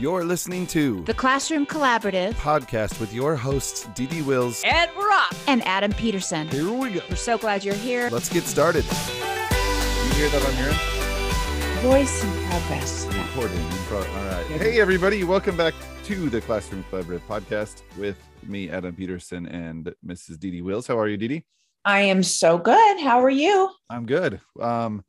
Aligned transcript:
You're 0.00 0.24
listening 0.24 0.66
to 0.68 1.02
The 1.04 1.12
Classroom 1.12 1.66
Collaborative 1.66 2.32
podcast 2.32 2.98
with 3.00 3.12
your 3.12 3.36
hosts, 3.36 3.86
Dee 3.94 4.06
Dee 4.06 4.22
Wills. 4.22 4.62
Ed 4.64 4.88
Rock. 4.96 5.34
and 5.46 5.62
Adam 5.66 5.92
Peterson. 5.92 6.48
Here 6.48 6.72
we 6.72 6.90
go. 6.92 7.00
We're 7.10 7.16
so 7.16 7.36
glad 7.36 7.62
you're 7.62 7.74
here. 7.74 8.08
Let's 8.10 8.30
get 8.30 8.44
started. 8.44 8.84
You 8.84 10.10
hear 10.14 10.28
that 10.30 10.42
on 10.46 10.56
your 10.56 10.70
end? 10.70 11.80
Voice 11.82 12.24
in 12.24 12.30
progress. 12.48 13.04
Recording 13.12 13.58
in 13.58 13.76
pro- 13.88 13.98
All 13.98 14.04
right. 14.04 14.46
Hey, 14.46 14.80
everybody. 14.80 15.22
Welcome 15.22 15.58
back 15.58 15.74
to 16.04 16.30
the 16.30 16.40
Classroom 16.40 16.82
Collaborative 16.90 17.20
podcast 17.28 17.82
with 17.98 18.16
me, 18.42 18.70
Adam 18.70 18.94
Peterson, 18.96 19.44
and 19.48 19.92
Mrs. 20.06 20.38
Dee 20.38 20.50
Dee 20.50 20.62
Wills. 20.62 20.86
How 20.86 20.98
are 20.98 21.08
you, 21.08 21.18
Dee 21.18 21.28
Dee? 21.28 21.44
I 21.84 22.00
am 22.02 22.22
so 22.22 22.56
good. 22.56 23.00
How 23.00 23.22
are 23.22 23.28
you? 23.30 23.70
I'm 23.90 24.06
good. 24.06 24.40
Um, 24.58 25.04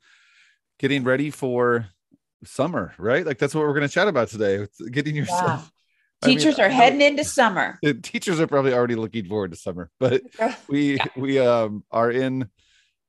getting 0.78 1.02
ready 1.02 1.30
for 1.30 1.86
summer, 2.44 2.94
right? 2.98 3.24
Like 3.26 3.38
that's 3.38 3.54
what 3.54 3.62
we're 3.62 3.74
going 3.74 3.88
to 3.88 3.92
chat 3.92 4.08
about 4.08 4.28
today. 4.28 4.66
Getting 4.90 5.16
yourself. 5.16 5.70
Teachers 6.22 6.58
I 6.58 6.64
are 6.64 6.68
heading 6.68 7.00
into 7.00 7.24
summer. 7.24 7.80
teachers 8.02 8.38
are 8.40 8.46
probably 8.46 8.72
already 8.72 8.94
looking 8.94 9.24
forward 9.24 9.50
to 9.50 9.56
summer, 9.56 9.90
but 9.98 10.22
we 10.68 10.96
Yeah. 10.96 11.06
we 11.16 11.38
um 11.40 11.84
are 11.90 12.10
in 12.10 12.48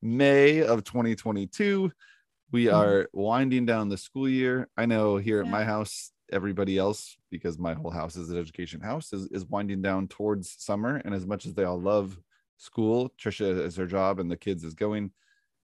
May 0.01 0.63
of 0.63 0.83
2022. 0.83 1.91
We 2.51 2.65
Mhm. 2.65 2.73
are 2.73 3.09
winding 3.13 3.65
down 3.65 3.89
the 3.89 3.97
school 3.97 4.27
year. 4.27 4.67
I 4.77 4.85
know 4.85 5.17
here 5.17 5.41
at 5.41 5.47
my 5.47 5.63
house, 5.63 6.11
everybody 6.31 6.77
else, 6.77 7.15
because 7.29 7.57
my 7.57 7.73
whole 7.73 7.91
house 7.91 8.15
is 8.15 8.29
an 8.29 8.37
education 8.37 8.81
house, 8.81 9.13
is, 9.13 9.27
is 9.27 9.45
winding 9.45 9.81
down 9.81 10.07
towards 10.07 10.55
summer. 10.63 11.01
And 11.05 11.13
as 11.13 11.25
much 11.25 11.45
as 11.45 11.53
they 11.53 11.63
all 11.63 11.79
love 11.79 12.19
school, 12.57 13.11
Trisha 13.19 13.63
is 13.65 13.75
her 13.75 13.87
job 13.87 14.19
and 14.19 14.29
the 14.29 14.37
kids 14.37 14.63
is 14.63 14.73
going, 14.73 15.11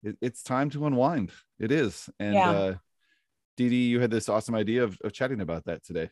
it, 0.03 0.17
it's 0.21 0.41
time 0.43 0.69
to 0.71 0.85
unwind. 0.85 1.31
It 1.59 1.71
is. 1.71 2.09
And 2.19 2.35
Yeah. 2.35 2.51
uh 2.51 2.73
Dee 3.59 3.69
Dee, 3.69 3.87
you 3.87 3.99
had 3.99 4.09
this 4.09 4.29
awesome 4.29 4.55
idea 4.55 4.85
of, 4.85 4.97
of 5.03 5.11
chatting 5.11 5.41
about 5.41 5.65
that 5.65 5.83
today. 5.83 6.09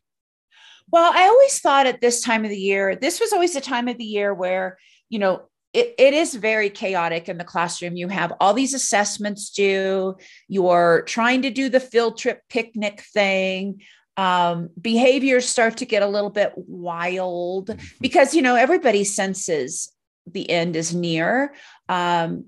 Well, 0.92 1.10
I 1.16 1.24
always 1.28 1.60
thought 1.60 1.88
at 1.88 2.02
this 2.02 2.22
time 2.22 2.44
of 2.44 2.50
the 2.50 2.60
year, 2.60 2.94
this 2.94 3.22
was 3.22 3.32
always 3.32 3.54
the 3.54 3.62
time 3.62 3.88
of 3.88 3.98
the 3.98 4.04
year 4.04 4.34
where, 4.34 4.78
you 5.08 5.18
know, 5.18 5.44
it, 5.72 5.96
it 5.98 6.14
is 6.14 6.36
very 6.36 6.70
chaotic 6.70 7.30
in 7.30 7.38
the 7.38 7.46
classroom. 7.46 7.96
You 7.96 8.10
have 8.10 8.34
all 8.42 8.54
these 8.54 8.74
assessments 8.74 9.50
due, 9.52 10.18
you're 10.50 11.04
trying 11.08 11.44
to 11.44 11.50
do 11.50 11.70
the 11.70 11.80
field 11.80 12.18
trip 12.18 12.42
picnic 12.50 13.02
thing. 13.14 13.82
Um, 14.18 14.70
behaviors 14.82 15.48
start 15.48 15.78
to 15.78 15.86
get 15.86 16.04
a 16.04 16.08
little 16.08 16.30
bit 16.30 16.52
wild 16.56 17.80
because, 18.02 18.36
you 18.36 18.42
know, 18.42 18.56
everybody 18.56 19.06
senses 19.06 19.90
the 20.30 20.50
end 20.50 20.76
is 20.76 20.94
near. 20.94 21.54
Um, 21.88 22.48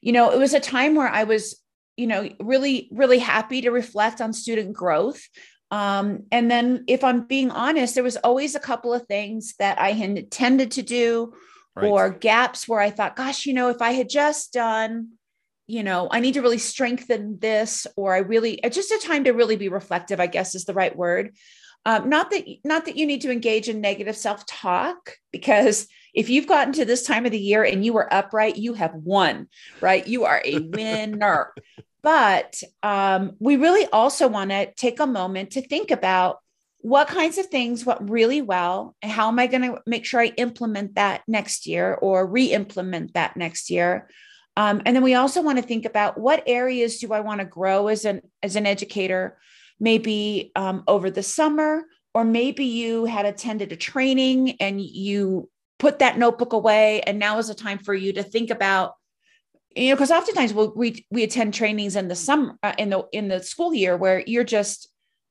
you 0.00 0.10
know, 0.10 0.32
it 0.32 0.38
was 0.40 0.52
a 0.52 0.58
time 0.58 0.96
where 0.96 1.08
I 1.08 1.22
was, 1.22 1.61
you 1.96 2.06
know, 2.06 2.28
really, 2.40 2.88
really 2.90 3.18
happy 3.18 3.62
to 3.62 3.70
reflect 3.70 4.20
on 4.20 4.32
student 4.32 4.72
growth. 4.72 5.22
Um, 5.70 6.24
and 6.30 6.50
then, 6.50 6.84
if 6.86 7.02
I'm 7.02 7.26
being 7.26 7.50
honest, 7.50 7.94
there 7.94 8.04
was 8.04 8.16
always 8.18 8.54
a 8.54 8.60
couple 8.60 8.92
of 8.92 9.06
things 9.06 9.54
that 9.58 9.80
I 9.80 9.92
had 9.92 10.30
tended 10.30 10.72
to 10.72 10.82
do 10.82 11.34
Right. 11.74 11.88
or 11.88 12.10
gaps 12.10 12.68
where 12.68 12.80
I 12.80 12.90
thought, 12.90 13.16
gosh, 13.16 13.46
you 13.46 13.54
know, 13.54 13.70
if 13.70 13.80
I 13.80 13.92
had 13.92 14.10
just 14.10 14.52
done, 14.52 15.12
you 15.66 15.82
know, 15.82 16.06
I 16.10 16.20
need 16.20 16.34
to 16.34 16.42
really 16.42 16.58
strengthen 16.58 17.38
this, 17.38 17.86
or 17.96 18.14
I 18.14 18.18
really, 18.18 18.60
it's 18.62 18.76
just 18.76 18.90
a 18.90 18.98
time 18.98 19.24
to 19.24 19.32
really 19.32 19.56
be 19.56 19.70
reflective, 19.70 20.20
I 20.20 20.26
guess 20.26 20.54
is 20.54 20.66
the 20.66 20.74
right 20.74 20.94
word. 20.94 21.34
Um, 21.86 22.10
not 22.10 22.30
that, 22.30 22.44
not 22.62 22.84
that 22.84 22.98
you 22.98 23.06
need 23.06 23.22
to 23.22 23.32
engage 23.32 23.70
in 23.70 23.80
negative 23.80 24.18
self-talk, 24.18 25.16
because 25.32 25.86
if 26.12 26.28
you've 26.28 26.46
gotten 26.46 26.72
to 26.74 26.84
this 26.84 27.04
time 27.04 27.24
of 27.26 27.32
the 27.32 27.38
year 27.38 27.64
and 27.64 27.84
you 27.84 27.96
are 27.96 28.12
upright, 28.12 28.56
you 28.56 28.74
have 28.74 28.94
won, 28.94 29.48
right? 29.80 30.06
You 30.06 30.24
are 30.24 30.42
a 30.44 30.58
winner. 30.72 31.54
but 32.02 32.62
um, 32.82 33.32
we 33.38 33.56
really 33.56 33.86
also 33.92 34.28
want 34.28 34.50
to 34.50 34.72
take 34.74 35.00
a 35.00 35.06
moment 35.06 35.52
to 35.52 35.62
think 35.62 35.90
about 35.90 36.38
what 36.82 37.06
kinds 37.06 37.38
of 37.38 37.46
things 37.46 37.86
went 37.86 38.10
really 38.10 38.42
well 38.42 38.96
and 39.02 39.10
how 39.12 39.28
am 39.28 39.38
i 39.38 39.46
going 39.46 39.62
to 39.62 39.80
make 39.86 40.04
sure 40.04 40.20
i 40.20 40.32
implement 40.36 40.96
that 40.96 41.22
next 41.28 41.64
year 41.64 41.94
or 42.02 42.26
re-implement 42.26 43.14
that 43.14 43.36
next 43.36 43.70
year 43.70 44.08
um, 44.56 44.82
and 44.84 44.94
then 44.94 45.02
we 45.02 45.14
also 45.14 45.40
want 45.40 45.58
to 45.58 45.64
think 45.64 45.86
about 45.86 46.18
what 46.18 46.42
areas 46.44 46.98
do 46.98 47.12
i 47.12 47.20
want 47.20 47.40
to 47.40 47.46
grow 47.46 47.86
as 47.86 48.04
an 48.04 48.20
as 48.42 48.56
an 48.56 48.66
educator 48.66 49.38
maybe 49.78 50.50
um, 50.56 50.82
over 50.88 51.08
the 51.08 51.22
summer 51.22 51.84
or 52.14 52.24
maybe 52.24 52.64
you 52.64 53.04
had 53.04 53.26
attended 53.26 53.70
a 53.70 53.76
training 53.76 54.56
and 54.60 54.80
you 54.80 55.48
put 55.82 55.98
that 55.98 56.16
notebook 56.16 56.52
away 56.52 57.00
and 57.00 57.18
now 57.18 57.38
is 57.38 57.50
a 57.50 57.54
time 57.56 57.76
for 57.78 57.92
you 57.92 58.12
to 58.12 58.22
think 58.22 58.50
about 58.50 58.94
you 59.74 59.88
know 59.88 59.96
because 59.96 60.12
oftentimes 60.12 60.54
we'll, 60.54 60.72
we 60.76 61.04
we 61.10 61.24
attend 61.24 61.52
trainings 61.52 61.96
in 61.96 62.06
the 62.06 62.14
summer 62.14 62.56
uh, 62.62 62.72
in 62.78 62.88
the 62.88 63.04
in 63.10 63.26
the 63.26 63.42
school 63.42 63.74
year 63.74 63.96
where 63.96 64.22
you're 64.24 64.44
just 64.44 64.88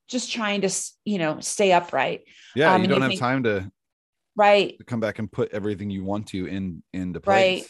just 0.09 0.29
trying 0.29 0.59
to 0.59 0.69
you 1.05 1.17
know 1.19 1.39
stay 1.39 1.71
upright. 1.71 2.19
Yeah, 2.53 2.73
Um, 2.73 2.81
you 2.81 2.89
don't 2.89 2.97
you 2.97 3.01
have 3.03 3.09
think- 3.11 3.19
time 3.21 3.43
to 3.43 3.71
right. 4.35 4.77
to 4.77 4.83
come 4.83 4.99
back 4.99 5.19
and 5.19 5.31
put 5.31 5.53
everything 5.53 5.89
you 5.89 6.03
want 6.03 6.27
to 6.33 6.45
in 6.47 6.83
into 6.91 7.21
place. 7.21 7.61
right. 7.61 7.67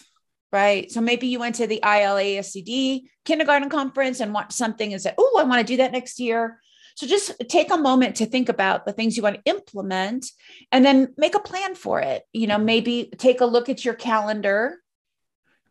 Right. 0.53 0.91
So 0.91 0.99
maybe 1.01 1.27
you 1.27 1.39
went 1.39 1.55
to 1.61 1.67
the 1.67 1.79
ilascd 1.83 3.01
kindergarten 3.25 3.69
conference 3.69 4.19
and 4.21 4.33
watched 4.33 4.53
something 4.63 4.91
and 4.91 4.99
said 5.01 5.13
oh 5.19 5.37
i 5.39 5.43
want 5.43 5.59
to 5.65 5.71
do 5.73 5.77
that 5.77 5.91
next 5.91 6.19
year 6.19 6.59
so 6.95 7.07
just 7.07 7.31
take 7.49 7.71
a 7.71 7.77
moment 7.77 8.17
to 8.17 8.25
think 8.25 8.49
about 8.49 8.85
the 8.85 8.93
things 8.93 9.17
you 9.17 9.23
want 9.23 9.35
to 9.35 9.41
implement 9.45 10.25
and 10.71 10.85
then 10.85 11.13
make 11.17 11.35
a 11.35 11.39
plan 11.39 11.75
for 11.75 11.99
it 11.99 12.23
you 12.33 12.47
know 12.47 12.57
maybe 12.57 13.11
take 13.17 13.41
a 13.41 13.45
look 13.45 13.69
at 13.69 13.83
your 13.85 13.93
calendar 13.93 14.77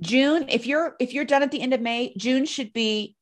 june 0.01 0.47
if 0.49 0.67
you're 0.67 0.97
if 1.01 1.13
you're 1.13 1.25
done 1.25 1.43
at 1.43 1.51
the 1.51 1.61
end 1.61 1.75
of 1.75 1.81
may 1.81 2.15
june 2.17 2.45
should 2.45 2.73
be 2.73 3.17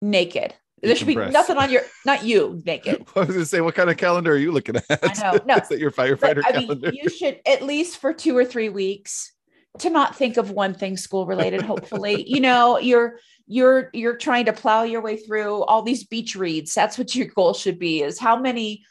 naked 0.00 0.54
there 0.80 0.94
should 0.94 1.08
be 1.08 1.16
nothing 1.16 1.56
on 1.56 1.70
your 1.70 1.82
not 2.06 2.24
you 2.24 2.62
naked 2.66 3.04
I 3.16 3.20
was 3.20 3.28
gonna 3.30 3.44
say, 3.44 3.60
what 3.60 3.74
kind 3.74 3.90
of 3.90 3.96
calendar 3.96 4.32
are 4.32 4.36
you 4.36 4.52
looking 4.52 4.76
at? 4.76 4.84
I 4.90 5.12
know, 5.32 5.40
no. 5.44 5.56
Is 5.62 5.68
that 5.68 5.80
your 5.80 5.90
But, 5.90 6.20
firefighter 6.20 6.42
I 6.46 6.52
mean, 6.56 6.66
calendar? 6.68 6.92
you 6.94 7.10
should 7.10 7.40
at 7.44 7.62
least 7.62 7.98
for 7.98 8.12
two 8.14 8.36
or 8.36 8.44
three 8.44 8.68
weeks 8.68 9.32
to 9.80 9.90
not 9.90 10.16
think 10.16 10.36
of 10.36 10.50
one 10.50 10.74
thing 10.74 10.96
school 10.96 11.26
related. 11.26 11.62
Hopefully, 11.62 12.24
you 12.28 12.40
know 12.40 12.78
you're 12.78 13.18
you're 13.46 13.90
you're 13.92 14.16
trying 14.16 14.46
to 14.46 14.52
plow 14.52 14.82
your 14.82 15.02
way 15.02 15.16
through 15.16 15.64
all 15.64 15.82
these 15.82 16.04
beach 16.04 16.34
reads. 16.36 16.74
That's 16.74 16.98
what 16.98 17.14
your 17.14 17.26
goal 17.26 17.54
should 17.54 17.78
be: 17.78 18.02
is 18.02 18.18
how 18.18 18.38
many 18.38 18.84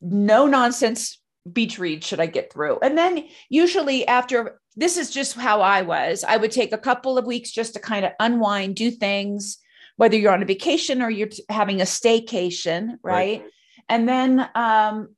no 0.00 0.46
nonsense 0.46 1.20
beach 1.50 1.78
reads 1.78 2.06
should 2.06 2.20
I 2.20 2.26
get 2.26 2.52
through? 2.52 2.78
And 2.82 2.96
then 2.96 3.26
usually 3.48 4.06
after 4.06 4.60
this 4.76 4.96
is 4.96 5.10
just 5.10 5.34
how 5.36 5.60
I 5.60 5.82
was. 5.82 6.24
I 6.24 6.36
would 6.36 6.50
take 6.50 6.72
a 6.72 6.78
couple 6.78 7.16
of 7.16 7.26
weeks 7.26 7.50
just 7.50 7.74
to 7.74 7.80
kind 7.80 8.04
of 8.04 8.12
unwind, 8.18 8.76
do 8.76 8.90
things, 8.90 9.58
whether 9.96 10.16
you're 10.16 10.32
on 10.32 10.42
a 10.42 10.46
vacation 10.46 11.00
or 11.00 11.10
you're 11.10 11.28
having 11.48 11.80
a 11.80 11.84
staycation, 11.84 12.98
Right. 13.02 13.42
right? 13.42 13.44
And 13.88 14.08
then 14.08 14.48
um, 14.54 15.14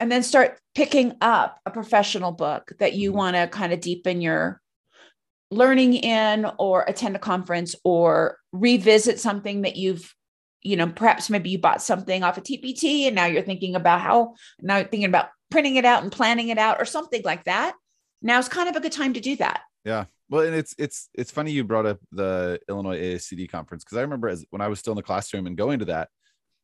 and 0.00 0.10
then 0.10 0.22
start 0.22 0.58
picking 0.74 1.14
up 1.20 1.58
a 1.66 1.70
professional 1.70 2.32
book 2.32 2.72
that 2.78 2.94
you 2.94 3.12
Mhm. 3.12 3.14
want 3.14 3.36
to 3.36 3.46
kind 3.48 3.72
of 3.72 3.80
deepen 3.80 4.20
your 4.20 4.60
learning 5.50 5.94
in 5.94 6.46
or 6.58 6.82
attend 6.88 7.14
a 7.14 7.18
conference 7.18 7.74
or 7.84 8.38
revisit 8.52 9.20
something 9.20 9.62
that 9.62 9.76
you've 9.76 10.14
you 10.62 10.76
know 10.76 10.86
perhaps 10.88 11.28
maybe 11.28 11.50
you 11.50 11.58
bought 11.58 11.82
something 11.82 12.22
off 12.22 12.38
a 12.38 12.40
tpt 12.40 13.06
and 13.06 13.14
now 13.14 13.26
you're 13.26 13.42
thinking 13.42 13.74
about 13.74 14.00
how 14.00 14.34
now 14.60 14.76
you're 14.76 14.88
thinking 14.88 15.04
about 15.08 15.28
printing 15.50 15.76
it 15.76 15.84
out 15.84 16.02
and 16.02 16.12
planning 16.12 16.48
it 16.48 16.56
out 16.58 16.80
or 16.80 16.84
something 16.86 17.20
like 17.24 17.44
that 17.44 17.74
now's 18.22 18.48
kind 18.48 18.68
of 18.68 18.76
a 18.76 18.80
good 18.80 18.92
time 18.92 19.12
to 19.12 19.20
do 19.20 19.36
that 19.36 19.62
Yeah. 19.84 20.04
Well, 20.30 20.46
and 20.46 20.54
it's 20.54 20.74
it's 20.78 21.10
it's 21.12 21.30
funny 21.30 21.50
you 21.50 21.64
brought 21.64 21.84
up 21.84 21.98
the 22.12 22.58
Illinois 22.66 22.98
ASCD 22.98 23.50
conference 23.50 23.84
because 23.84 23.98
I 23.98 24.02
remember 24.02 24.28
as 24.28 24.46
when 24.48 24.62
I 24.62 24.68
was 24.68 24.78
still 24.78 24.92
in 24.92 24.96
the 24.96 25.02
classroom 25.02 25.46
and 25.46 25.56
going 25.58 25.80
to 25.80 25.84
that, 25.86 26.08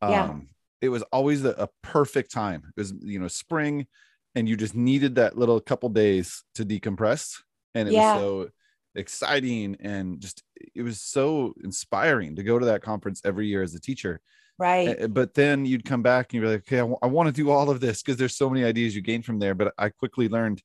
um, 0.01 0.11
Yeah. 0.13 0.41
It 0.81 0.89
was 0.91 1.03
always 1.13 1.45
a, 1.45 1.51
a 1.51 1.69
perfect 1.83 2.31
time. 2.31 2.63
It 2.77 2.81
was 2.81 2.93
you 3.01 3.19
know 3.19 3.29
spring, 3.29 3.87
and 4.35 4.49
you 4.49 4.57
just 4.57 4.75
needed 4.75 5.17
that 5.17 5.37
little 5.39 5.61
couple 5.61 5.89
days 5.89 6.45
to 6.55 6.65
decompress, 6.65 7.37
and 7.75 7.89
it 7.89 7.93
Yeah. 7.93 7.99
was 8.15 8.23
so 8.23 8.51
exciting 8.95 9.77
and 9.81 10.21
just 10.21 10.43
it 10.75 10.83
was 10.83 11.01
so 11.01 11.55
inspiring 11.63 12.35
to 12.37 12.43
go 12.43 12.59
to 12.59 12.67
that 12.67 12.83
conference 12.83 13.21
every 13.25 13.47
year 13.47 13.63
as 13.63 13.75
a 13.75 13.81
teacher. 13.81 14.21
right 14.59 14.97
but 15.13 15.35
then 15.35 15.65
you'd 15.67 15.85
come 15.85 16.03
back 16.03 16.33
and 16.33 16.41
you're 16.41 16.51
like, 16.51 16.61
okay, 16.61 16.81
I 16.81 17.07
want 17.07 17.27
to 17.29 17.33
do 17.33 17.51
all 17.51 17.71
of 17.71 17.81
this 17.81 18.03
because 18.03 18.17
there's 18.17 18.37
so 18.37 18.49
many 18.51 18.65
ideas 18.65 18.95
you 18.95 19.03
gain 19.03 19.23
from 19.23 19.39
there. 19.39 19.55
But 19.55 19.75
I 19.79 19.89
quickly 19.91 20.29
learned, 20.29 20.63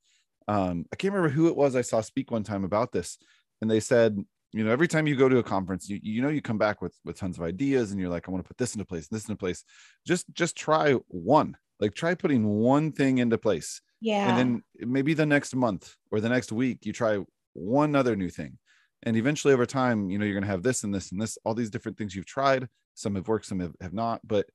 um, 0.47 0.85
I 0.91 0.95
can't 0.95 1.13
remember 1.13 1.33
who 1.33 1.47
it 1.47 1.55
was 1.55 1.75
I 1.75 1.81
saw 1.81 2.01
speak 2.01 2.31
one 2.31 2.43
time 2.43 2.63
about 2.63 2.91
this, 2.91 3.17
and 3.61 3.69
they 3.69 3.79
said, 3.79 4.17
you 4.53 4.63
know, 4.63 4.71
every 4.71 4.87
time 4.87 5.07
you 5.07 5.15
go 5.15 5.27
to 5.27 5.39
a 5.39 5.43
conference, 5.43 5.89
you 5.89 5.99
you 6.01 6.21
know 6.21 6.29
you 6.29 6.41
come 6.41 6.57
back 6.57 6.81
with 6.81 6.95
with 7.03 7.17
tons 7.17 7.37
of 7.37 7.43
ideas, 7.43 7.91
and 7.91 7.99
you're 7.99 8.09
like, 8.09 8.27
I 8.27 8.31
want 8.31 8.43
to 8.43 8.47
put 8.47 8.57
this 8.57 8.75
into 8.75 8.85
place, 8.85 9.07
and 9.09 9.15
this 9.15 9.27
into 9.27 9.37
place. 9.37 9.63
Just 10.05 10.25
just 10.33 10.55
try 10.55 10.93
one, 11.07 11.57
like 11.79 11.93
try 11.95 12.13
putting 12.15 12.45
one 12.47 12.91
thing 12.91 13.17
into 13.17 13.37
place, 13.37 13.81
yeah. 14.01 14.29
and 14.29 14.37
then 14.37 14.63
maybe 14.89 15.13
the 15.13 15.25
next 15.25 15.55
month 15.55 15.95
or 16.11 16.19
the 16.21 16.29
next 16.29 16.51
week 16.51 16.85
you 16.85 16.93
try 16.93 17.19
one 17.53 17.95
other 17.95 18.15
new 18.15 18.29
thing. 18.29 18.57
And 19.05 19.17
eventually 19.17 19.53
over 19.53 19.65
time 19.65 20.09
you 20.09 20.17
know 20.17 20.25
you're 20.25 20.35
going 20.35 20.45
to 20.45 20.49
have 20.49 20.63
this 20.63 20.83
and 20.83 20.93
this 20.93 21.11
and 21.11 21.21
this 21.21 21.37
all 21.43 21.53
these 21.53 21.69
different 21.69 21.97
things 21.97 22.15
you've 22.15 22.25
tried. 22.25 22.67
Some 22.93 23.15
have 23.15 23.27
worked 23.27 23.45
some 23.45 23.59
have, 23.59 23.73
have 23.81 23.93
not. 23.93 24.21
But 24.23 24.45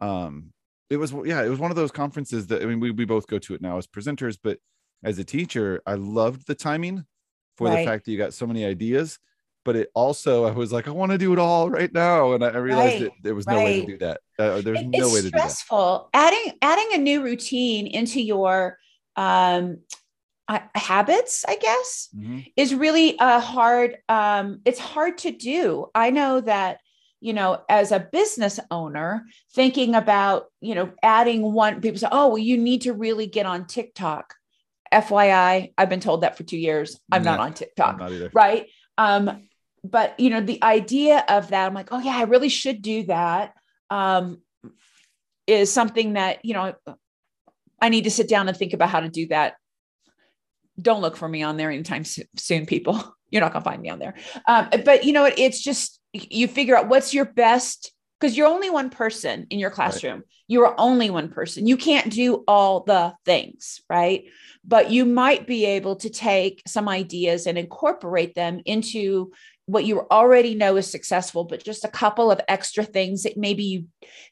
um 0.00 0.52
it 0.90 0.98
was 0.98 1.12
yeah 1.24 1.42
it 1.42 1.48
was 1.48 1.58
one 1.58 1.70
of 1.72 1.76
those 1.76 1.90
conferences 1.90 2.46
that 2.46 2.62
i 2.62 2.66
mean 2.66 2.78
we, 2.78 2.90
we 2.90 3.04
both 3.04 3.26
go 3.26 3.38
to 3.38 3.54
it 3.54 3.60
now 3.62 3.76
as 3.78 3.86
presenters 3.86 4.38
but 4.40 4.58
as 5.02 5.18
a 5.18 5.24
teacher 5.24 5.82
i 5.86 5.94
loved 5.94 6.46
the 6.46 6.54
timing 6.54 7.04
for 7.56 7.66
Right. 7.66 7.78
the 7.80 7.84
fact 7.86 8.04
that 8.04 8.12
you 8.12 8.18
got 8.18 8.34
so 8.34 8.46
many 8.46 8.64
ideas 8.64 9.18
but 9.66 9.76
it 9.76 9.90
also 9.94 10.44
I 10.46 10.52
was 10.52 10.72
like, 10.72 10.88
I 10.88 10.92
want 10.92 11.12
to 11.12 11.18
do 11.18 11.32
it 11.34 11.38
all 11.38 11.68
right 11.68 11.92
now, 11.92 12.32
and 12.32 12.42
I, 12.42 12.48
I 12.48 12.56
realized 12.56 12.94
Right, 12.94 13.10
that 13.10 13.12
there 13.22 13.34
was 13.34 13.46
no 13.46 13.62
way 13.62 13.80
to 13.80 13.86
do 13.86 13.98
that. 13.98 14.20
Uh, 14.38 14.62
there's 14.62 14.80
It- 14.80 14.86
no 14.88 15.08
way 15.10 15.16
to 15.20 15.22
do 15.24 15.30
that. 15.32 15.40
stressful. 15.40 16.08
Adding 16.14 16.52
adding 16.62 16.88
a 16.94 16.98
new 16.98 17.22
routine 17.22 17.86
into 17.86 18.22
your 18.22 18.78
um, 19.16 19.78
uh, 20.48 20.60
habits, 20.74 21.44
I 21.48 21.56
guess, 21.56 22.08
Mhm. 22.16 22.46
is 22.56 22.74
really 22.74 23.16
a 23.18 23.40
hard. 23.40 23.98
Um, 24.08 24.60
it's 24.64 24.78
hard 24.78 25.18
to 25.18 25.30
do. 25.32 25.86
I 25.94 26.10
know 26.10 26.40
that 26.40 26.78
you 27.20 27.32
know 27.32 27.62
as 27.68 27.92
a 27.92 27.98
business 27.98 28.60
owner 28.70 29.24
thinking 29.54 29.94
about 29.94 30.46
you 30.60 30.74
know 30.74 30.92
adding 31.02 31.40
one 31.52 31.80
people 31.80 31.98
say 31.98 32.08
oh 32.12 32.28
well 32.28 32.38
you 32.38 32.58
need 32.58 32.82
to 32.82 32.92
really 32.92 33.26
get 33.26 33.46
on 33.46 33.66
tiktok 33.66 34.34
fyi 34.92 35.72
i've 35.78 35.88
been 35.88 35.98
told 36.08 36.20
that 36.20 36.36
for 36.36 36.44
two 36.44 36.58
years 36.58 37.00
i'm 37.10 37.24
not 37.24 37.40
on 37.40 37.54
tiktok 37.54 37.98
not 37.98 38.12
either. 38.12 38.30
right 38.34 38.66
um 38.98 39.48
but 39.90 40.18
you 40.18 40.30
know 40.30 40.40
the 40.40 40.62
idea 40.62 41.24
of 41.28 41.48
that 41.48 41.66
i'm 41.66 41.74
like 41.74 41.88
oh 41.92 41.98
yeah 41.98 42.16
i 42.16 42.22
really 42.22 42.48
should 42.48 42.82
do 42.82 43.04
that 43.04 43.54
um 43.90 44.38
is 45.46 45.72
something 45.72 46.14
that 46.14 46.44
you 46.44 46.54
know 46.54 46.74
i 47.80 47.88
need 47.88 48.04
to 48.04 48.10
sit 48.10 48.28
down 48.28 48.48
and 48.48 48.56
think 48.56 48.72
about 48.72 48.90
how 48.90 49.00
to 49.00 49.08
do 49.08 49.26
that. 49.28 49.54
Don't 50.80 51.00
look 51.00 51.16
for 51.16 51.28
me 51.28 51.42
on 51.42 51.56
there 51.56 51.70
anytime 51.70 52.04
soon 52.04 52.66
people. 52.66 53.02
You're 53.30 53.40
not 53.40 53.52
going 53.52 53.62
to 53.62 53.70
find 53.70 53.82
me 53.82 53.90
on 53.90 53.98
there. 53.98 54.14
Um, 54.46 54.68
but 54.84 55.04
you 55.04 55.12
know 55.12 55.22
what 55.22 55.38
it's 55.38 55.60
just 55.60 56.00
you 56.12 56.46
figure 56.46 56.76
out 56.76 56.88
what's 56.88 57.12
your 57.12 57.24
best 57.24 57.92
because 58.20 58.36
you're 58.36 58.46
only 58.46 58.70
one 58.70 58.88
person 58.88 59.46
in 59.50 59.58
your 59.58 59.70
classroom. 59.70 60.22
You 60.46 60.64
are 60.64 60.74
only 60.78 61.10
one 61.10 61.28
person. 61.28 61.66
You 61.66 61.76
can't 61.76 62.10
do 62.10 62.44
all 62.46 62.80
the 62.84 63.14
things 63.24 63.80
right? 63.90 64.24
But 64.64 64.90
you 64.90 65.04
might 65.04 65.46
be 65.46 65.66
able 65.66 65.96
to 65.96 66.08
take 66.08 66.62
some 66.66 66.88
ideas 66.88 67.46
and 67.46 67.58
incorporate 67.58 68.34
them 68.34 68.60
into 68.64 69.32
what 69.66 69.84
you 69.84 70.00
already 70.10 70.54
know 70.54 70.76
is 70.76 70.90
successful 70.90 71.44
but 71.44 71.64
just 71.64 71.84
a 71.84 71.88
couple 71.88 72.30
of 72.30 72.40
extra 72.48 72.84
things 72.84 73.24
that 73.24 73.36
maybe 73.36 73.64
you 73.64 73.86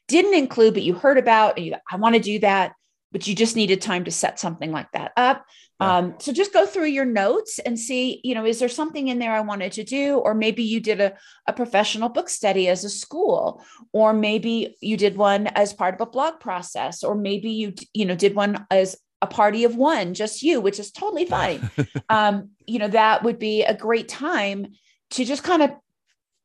didn't 0.07 0.33
include 0.33 0.73
but 0.73 0.83
you 0.83 0.93
heard 0.93 1.17
about 1.17 1.57
and 1.57 1.65
you 1.65 1.75
i 1.91 1.95
want 1.95 2.15
to 2.15 2.21
do 2.21 2.39
that 2.39 2.73
but 3.15 3.27
you 3.27 3.33
just 3.33 3.55
needed 3.55 3.79
time 3.79 4.03
to 4.03 4.11
set 4.11 4.41
something 4.41 4.73
like 4.73 4.91
that 4.91 5.13
up. 5.15 5.45
Yeah. 5.79 5.99
um, 5.99 6.15
so 6.19 6.33
just 6.33 6.51
go 6.51 6.65
through 6.65 6.87
your 6.87 7.05
notes 7.05 7.59
and 7.59 7.79
see 7.79 8.19
you 8.25 8.35
know 8.35 8.45
is 8.45 8.59
there 8.59 8.67
something 8.67 9.07
in 9.07 9.19
there 9.19 9.31
i 9.31 9.39
wanted 9.39 9.71
to 9.73 9.85
do? 9.85 10.17
Or 10.17 10.33
maybe 10.33 10.63
you 10.63 10.81
did 10.81 10.99
a, 10.99 11.13
a 11.47 11.53
professional 11.53 12.09
book 12.09 12.27
study 12.27 12.67
as 12.67 12.83
a 12.83 12.89
school 12.89 13.63
or 13.93 14.11
maybe 14.11 14.75
you 14.81 14.97
did 14.97 15.15
one 15.15 15.47
as 15.47 15.71
part 15.71 15.95
of 15.95 16.01
a 16.01 16.11
blog 16.11 16.41
process 16.41 17.05
or 17.05 17.15
maybe 17.15 17.51
you 17.51 17.73
you 17.93 18.05
know 18.05 18.15
did 18.15 18.35
one 18.35 18.65
as 18.69 18.97
a 19.21 19.27
party 19.27 19.63
of 19.63 19.77
one 19.77 20.13
just 20.13 20.43
you 20.43 20.59
which 20.59 20.77
is 20.77 20.91
totally 20.91 21.25
fine. 21.25 21.69
Um, 22.09 22.49
you 22.67 22.79
know 22.79 22.89
that 22.89 23.23
would 23.23 23.39
be 23.39 23.63
a 23.63 23.73
great 23.73 24.09
time 24.09 24.73
to 25.11 25.25
just 25.25 25.43
kind 25.43 25.61
of 25.61 25.71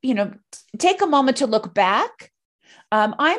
you 0.03 0.15
know 0.15 0.33
take 0.79 1.03
a 1.03 1.07
moment 1.07 1.39
to 1.39 1.47
look 1.47 1.75
back. 1.75 2.31
Um, 2.93 3.15
i'm 3.19 3.39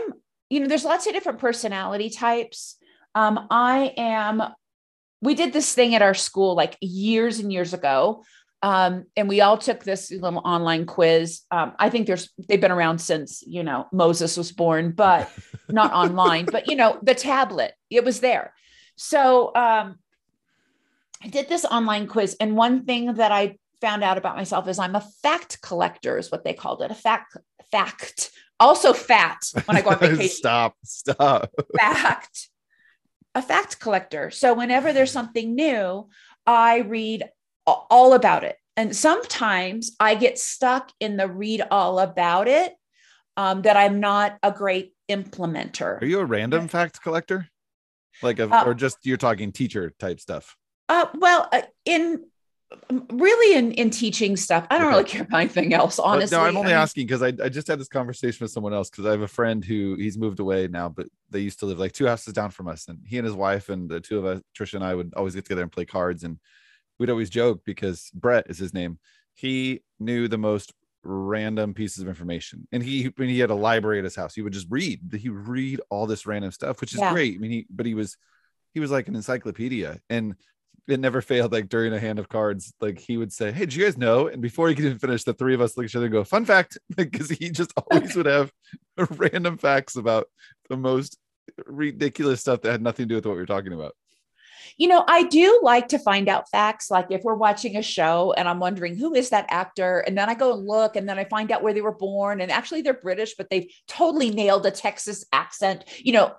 you 0.49 0.59
know 0.59 0.67
there's 0.67 0.85
lots 0.85 1.07
of 1.07 1.13
different 1.13 1.39
personality 1.39 2.09
types. 2.09 2.77
Um, 3.15 3.47
i 3.49 3.93
am 3.97 4.43
we 5.21 5.35
did 5.35 5.53
this 5.53 5.73
thing 5.73 5.93
at 5.95 6.01
our 6.01 6.13
school 6.13 6.55
like 6.55 6.77
years 6.81 7.39
and 7.39 7.51
years 7.51 7.73
ago. 7.73 8.23
Um, 8.63 9.05
and 9.17 9.27
we 9.27 9.41
all 9.41 9.57
took 9.57 9.83
this 9.83 10.11
little 10.11 10.41
online 10.45 10.85
quiz. 10.85 11.41
Um, 11.51 11.73
i 11.79 11.89
think 11.89 12.07
there's 12.07 12.29
they've 12.47 12.61
been 12.61 12.71
around 12.71 12.99
since 12.99 13.43
you 13.45 13.63
know 13.63 13.87
moses 13.91 14.37
was 14.37 14.51
born 14.51 14.91
but 14.91 15.31
not 15.69 15.91
online 15.93 16.45
but 16.45 16.67
you 16.69 16.75
know 16.75 16.99
the 17.01 17.15
tablet 17.15 17.73
it 17.89 18.05
was 18.05 18.19
there. 18.19 18.53
So 18.95 19.47
um, 19.55 19.97
i 21.23 21.27
did 21.27 21.49
this 21.49 21.65
online 21.65 22.07
quiz 22.07 22.35
and 22.39 22.55
one 22.55 22.85
thing 22.85 23.13
that 23.15 23.31
i 23.31 23.57
found 23.81 24.03
out 24.03 24.17
about 24.17 24.35
myself 24.35 24.67
is 24.67 24.79
i'm 24.79 24.95
a 24.95 25.05
fact 25.21 25.61
collector 25.61 26.17
is 26.17 26.31
what 26.31 26.43
they 26.43 26.53
called 26.53 26.81
it 26.81 26.91
a 26.91 26.95
fact 26.95 27.35
fact 27.71 28.31
also 28.59 28.93
fat 28.93 29.39
when 29.65 29.75
i 29.77 29.81
go 29.81 29.89
on 29.89 29.99
vacation 29.99 30.29
stop, 30.29 30.75
stop. 30.83 31.51
fact 31.77 32.49
a 33.35 33.41
fact 33.41 33.79
collector 33.79 34.29
so 34.31 34.53
whenever 34.53 34.93
there's 34.93 35.11
something 35.11 35.55
new 35.55 36.07
i 36.45 36.79
read 36.79 37.23
all 37.65 38.13
about 38.13 38.43
it 38.43 38.55
and 38.77 38.95
sometimes 38.95 39.95
i 39.99 40.15
get 40.15 40.37
stuck 40.37 40.91
in 40.99 41.17
the 41.17 41.27
read 41.27 41.61
all 41.71 41.99
about 41.99 42.47
it 42.47 42.73
um, 43.37 43.61
that 43.63 43.77
i'm 43.77 43.99
not 43.99 44.37
a 44.43 44.51
great 44.51 44.93
implementer 45.09 46.01
Are 46.01 46.05
you 46.05 46.19
a 46.19 46.25
random 46.25 46.67
fact 46.67 47.01
collector? 47.01 47.47
Like, 48.21 48.39
a, 48.39 48.49
Uh, 48.53 48.65
or 48.65 48.73
just 48.73 48.97
you're 49.03 49.17
talking 49.17 49.51
teacher 49.51 49.93
type 49.99 50.19
stuff? 50.19 50.55
uh, 50.89 51.05
well 51.15 51.47
uh, 51.51 51.61
in 51.85 52.25
really 53.09 53.57
in 53.57 53.71
in 53.73 53.89
teaching 53.89 54.35
stuff 54.37 54.65
i 54.69 54.77
don't 54.77 54.87
Okay. 54.87 54.95
really 54.97 55.09
care 55.09 55.21
about 55.23 55.41
anything 55.41 55.73
else 55.73 55.99
honestly 55.99 56.37
no, 56.37 56.43
I'm 56.43 56.57
only 56.57 56.71
I 56.71 56.75
mean, 56.75 56.81
asking 56.81 57.05
because 57.07 57.21
I, 57.21 57.27
I 57.43 57.49
just 57.49 57.67
had 57.67 57.79
this 57.79 57.87
conversation 57.87 58.43
with 58.43 58.51
someone 58.51 58.73
else 58.73 58.89
because 58.89 59.05
I 59.05 59.11
have 59.11 59.21
a 59.21 59.27
friend 59.27 59.63
who 59.63 59.95
he's 59.95 60.17
moved 60.17 60.39
away 60.39 60.67
now, 60.67 60.89
but 60.89 61.07
they 61.29 61.39
used 61.39 61.59
to 61.59 61.65
live 61.65 61.79
like 61.79 61.91
two 61.93 62.05
houses 62.07 62.33
down 62.33 62.51
from 62.51 62.67
us. 62.67 62.87
And 62.87 62.99
he 63.05 63.17
and 63.17 63.25
his 63.25 63.35
wife 63.35 63.69
and 63.69 63.89
the 63.89 63.99
two 64.01 64.19
of 64.19 64.25
us, 64.25 64.41
Trisha 64.57 64.75
and 64.75 64.83
I, 64.83 64.93
would 64.95 65.13
always 65.15 65.35
get 65.35 65.45
together 65.45 65.61
and 65.63 65.71
play 65.71 65.85
cards. 65.85 66.23
And 66.23 66.37
we'd 66.99 67.09
always 67.09 67.29
joke 67.29 67.61
because 67.65 68.09
Brett 68.13 68.45
is 68.49 68.57
his 68.57 68.73
name. 68.73 68.99
He 69.35 69.81
knew 69.99 70.27
the 70.27 70.37
most 70.37 70.73
random 71.03 71.73
pieces 71.73 72.01
of 72.03 72.09
information. 72.09 72.67
And 72.71 72.83
he 72.83 73.11
when 73.15 73.29
he 73.29 73.39
had 73.39 73.49
a 73.49 73.55
library 73.55 73.99
at 73.99 74.03
his 74.03 74.15
house, 74.15 74.35
he 74.35 74.41
would 74.41 74.53
just 74.53 74.67
read. 74.69 74.99
He 75.17 75.29
would 75.29 75.47
read 75.47 75.81
all 75.89 76.07
this 76.07 76.25
random 76.25 76.51
stuff, 76.51 76.81
which 76.81 76.93
is 76.93 76.99
Yeah. 76.99 77.11
great. 77.13 77.35
I 77.35 77.37
mean, 77.37 77.51
he 77.51 77.65
but 77.69 77.85
he 77.85 77.93
was 77.93 78.17
he 78.73 78.79
was 78.79 78.91
like 78.91 79.07
an 79.07 79.15
encyclopedia. 79.15 79.99
And 80.09 80.35
it 80.87 80.99
never 80.99 81.21
failed 81.21 81.51
like 81.51 81.69
during 81.69 81.93
a 81.93 81.99
hand 81.99 82.19
of 82.19 82.27
cards 82.27 82.73
like 82.81 82.99
he 82.99 83.17
would 83.17 83.31
say 83.31 83.51
hey 83.51 83.61
did 83.61 83.73
you 83.73 83.83
guys 83.83 83.97
know 83.97 84.27
and 84.27 84.41
before 84.41 84.67
he 84.67 84.75
could 84.75 84.85
even 84.85 84.99
finish 84.99 85.23
the 85.23 85.33
three 85.33 85.53
of 85.53 85.61
us 85.61 85.77
look 85.77 85.85
at 85.85 85.89
each 85.89 85.95
other 85.95 86.05
and 86.05 86.13
go 86.13 86.23
fun 86.23 86.45
fact 86.45 86.77
because 86.95 87.29
he 87.29 87.49
just 87.49 87.73
always 87.77 88.15
would 88.15 88.25
have 88.25 88.51
random 89.11 89.57
facts 89.57 89.95
about 89.95 90.27
the 90.69 90.77
most 90.77 91.17
ridiculous 91.65 92.41
stuff 92.41 92.61
that 92.61 92.71
had 92.71 92.81
nothing 92.81 93.05
to 93.05 93.09
do 93.09 93.15
with 93.15 93.25
what 93.25 93.33
we 93.33 93.39
were 93.39 93.45
talking 93.45 93.73
about 93.73 93.93
You 94.77 94.87
know, 94.87 95.03
I 95.07 95.23
do 95.23 95.59
like 95.61 95.89
to 95.89 95.99
find 95.99 96.29
out 96.29 96.49
facts. 96.49 96.89
Like 96.89 97.07
if 97.09 97.23
we're 97.23 97.35
watching 97.35 97.77
a 97.77 97.81
show 97.81 98.33
and 98.37 98.47
I'm 98.47 98.59
wondering 98.59 98.95
who 98.95 99.13
is 99.13 99.29
that 99.29 99.47
actor, 99.49 99.99
and 99.99 100.17
then 100.17 100.29
I 100.29 100.33
go 100.33 100.53
and 100.53 100.65
look, 100.65 100.95
and 100.95 101.09
then 101.09 101.19
I 101.19 101.25
find 101.25 101.51
out 101.51 101.61
where 101.63 101.73
they 101.73 101.81
were 101.81 101.97
born, 101.97 102.41
and 102.41 102.51
actually 102.51 102.81
they're 102.81 102.93
British, 102.93 103.35
but 103.35 103.49
they've 103.49 103.69
totally 103.87 104.29
nailed 104.29 104.65
a 104.65 104.71
Texas 104.71 105.25
accent. 105.33 105.83
You 105.99 106.13
know, 106.13 106.35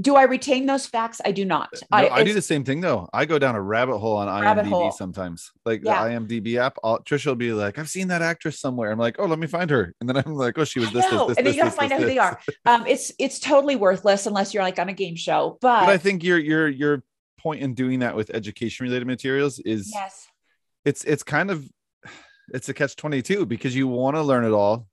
do 0.00 0.16
I 0.16 0.22
retain 0.22 0.66
those 0.66 0.86
facts? 0.86 1.20
I 1.24 1.32
do 1.32 1.44
not. 1.44 1.68
no, 1.92 1.98
I, 1.98 2.24
do 2.24 2.32
the 2.32 2.42
same 2.42 2.64
thing 2.64 2.80
though 2.80 3.08
i 3.12 3.24
go 3.24 3.38
down 3.38 3.54
a 3.54 3.60
rabbit 3.60 3.98
hole 3.98 4.16
on 4.16 4.28
imdb 4.28 4.68
hole. 4.68 4.92
sometimes 4.92 5.50
like 5.64 5.82
Yeah. 5.84 6.04
the 6.04 6.14
imdb 6.14 6.56
app 6.56 6.76
I'll, 6.84 7.00
trisha 7.00 7.26
will 7.26 7.34
be 7.34 7.52
like 7.52 7.78
i've 7.78 7.88
seen 7.88 8.08
that 8.08 8.22
actress 8.22 8.60
somewhere 8.60 8.92
i'm 8.92 8.98
like 8.98 9.16
oh 9.18 9.26
let 9.26 9.38
me 9.38 9.46
find 9.46 9.70
her 9.70 9.94
and 10.00 10.08
then 10.08 10.16
i'm 10.16 10.34
like 10.34 10.58
oh 10.58 10.64
she 10.64 10.78
was 10.80 10.92
this 10.92 11.04
this 11.06 11.26
this 11.26 11.36
and 11.38 11.46
then 11.46 11.54
you 11.54 11.60
gotta 11.60 11.70
this, 11.70 11.76
find 11.76 11.90
this, 11.90 11.96
out 11.96 12.00
who 12.02 12.06
they 12.06 12.18
are. 12.18 12.40
Um, 12.66 12.86
it's 12.86 13.12
it's 13.18 13.38
totally 13.40 13.76
worthless 13.76 14.26
unless 14.26 14.54
you're 14.54 14.62
like 14.62 14.78
on 14.78 14.88
a 14.88 14.92
game 14.92 15.16
show. 15.16 15.58
But, 15.60 15.80
but 15.80 15.88
i 15.88 15.98
think 15.98 16.22
your 16.22 16.38
your 16.38 16.68
your 16.68 17.02
point 17.38 17.62
in 17.62 17.74
doing 17.74 18.00
that 18.00 18.14
with 18.14 18.30
education 18.30 18.84
related 18.84 19.06
materials 19.06 19.58
is 19.60 19.90
yes, 19.94 20.28
it's 20.84 21.04
it's 21.04 21.22
kind 21.22 21.50
of 21.50 21.66
it's 22.52 22.68
a 22.68 22.74
catch 22.74 22.96
22 22.96 23.46
because 23.46 23.74
you 23.74 23.88
want 23.88 24.16
to 24.16 24.22
learn 24.22 24.44
it 24.44 24.52
all 24.52 24.86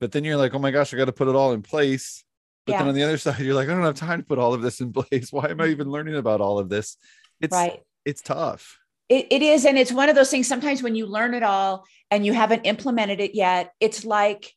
but 0.00 0.12
then 0.12 0.24
you're 0.24 0.36
like 0.36 0.54
oh 0.54 0.58
my 0.58 0.70
gosh 0.70 0.92
i 0.92 0.96
got 0.96 1.04
to 1.04 1.12
put 1.12 1.28
it 1.28 1.34
all 1.34 1.52
in 1.52 1.62
place 1.62 2.24
but 2.66 2.72
then 2.78 2.88
on 2.88 2.94
the 2.94 3.02
other 3.02 3.18
side 3.18 3.38
you're 3.40 3.54
like 3.54 3.68
i 3.68 3.72
don't 3.72 3.82
have 3.82 3.94
time 3.94 4.20
to 4.20 4.26
put 4.26 4.38
all 4.38 4.54
of 4.54 4.62
this 4.62 4.80
in 4.80 4.92
place 4.92 5.32
why 5.32 5.48
am 5.48 5.60
i 5.60 5.66
even 5.66 5.90
learning 5.90 6.16
about 6.16 6.40
all 6.40 6.58
of 6.58 6.68
this 6.68 6.96
it's 7.40 7.52
right. 7.52 7.80
it's 8.04 8.22
tough 8.22 8.78
It, 9.08 9.26
it 9.30 9.42
is. 9.42 9.66
And 9.66 9.76
it's 9.76 9.92
one 9.92 10.08
of 10.08 10.16
those 10.16 10.30
things 10.30 10.48
sometimes 10.48 10.82
when 10.82 10.94
you 10.94 11.04
learn 11.06 11.34
it 11.34 11.42
all 11.42 11.84
and 12.10 12.24
you 12.24 12.32
haven't 12.32 12.62
implemented 12.64 13.20
it 13.20 13.34
yet, 13.34 13.72
it's 13.78 14.02
like, 14.04 14.50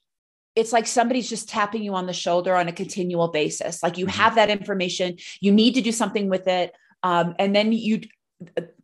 it's 0.56 0.72
like 0.72 0.88
somebody's 0.88 1.28
just 1.30 1.50
tapping 1.50 1.84
you 1.84 1.94
on 1.96 2.06
the 2.08 2.14
shoulder 2.14 2.56
on 2.56 2.70
a 2.70 2.72
continual 2.72 3.28
basis. 3.28 3.84
Like 3.84 3.98
you 3.98 4.06
Mhm. 4.06 4.12
have 4.22 4.36
that 4.36 4.50
information, 4.50 5.18
you 5.42 5.52
need 5.52 5.74
to 5.76 5.82
do 5.82 5.92
something 5.92 6.30
with 6.30 6.48
it. 6.48 6.72
Um, 7.04 7.36
and 7.38 7.54
then 7.54 7.74
you, 7.74 8.02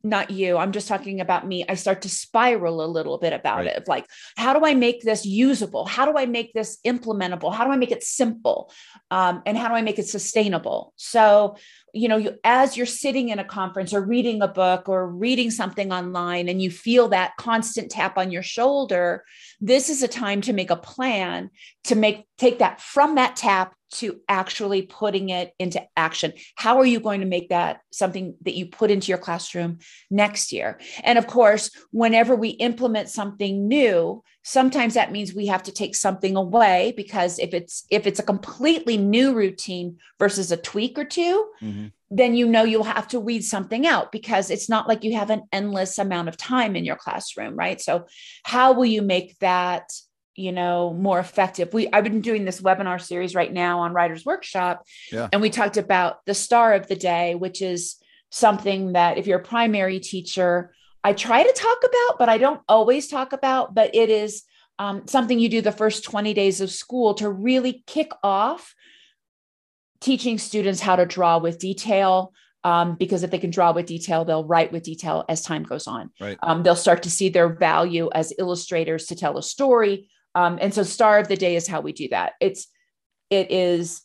not 0.04 0.32
you, 0.32 0.58
I'm 0.58 0.72
just 0.72 0.88
talking 0.88 1.22
about 1.22 1.48
me. 1.48 1.64
I 1.70 1.76
start 1.76 2.02
to 2.02 2.10
spiral 2.10 2.84
a 2.84 2.88
little 2.88 3.18
bit 3.18 3.34
about 3.34 3.60
Right. 3.60 3.68
it 3.68 3.78
of 3.78 3.88
like, 3.88 4.06
how 4.36 4.58
do 4.58 4.66
I 4.66 4.74
make 4.74 5.02
this 5.02 5.26
usable? 5.26 5.86
How 5.86 6.06
do 6.06 6.18
I 6.18 6.26
make 6.26 6.54
this 6.54 6.80
implementable? 6.86 7.54
How 7.54 7.64
do 7.64 7.72
I 7.72 7.78
make 7.78 7.92
it 7.92 8.04
simple? 8.04 8.72
Um, 9.12 9.42
and 9.46 9.58
how 9.58 9.68
do 9.68 9.76
I 9.76 9.82
make 9.82 10.00
it 10.00 10.08
sustainable? 10.08 10.94
So, 10.98 11.56
you 11.94 12.08
know, 12.08 12.18
you, 12.18 12.36
as 12.44 12.76
you're 12.76 12.88
sitting 12.88 13.30
in 13.30 13.38
a 13.38 13.46
conference 13.46 13.94
or 13.94 14.02
reading 14.02 14.42
a 14.42 14.48
book 14.48 14.90
or 14.90 15.08
reading 15.08 15.52
something 15.52 15.94
online 15.94 16.50
and 16.50 16.62
you 16.62 16.72
feel 16.72 17.10
that 17.10 17.38
constant 17.38 17.92
tap 17.92 18.18
on 18.18 18.32
your 18.32 18.44
shoulder, 18.44 19.24
this 19.62 19.90
is 19.90 20.02
a 20.02 20.08
time 20.08 20.42
to 20.42 20.54
make 20.54 20.72
a 20.72 20.76
plan 20.76 21.52
to 21.86 21.96
make 21.96 22.26
take 22.38 22.60
that 22.60 22.82
from 22.82 23.16
that 23.16 23.36
tap 23.36 23.76
to 23.94 24.20
actually 24.28 24.84
putting 24.84 25.30
it 25.30 25.54
into 25.60 25.82
action. 25.96 26.34
How 26.56 26.80
are 26.80 26.86
you 26.86 27.00
going 27.00 27.22
to 27.22 27.28
make 27.28 27.50
that 27.50 27.82
something 27.92 28.36
that 28.42 28.56
you 28.56 28.66
put 28.66 28.92
into 28.92 29.10
your 29.10 29.18
classroom 29.18 29.80
next 30.10 30.52
year? 30.52 30.80
And 31.04 31.18
of 31.18 31.28
course, 31.28 31.72
whenever 31.92 32.36
we 32.36 32.50
implement 32.50 33.10
something 33.10 33.68
new, 33.68 34.24
sometimes 34.44 34.96
that 34.96 35.12
means 35.12 35.34
we 35.34 35.48
have 35.48 35.64
to 35.64 35.72
take 35.72 35.96
something 35.96 36.36
away 36.36 36.94
because 36.98 37.40
if 37.40 37.54
it's 37.54 37.86
if 37.90 38.06
it's 38.06 38.20
a 38.20 38.24
completely 38.24 38.98
new 38.98 39.34
routine 39.34 39.98
versus 40.20 40.52
a 40.52 40.58
tweak 40.58 41.00
or 41.00 41.06
2 41.06 41.46
mm-hmm. 41.62 41.88
then 42.12 42.36
you 42.36 42.46
know 42.48 42.64
you'll 42.64 42.84
have 42.84 43.08
to 43.08 43.20
weed 43.20 43.42
something 43.42 43.88
out 43.88 44.12
because 44.12 44.50
it's 44.50 44.68
not 44.68 44.88
like 44.88 45.04
you 45.04 45.16
have 45.16 45.30
an 45.30 45.44
endless 45.54 45.98
amount 45.98 46.28
of 46.28 46.36
time 46.36 46.76
in 46.76 46.84
your 46.84 46.98
classroom, 46.98 47.56
right? 47.56 47.80
So 47.80 48.06
how 48.44 48.74
will 48.74 48.86
you 48.86 49.02
make 49.02 49.40
that 49.40 49.90
you 50.36 50.52
know 50.52 50.94
more 50.94 51.20
effective 51.20 51.74
we 51.74 51.88
i've 51.92 52.04
been 52.04 52.22
doing 52.22 52.46
this 52.46 52.62
webinar 52.62 53.00
series 53.00 53.36
right 53.36 53.54
now 53.54 53.80
on 53.80 53.94
writers 53.94 54.26
workshop 54.26 54.86
yeah. 55.12 55.30
and 55.32 55.42
we 55.42 55.50
talked 55.50 55.78
about 55.78 56.26
the 56.26 56.34
star 56.34 56.74
of 56.74 56.88
the 56.88 56.96
day 56.96 57.36
which 57.36 57.62
is 57.62 57.98
something 58.30 58.94
that 58.94 59.18
if 59.18 59.28
you're 59.28 59.40
a 59.40 59.44
primary 59.44 60.00
teacher 60.00 60.74
i 61.04 61.14
try 61.14 61.44
to 61.44 61.54
talk 61.54 61.78
about 61.84 62.18
but 62.18 62.30
i 62.30 62.38
don't 62.38 62.62
always 62.68 63.08
talk 63.08 63.34
about 63.34 63.76
but 63.76 63.94
it 63.94 64.10
is 64.10 64.44
um, 64.80 65.08
something 65.08 65.38
you 65.38 65.50
do 65.50 65.62
the 65.62 65.72
first 65.72 66.04
20 66.04 66.34
days 66.34 66.60
of 66.60 66.72
school 66.72 67.14
to 67.16 67.30
really 67.30 67.84
kick 67.86 68.12
off 68.24 68.74
teaching 70.02 70.40
students 70.40 70.82
how 70.82 70.96
to 70.96 71.06
draw 71.06 71.38
with 71.38 71.60
detail 71.60 72.34
um, 72.64 72.96
because 72.96 73.24
if 73.24 73.32
they 73.32 73.40
can 73.40 73.50
draw 73.50 73.74
with 73.74 73.86
detail, 73.86 74.24
they'll 74.24 74.46
write 74.46 74.72
with 74.72 74.84
detail 74.84 75.26
as 75.28 75.42
time 75.42 75.64
goes 75.64 75.86
on. 75.86 76.12
Right. 76.20 76.38
Um, 76.42 76.64
they'll 76.64 76.76
start 76.76 77.04
to 77.04 77.10
see 77.10 77.30
their 77.30 77.50
value 77.50 78.10
as 78.14 78.34
illustrators 78.40 79.08
to 79.08 79.16
tell 79.16 79.38
a 79.38 79.44
story, 79.44 80.10
um, 80.36 80.58
and 80.62 80.74
so 80.74 80.84
star 80.84 81.20
of 81.20 81.28
the 81.28 81.36
day 81.36 81.56
is 81.56 81.68
how 81.68 81.82
we 81.82 81.94
do 81.94 82.08
that. 82.10 82.34
It's 82.40 82.68
it 83.30 83.52
is 83.52 84.02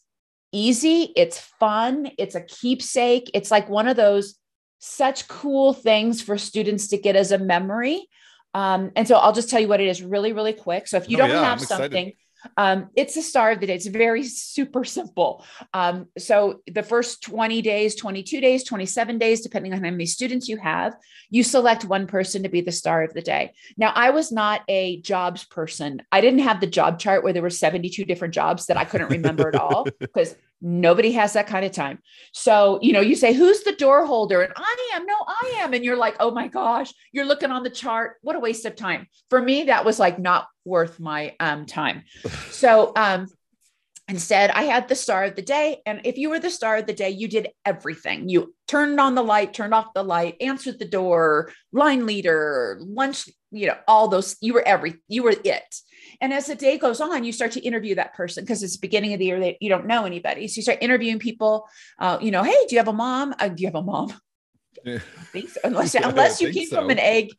easy, 0.53 1.13
it's 1.17 1.39
fun, 1.39 2.11
it's 2.19 2.35
a 2.35 2.43
keepsake. 2.43 3.31
It's 3.35 3.51
like 3.51 3.69
one 3.69 3.89
of 3.89 3.97
those 3.97 4.37
such 4.79 5.29
cool 5.29 5.73
things 5.73 6.23
for 6.23 6.39
students 6.39 6.89
to 6.89 6.99
get 6.99 7.17
as 7.17 7.33
a 7.33 7.39
memory. 7.39 8.09
Um, 8.55 8.91
and 8.97 9.07
so 9.07 9.17
I'll 9.17 9.33
just 9.33 9.51
tell 9.51 9.61
you 9.61 9.69
what 9.69 9.81
it 9.81 9.89
is 9.89 10.03
really, 10.03 10.33
really 10.33 10.53
quick. 10.53 10.89
So 10.89 10.97
if 10.97 11.09
you 11.09 11.17
oh, 11.17 11.21
don't 11.21 11.31
yeah, 11.31 11.45
have 11.45 11.61
something, 11.61 12.13
um, 12.57 12.91
it's 12.97 13.15
the 13.15 13.23
star 13.23 13.51
of 13.53 13.61
the 13.61 13.67
day. 13.67 13.75
It's 13.75 13.87
very 13.87 14.25
super 14.25 14.85
simple. 14.85 15.45
Um, 15.75 16.07
so 16.17 16.61
the 16.67 16.83
first 16.83 17.23
20 17.23 17.63
days, 17.63 17.95
22 17.95 18.41
days, 18.41 18.65
27 18.65 19.19
days, 19.19 19.41
depending 19.41 19.73
on 19.73 19.85
how 19.85 19.91
many 19.91 20.07
students 20.07 20.49
you 20.49 20.57
have, 20.59 20.95
you 21.31 21.43
select 21.43 21.85
one 21.85 22.07
person 22.07 22.43
to 22.43 22.49
be 22.49 22.61
the 22.61 22.73
star 22.73 23.03
of 23.03 23.13
the 23.15 23.23
day. 23.23 23.53
Now, 23.77 23.93
I 23.95 24.11
was 24.11 24.33
not 24.33 24.63
a 24.69 25.01
jobs 25.01 25.45
person. 25.45 26.03
I 26.11 26.21
didn't 26.21 26.41
have 26.41 26.61
the 26.61 26.67
job 26.67 26.99
chart 26.99 27.23
where 27.23 27.33
there 27.33 27.43
were 27.43 27.51
72 27.51 28.05
different 28.05 28.35
jobs 28.35 28.67
that 28.67 28.77
I 28.77 28.85
couldn't 28.85 29.11
remember 29.11 29.49
at 29.49 29.57
all 29.57 29.87
because 29.99 30.35
Nobody 30.61 31.13
has 31.13 31.35
that 31.35 31.47
kind 31.47 31.65
of 31.65 31.73
time. 31.73 32.01
So, 32.33 32.79
you 32.83 32.93
know, 32.93 33.01
you 33.01 33.15
say, 33.15 33.33
Who's 33.33 33.63
the 33.63 33.73
door 33.73 34.07
holder? 34.07 34.43
And 34.43 34.53
I 34.57 34.91
am, 34.95 35.07
no, 35.07 35.17
I 35.27 35.61
am. 35.61 35.75
And 35.75 35.85
you're 35.85 35.97
like, 35.97 36.17
Oh 36.21 36.31
my 36.31 36.49
gosh, 36.49 36.93
you're 37.13 37.25
looking 37.25 37.51
on 37.51 37.63
the 37.63 37.71
chart. 37.71 38.17
What 38.23 38.37
a 38.37 38.41
waste 38.41 38.65
of 38.65 38.77
time. 38.77 39.07
For 39.31 39.41
me, 39.41 39.65
that 39.65 39.85
was 39.85 39.99
like 39.99 40.19
not 40.19 40.49
worth 40.65 40.99
my 40.99 41.35
um, 41.41 41.67
time. 41.67 42.05
So, 42.51 42.93
um, 42.97 43.29
Instead, 44.09 44.51
I 44.53 44.63
had 44.63 44.89
the 44.89 44.95
star 44.95 45.25
of 45.25 45.37
the 45.37 45.43
day. 45.43 45.83
And 45.85 46.01
if 46.05 46.17
you 46.17 46.31
were 46.31 46.41
the 46.41 46.51
star 46.51 46.79
of 46.79 46.87
the 46.87 46.95
day, 46.95 47.11
you 47.11 47.29
did 47.29 47.51
everything. 47.67 48.31
You 48.31 48.55
turned 48.67 48.99
on 48.99 49.15
the 49.15 49.23
light, 49.23 49.53
turned 49.53 49.75
off 49.75 49.93
the 49.95 50.03
light, 50.03 50.37
answered 50.41 50.79
the 50.79 50.87
door, 50.87 51.53
line 51.73 52.07
leader, 52.07 52.79
lunch, 52.81 53.29
you 53.51 53.67
know, 53.67 53.77
all 53.87 54.09
those, 54.09 54.37
you 54.41 54.55
were 54.55 54.67
every, 54.67 54.95
you 55.09 55.25
were 55.25 55.35
it. 55.45 55.77
And 56.21 56.33
as 56.33 56.47
the 56.47 56.55
day 56.55 56.79
goes 56.79 57.01
on, 57.01 57.25
you 57.25 57.33
start 57.33 57.53
to 57.53 57.61
interview 57.61 57.95
that 57.95 58.15
person 58.15 58.45
because 58.45 58.63
it's 58.63 58.77
the 58.77 58.81
beginning 58.81 59.13
of 59.13 59.19
the 59.19 59.27
year 59.27 59.41
that 59.41 59.63
you 59.63 59.69
don't 59.69 59.87
know 59.87 60.05
anybody. 60.05 60.49
So 60.49 60.57
you 60.57 60.63
start 60.63 60.79
interviewing 60.81 61.19
people. 61.19 61.69
Uh, 61.99 62.19
you 62.21 62.31
know, 62.31 62.43
hey, 62.43 62.57
do 62.69 62.75
you 62.75 62.79
have 62.79 62.89
a 62.89 62.93
mom? 62.93 63.35
Uh, 63.39 63.49
do 63.49 63.63
you 63.63 63.69
have 63.69 63.77
a 63.77 63.83
mom? 63.83 64.13
So. 64.85 64.99
Unless, 65.65 65.95
unless 65.95 66.41
you 66.41 66.53
came 66.53 66.69
so. 66.69 66.77
from 66.77 66.91
an 66.91 66.99
egg, 66.99 67.31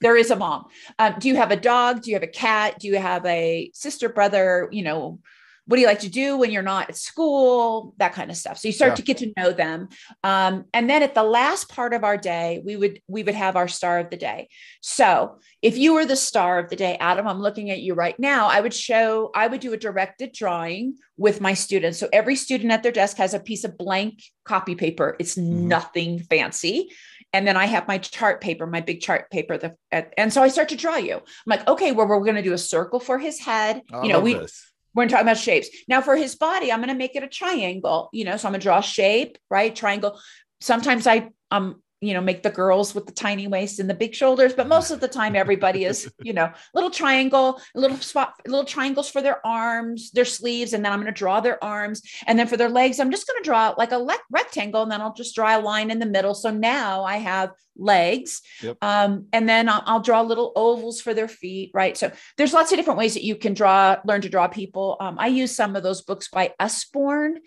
there 0.00 0.16
is 0.16 0.30
a 0.30 0.36
mom. 0.36 0.66
Um, 0.98 1.14
do 1.18 1.28
you 1.28 1.36
have 1.36 1.50
a 1.50 1.56
dog? 1.56 2.02
Do 2.02 2.10
you 2.10 2.16
have 2.16 2.22
a 2.22 2.28
cat? 2.28 2.78
Do 2.78 2.88
you 2.88 2.98
have 2.98 3.24
a 3.26 3.70
sister, 3.74 4.08
brother? 4.08 4.68
You 4.72 4.82
know, 4.82 5.20
what 5.66 5.76
do 5.76 5.80
you 5.80 5.86
like 5.86 6.00
to 6.00 6.08
do 6.08 6.36
when 6.36 6.50
you're 6.50 6.62
not 6.62 6.88
at 6.88 6.96
school 6.96 7.94
that 7.98 8.12
kind 8.12 8.30
of 8.30 8.36
stuff 8.36 8.58
so 8.58 8.68
you 8.68 8.72
start 8.72 8.92
yeah. 8.92 8.96
to 8.96 9.02
get 9.02 9.18
to 9.18 9.32
know 9.36 9.52
them 9.52 9.88
um, 10.22 10.64
and 10.72 10.88
then 10.88 11.02
at 11.02 11.14
the 11.14 11.22
last 11.22 11.68
part 11.68 11.92
of 11.92 12.04
our 12.04 12.16
day 12.16 12.62
we 12.64 12.76
would 12.76 13.00
we 13.08 13.22
would 13.22 13.34
have 13.34 13.56
our 13.56 13.68
star 13.68 13.98
of 13.98 14.10
the 14.10 14.16
day 14.16 14.48
so 14.80 15.38
if 15.62 15.76
you 15.76 15.94
were 15.94 16.06
the 16.06 16.16
star 16.16 16.58
of 16.58 16.70
the 16.70 16.76
day 16.76 16.96
adam 17.00 17.26
i'm 17.26 17.40
looking 17.40 17.70
at 17.70 17.80
you 17.80 17.94
right 17.94 18.18
now 18.18 18.46
i 18.48 18.60
would 18.60 18.74
show 18.74 19.30
i 19.34 19.46
would 19.46 19.60
do 19.60 19.72
a 19.72 19.76
directed 19.76 20.32
drawing 20.32 20.96
with 21.16 21.40
my 21.40 21.54
students 21.54 21.98
so 21.98 22.08
every 22.12 22.36
student 22.36 22.72
at 22.72 22.82
their 22.82 22.92
desk 22.92 23.16
has 23.16 23.34
a 23.34 23.40
piece 23.40 23.64
of 23.64 23.76
blank 23.76 24.22
copy 24.44 24.74
paper 24.74 25.16
it's 25.18 25.36
mm-hmm. 25.36 25.68
nothing 25.68 26.18
fancy 26.18 26.88
and 27.32 27.46
then 27.46 27.56
I 27.56 27.66
have 27.66 27.88
my 27.88 27.98
chart 27.98 28.40
paper, 28.40 28.66
my 28.66 28.80
big 28.80 29.00
chart 29.02 29.30
paper. 29.30 29.58
The, 29.58 29.76
and 30.16 30.32
so 30.32 30.42
I 30.42 30.48
start 30.48 30.70
to 30.70 30.76
draw 30.76 30.96
you. 30.96 31.16
I'm 31.16 31.22
like, 31.46 31.68
okay, 31.68 31.92
well, 31.92 32.06
we're 32.06 32.20
going 32.20 32.36
to 32.36 32.42
do 32.42 32.54
a 32.54 32.58
circle 32.58 32.98
for 33.00 33.18
his 33.18 33.38
head. 33.40 33.82
I 33.92 34.04
you 34.04 34.08
know, 34.08 34.20
we 34.20 34.34
this 34.34 34.72
we're 34.96 35.08
talking 35.08 35.26
about 35.26 35.38
shapes. 35.38 35.68
Now 35.88 36.00
for 36.00 36.16
his 36.16 36.34
body, 36.34 36.72
I'm 36.72 36.80
going 36.80 36.88
to 36.88 36.94
make 36.94 37.14
it 37.14 37.22
a 37.22 37.28
triangle, 37.28 38.08
you 38.12 38.24
know, 38.24 38.36
so 38.36 38.48
I'm 38.48 38.52
going 38.52 38.60
to 38.60 38.64
draw 38.64 38.78
a 38.78 38.82
shape, 38.82 39.38
right? 39.50 39.74
Triangle. 39.74 40.18
Sometimes 40.60 41.06
I, 41.06 41.28
um, 41.50 41.82
you 42.00 42.12
know, 42.12 42.20
make 42.20 42.42
the 42.42 42.50
girls 42.50 42.94
with 42.94 43.06
the 43.06 43.12
tiny 43.12 43.46
waist 43.46 43.80
and 43.80 43.88
the 43.88 43.94
big 43.94 44.14
shoulders, 44.14 44.52
but 44.52 44.68
most 44.68 44.90
of 44.90 45.00
the 45.00 45.08
time 45.08 45.34
everybody 45.34 45.84
is, 45.84 46.10
you 46.22 46.32
know, 46.32 46.52
little 46.74 46.90
triangle, 46.90 47.60
little 47.74 47.96
spot, 47.96 48.34
little 48.46 48.64
triangles 48.64 49.08
for 49.08 49.22
their 49.22 49.44
arms, 49.46 50.10
their 50.10 50.24
sleeves, 50.24 50.72
and 50.72 50.84
then 50.84 50.92
I'm 50.92 51.00
going 51.00 51.12
to 51.12 51.18
draw 51.18 51.40
their 51.40 51.62
arms. 51.64 52.02
And 52.26 52.38
then 52.38 52.48
for 52.48 52.56
their 52.56 52.68
legs, 52.68 53.00
I'm 53.00 53.10
just 53.10 53.26
going 53.26 53.42
to 53.42 53.46
draw 53.46 53.74
like 53.78 53.92
a 53.92 53.98
le- 53.98 54.18
rectangle, 54.30 54.82
and 54.82 54.92
then 54.92 55.00
I'll 55.00 55.14
just 55.14 55.34
draw 55.34 55.58
a 55.58 55.60
line 55.60 55.90
in 55.90 55.98
the 55.98 56.06
middle. 56.06 56.34
So 56.34 56.50
now 56.50 57.04
I 57.04 57.16
have 57.16 57.52
legs. 57.78 58.42
Yep. 58.62 58.76
Um, 58.82 59.26
and 59.32 59.48
then 59.48 59.68
I'll, 59.68 59.82
I'll, 59.86 60.00
draw 60.00 60.20
little 60.22 60.52
ovals 60.56 61.00
for 61.00 61.14
their 61.14 61.28
feet, 61.28 61.70
right? 61.74 61.96
So 61.96 62.10
there's 62.36 62.52
lots 62.54 62.72
of 62.72 62.78
different 62.78 62.98
ways 62.98 63.14
that 63.14 63.24
you 63.24 63.36
can 63.36 63.54
draw, 63.54 63.96
learn 64.04 64.20
to 64.22 64.28
draw 64.28 64.48
people. 64.48 64.96
Um, 65.00 65.16
I 65.18 65.28
use 65.28 65.54
some 65.54 65.76
of 65.76 65.82
those 65.82 66.02
books 66.02 66.28
by 66.28 66.54
Usborne. 66.60 67.38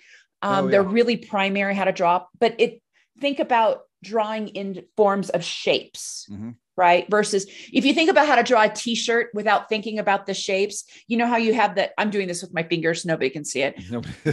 Um, 0.41 0.51
oh, 0.51 0.65
yeah. 0.65 0.71
They're 0.71 0.83
really 0.83 1.17
primary 1.17 1.75
how 1.75 1.85
to 1.85 1.91
draw, 1.91 2.25
but 2.39 2.55
it 2.59 2.81
think 3.19 3.39
about 3.39 3.81
drawing 4.03 4.49
in 4.49 4.83
forms 4.95 5.29
of 5.29 5.43
shapes. 5.43 6.27
Mm-hmm 6.31 6.51
right? 6.79 7.05
Versus 7.11 7.45
if 7.73 7.83
you 7.83 7.93
think 7.93 8.09
about 8.09 8.25
how 8.25 8.37
to 8.37 8.41
draw 8.41 8.63
a 8.63 8.69
t-shirt 8.69 9.31
without 9.33 9.67
thinking 9.67 9.99
about 9.99 10.25
the 10.25 10.33
shapes, 10.33 10.85
you 11.07 11.17
know 11.17 11.27
how 11.27 11.35
you 11.35 11.53
have 11.53 11.75
that 11.75 11.91
I'm 11.97 12.09
doing 12.09 12.25
this 12.25 12.41
with 12.41 12.53
my 12.53 12.63
fingers, 12.63 13.05
nobody 13.05 13.29
can 13.29 13.43
see 13.43 13.63
it. 13.63 13.77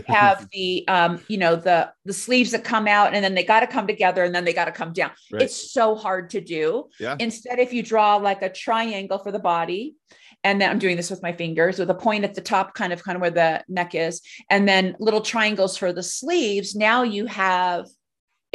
have 0.06 0.48
the 0.52 0.86
um, 0.86 1.20
you 1.26 1.38
know, 1.38 1.56
the 1.56 1.90
the 2.04 2.12
sleeves 2.12 2.52
that 2.52 2.62
come 2.62 2.86
out 2.86 3.14
and 3.14 3.24
then 3.24 3.34
they 3.34 3.42
got 3.42 3.60
to 3.60 3.66
come 3.66 3.88
together 3.88 4.22
and 4.22 4.32
then 4.32 4.44
they 4.44 4.52
got 4.52 4.66
to 4.66 4.72
come 4.72 4.92
down. 4.92 5.10
Right. 5.32 5.42
It's 5.42 5.72
so 5.72 5.96
hard 5.96 6.30
to 6.30 6.40
do. 6.40 6.88
Yeah. 7.00 7.16
Instead 7.18 7.58
if 7.58 7.72
you 7.72 7.82
draw 7.82 8.14
like 8.14 8.42
a 8.42 8.48
triangle 8.48 9.18
for 9.18 9.32
the 9.32 9.40
body, 9.40 9.96
and 10.44 10.60
then 10.60 10.70
I'm 10.70 10.78
doing 10.78 10.96
this 10.96 11.10
with 11.10 11.24
my 11.24 11.32
fingers 11.32 11.80
with 11.80 11.90
a 11.90 11.94
point 11.94 12.22
at 12.22 12.36
the 12.36 12.40
top, 12.40 12.74
kind 12.74 12.92
of 12.92 13.02
kind 13.02 13.16
of 13.16 13.22
where 13.22 13.30
the 13.30 13.64
neck 13.66 13.96
is, 13.96 14.22
and 14.48 14.68
then 14.68 14.94
little 15.00 15.20
triangles 15.20 15.76
for 15.76 15.92
the 15.92 16.04
sleeves. 16.04 16.76
Now 16.76 17.02
you 17.02 17.26
have 17.26 17.86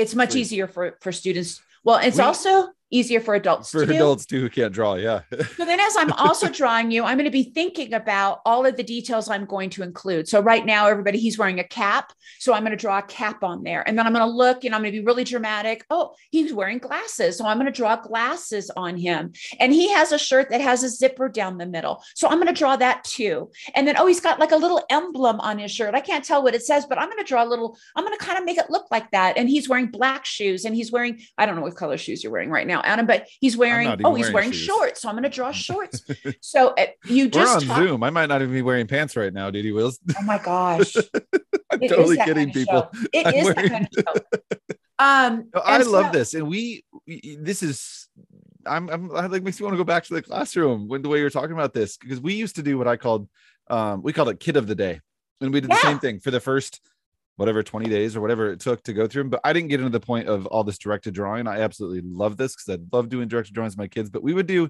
it's 0.01 0.15
much 0.15 0.31
Please. 0.31 0.51
easier 0.51 0.67
for 0.67 0.97
for 1.01 1.11
students. 1.11 1.61
Well, 1.83 1.97
it's 1.97 2.17
we, 2.17 2.23
also 2.23 2.69
easier 2.91 3.21
for 3.21 3.35
adults 3.35 3.71
for 3.71 3.85
to 3.85 3.95
adults 3.95 4.25
do. 4.25 4.37
too 4.37 4.41
who 4.41 4.49
can't 4.49 4.73
draw 4.73 4.95
yeah. 4.95 5.21
So 5.57 5.65
then 5.65 5.79
as 5.79 5.95
i'm 5.97 6.11
also 6.13 6.49
drawing 6.49 6.91
you 6.91 7.03
i'm 7.03 7.17
going 7.17 7.25
to 7.25 7.31
be 7.31 7.43
thinking 7.43 7.93
about 7.93 8.41
all 8.45 8.65
of 8.65 8.75
the 8.75 8.83
details 8.83 9.29
i'm 9.29 9.45
going 9.45 9.69
to 9.71 9.83
include. 9.83 10.27
So 10.27 10.41
right 10.41 10.65
now 10.65 10.87
everybody 10.87 11.17
he's 11.17 11.37
wearing 11.37 11.59
a 11.59 11.63
cap 11.63 12.13
so 12.39 12.53
i'm 12.53 12.63
going 12.63 12.71
to 12.71 12.77
draw 12.77 12.99
a 12.99 13.03
cap 13.03 13.43
on 13.43 13.63
there. 13.63 13.87
And 13.87 13.97
then 13.97 14.05
i'm 14.05 14.13
going 14.13 14.25
to 14.25 14.31
look 14.31 14.65
and 14.65 14.75
i'm 14.75 14.81
going 14.81 14.91
to 14.91 14.99
be 14.99 15.05
really 15.05 15.23
dramatic. 15.23 15.85
Oh 15.89 16.13
he's 16.31 16.53
wearing 16.53 16.79
glasses 16.79 17.37
so 17.37 17.45
i'm 17.45 17.57
going 17.57 17.71
to 17.71 17.71
draw 17.71 17.95
glasses 17.95 18.69
on 18.75 18.97
him. 18.97 19.33
And 19.59 19.71
he 19.71 19.89
has 19.91 20.11
a 20.11 20.19
shirt 20.19 20.49
that 20.49 20.61
has 20.61 20.83
a 20.83 20.89
zipper 20.89 21.29
down 21.29 21.57
the 21.57 21.65
middle 21.65 22.03
so 22.15 22.27
i'm 22.27 22.35
going 22.35 22.53
to 22.53 22.59
draw 22.59 22.75
that 22.75 23.03
too. 23.05 23.51
And 23.73 23.87
then 23.87 23.95
oh 23.97 24.07
he's 24.07 24.19
got 24.19 24.39
like 24.39 24.51
a 24.51 24.57
little 24.57 24.83
emblem 24.89 25.39
on 25.39 25.59
his 25.59 25.71
shirt. 25.71 25.95
I 25.95 26.01
can't 26.01 26.25
tell 26.25 26.43
what 26.43 26.55
it 26.55 26.63
says 26.63 26.85
but 26.85 26.99
i'm 26.99 27.07
going 27.07 27.23
to 27.23 27.27
draw 27.27 27.43
a 27.43 27.47
little 27.47 27.77
i'm 27.95 28.03
going 28.03 28.17
to 28.17 28.23
kind 28.23 28.37
of 28.37 28.45
make 28.45 28.57
it 28.57 28.69
look 28.69 28.87
like 28.91 29.09
that. 29.11 29.37
And 29.37 29.47
he's 29.47 29.69
wearing 29.69 29.87
black 29.87 30.25
shoes 30.25 30.65
and 30.65 30.75
he's 30.75 30.91
wearing 30.91 31.21
i 31.37 31.45
don't 31.45 31.55
know 31.55 31.61
what 31.61 31.75
color 31.75 31.97
shoes 31.97 32.23
you're 32.23 32.33
wearing 32.33 32.49
right 32.49 32.67
now 32.67 32.80
Adam, 32.85 33.05
but 33.05 33.27
he's 33.39 33.57
wearing 33.57 33.87
oh, 34.03 34.15
he's 34.15 34.25
wearing, 34.25 34.33
wearing 34.33 34.51
shorts. 34.51 35.01
So 35.01 35.09
I'm 35.09 35.15
going 35.15 35.23
to 35.23 35.29
draw 35.29 35.51
shorts. 35.51 36.03
so 36.41 36.73
uh, 36.77 36.87
you 37.05 37.29
just 37.29 37.67
We're 37.67 37.73
on 37.73 37.77
talk- 37.77 37.87
Zoom. 37.87 38.03
I 38.03 38.09
might 38.09 38.27
not 38.27 38.41
even 38.41 38.53
be 38.53 38.61
wearing 38.61 38.87
pants 38.87 39.15
right 39.15 39.33
now, 39.33 39.49
Dee 39.49 39.61
Dee 39.61 39.71
Wills. 39.71 39.99
Oh 40.19 40.23
my 40.23 40.37
gosh. 40.37 40.95
I'm 41.71 41.81
it 41.81 41.89
totally 41.89 42.17
kidding 42.17 42.51
people. 42.51 42.89
Show. 42.93 43.07
It 43.13 43.27
I'm 43.27 43.33
is 43.33 43.45
wearing... 43.45 43.55
that 43.55 43.71
kind 43.71 43.87
of 43.97 44.23
show. 44.23 44.77
Um, 44.99 45.49
I 45.55 45.77
love 45.79 46.07
so- 46.07 46.11
this, 46.11 46.33
and 46.35 46.47
we, 46.47 46.83
we 47.07 47.37
this 47.39 47.63
is 47.63 48.07
I'm, 48.65 48.89
I'm 48.89 49.07
like 49.09 49.43
makes 49.43 49.59
me 49.59 49.63
want 49.63 49.73
to 49.73 49.77
go 49.77 49.83
back 49.83 50.03
to 50.05 50.13
the 50.13 50.21
classroom 50.21 50.87
when 50.87 51.01
the 51.01 51.09
way 51.09 51.19
you're 51.19 51.29
talking 51.29 51.53
about 51.53 51.73
this 51.73 51.97
because 51.97 52.19
we 52.19 52.33
used 52.33 52.55
to 52.57 52.63
do 52.63 52.77
what 52.77 52.87
I 52.87 52.97
called 52.97 53.27
um 53.69 54.01
we 54.03 54.13
called 54.13 54.29
it 54.29 54.39
kid 54.39 54.57
of 54.57 54.67
the 54.67 54.75
day 54.75 54.99
and 55.39 55.53
we 55.53 55.61
did 55.61 55.69
yeah. 55.69 55.77
the 55.77 55.81
same 55.81 55.99
thing 55.99 56.19
for 56.19 56.31
the 56.31 56.39
first 56.39 56.81
whatever 57.37 57.63
20 57.63 57.89
days 57.89 58.15
or 58.15 58.21
whatever 58.21 58.51
it 58.51 58.59
took 58.59 58.83
to 58.83 58.93
go 58.93 59.07
through 59.07 59.23
them. 59.23 59.29
But 59.29 59.41
I 59.43 59.53
didn't 59.53 59.69
get 59.69 59.79
into 59.79 59.89
the 59.91 60.05
point 60.05 60.27
of 60.27 60.45
all 60.47 60.63
this 60.63 60.77
directed 60.77 61.13
drawing. 61.13 61.47
I 61.47 61.61
absolutely 61.61 62.01
love 62.01 62.37
this 62.37 62.55
because 62.55 62.77
I 62.79 62.95
love 62.95 63.09
doing 63.09 63.27
directed 63.27 63.53
drawings 63.53 63.73
with 63.73 63.79
my 63.79 63.87
kids. 63.87 64.09
But 64.09 64.23
we 64.23 64.33
would 64.33 64.47
do 64.47 64.69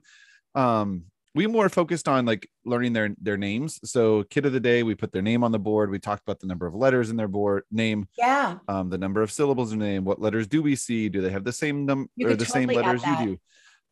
um 0.55 1.03
we 1.33 1.47
more 1.47 1.69
focused 1.69 2.09
on 2.09 2.25
like 2.25 2.49
learning 2.65 2.91
their 2.93 3.09
their 3.21 3.37
names. 3.37 3.79
So 3.89 4.23
kid 4.23 4.45
of 4.45 4.51
the 4.53 4.59
day, 4.59 4.83
we 4.83 4.95
put 4.95 5.13
their 5.13 5.21
name 5.21 5.43
on 5.45 5.51
the 5.53 5.59
board. 5.59 5.89
We 5.89 5.97
talked 5.97 6.23
about 6.23 6.39
the 6.41 6.47
number 6.47 6.67
of 6.67 6.75
letters 6.75 7.09
in 7.09 7.15
their 7.15 7.29
board 7.29 7.63
name, 7.71 8.07
Yeah. 8.17 8.57
um, 8.67 8.89
the 8.89 8.97
number 8.97 9.21
of 9.21 9.31
syllables 9.31 9.71
in 9.71 9.79
name. 9.79 10.03
What 10.03 10.19
letters 10.21 10.47
do 10.47 10.61
we 10.61 10.75
see? 10.75 11.07
Do 11.07 11.21
they 11.21 11.29
have 11.29 11.45
the 11.45 11.53
same 11.53 11.85
number 11.85 12.09
or 12.21 12.35
the 12.35 12.45
same 12.45 12.67
totally 12.67 12.83
add 12.83 12.87
letters 13.01 13.05
you 13.21 13.25
do? 13.27 13.39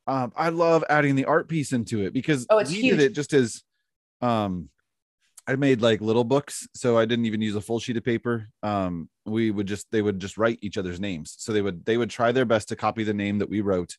Um, 0.08 0.34
I 0.36 0.50
love 0.50 0.84
adding 0.90 1.16
the 1.16 1.26
art 1.26 1.48
piece 1.48 1.72
into 1.72 2.02
it 2.06 2.12
because 2.14 2.46
Oh, 2.50 2.58
it's 2.58 2.72
we 2.72 2.82
huge. 2.82 2.98
did 2.98 3.12
it 3.12 3.14
just 3.14 3.32
as 3.34 3.64
um 4.22 4.70
I 5.50 5.56
made 5.56 5.82
like 5.82 6.00
little 6.00 6.24
books, 6.24 6.68
so 6.76 6.96
I 6.96 7.06
didn't 7.06 7.26
even 7.26 7.42
use 7.42 7.56
a 7.56 7.62
full 7.62 7.80
sheet 7.80 7.98
of 7.98 8.04
paper. 8.04 8.50
Um, 8.62 9.10
we 9.26 9.50
would 9.50 9.66
just 9.66 9.88
they 9.92 10.04
would 10.04 10.20
just 10.20 10.38
write 10.38 10.60
each 10.62 10.78
other's 10.78 11.00
names. 11.00 11.34
So 11.40 11.52
they 11.52 11.64
would 11.64 11.84
they 11.86 11.98
would 11.98 12.12
try 12.12 12.32
their 12.32 12.46
best 12.46 12.70
to 12.70 12.76
copy 12.76 13.04
the 13.04 13.16
name 13.16 13.40
that 13.40 13.50
we 13.50 13.62
wrote. 13.62 13.98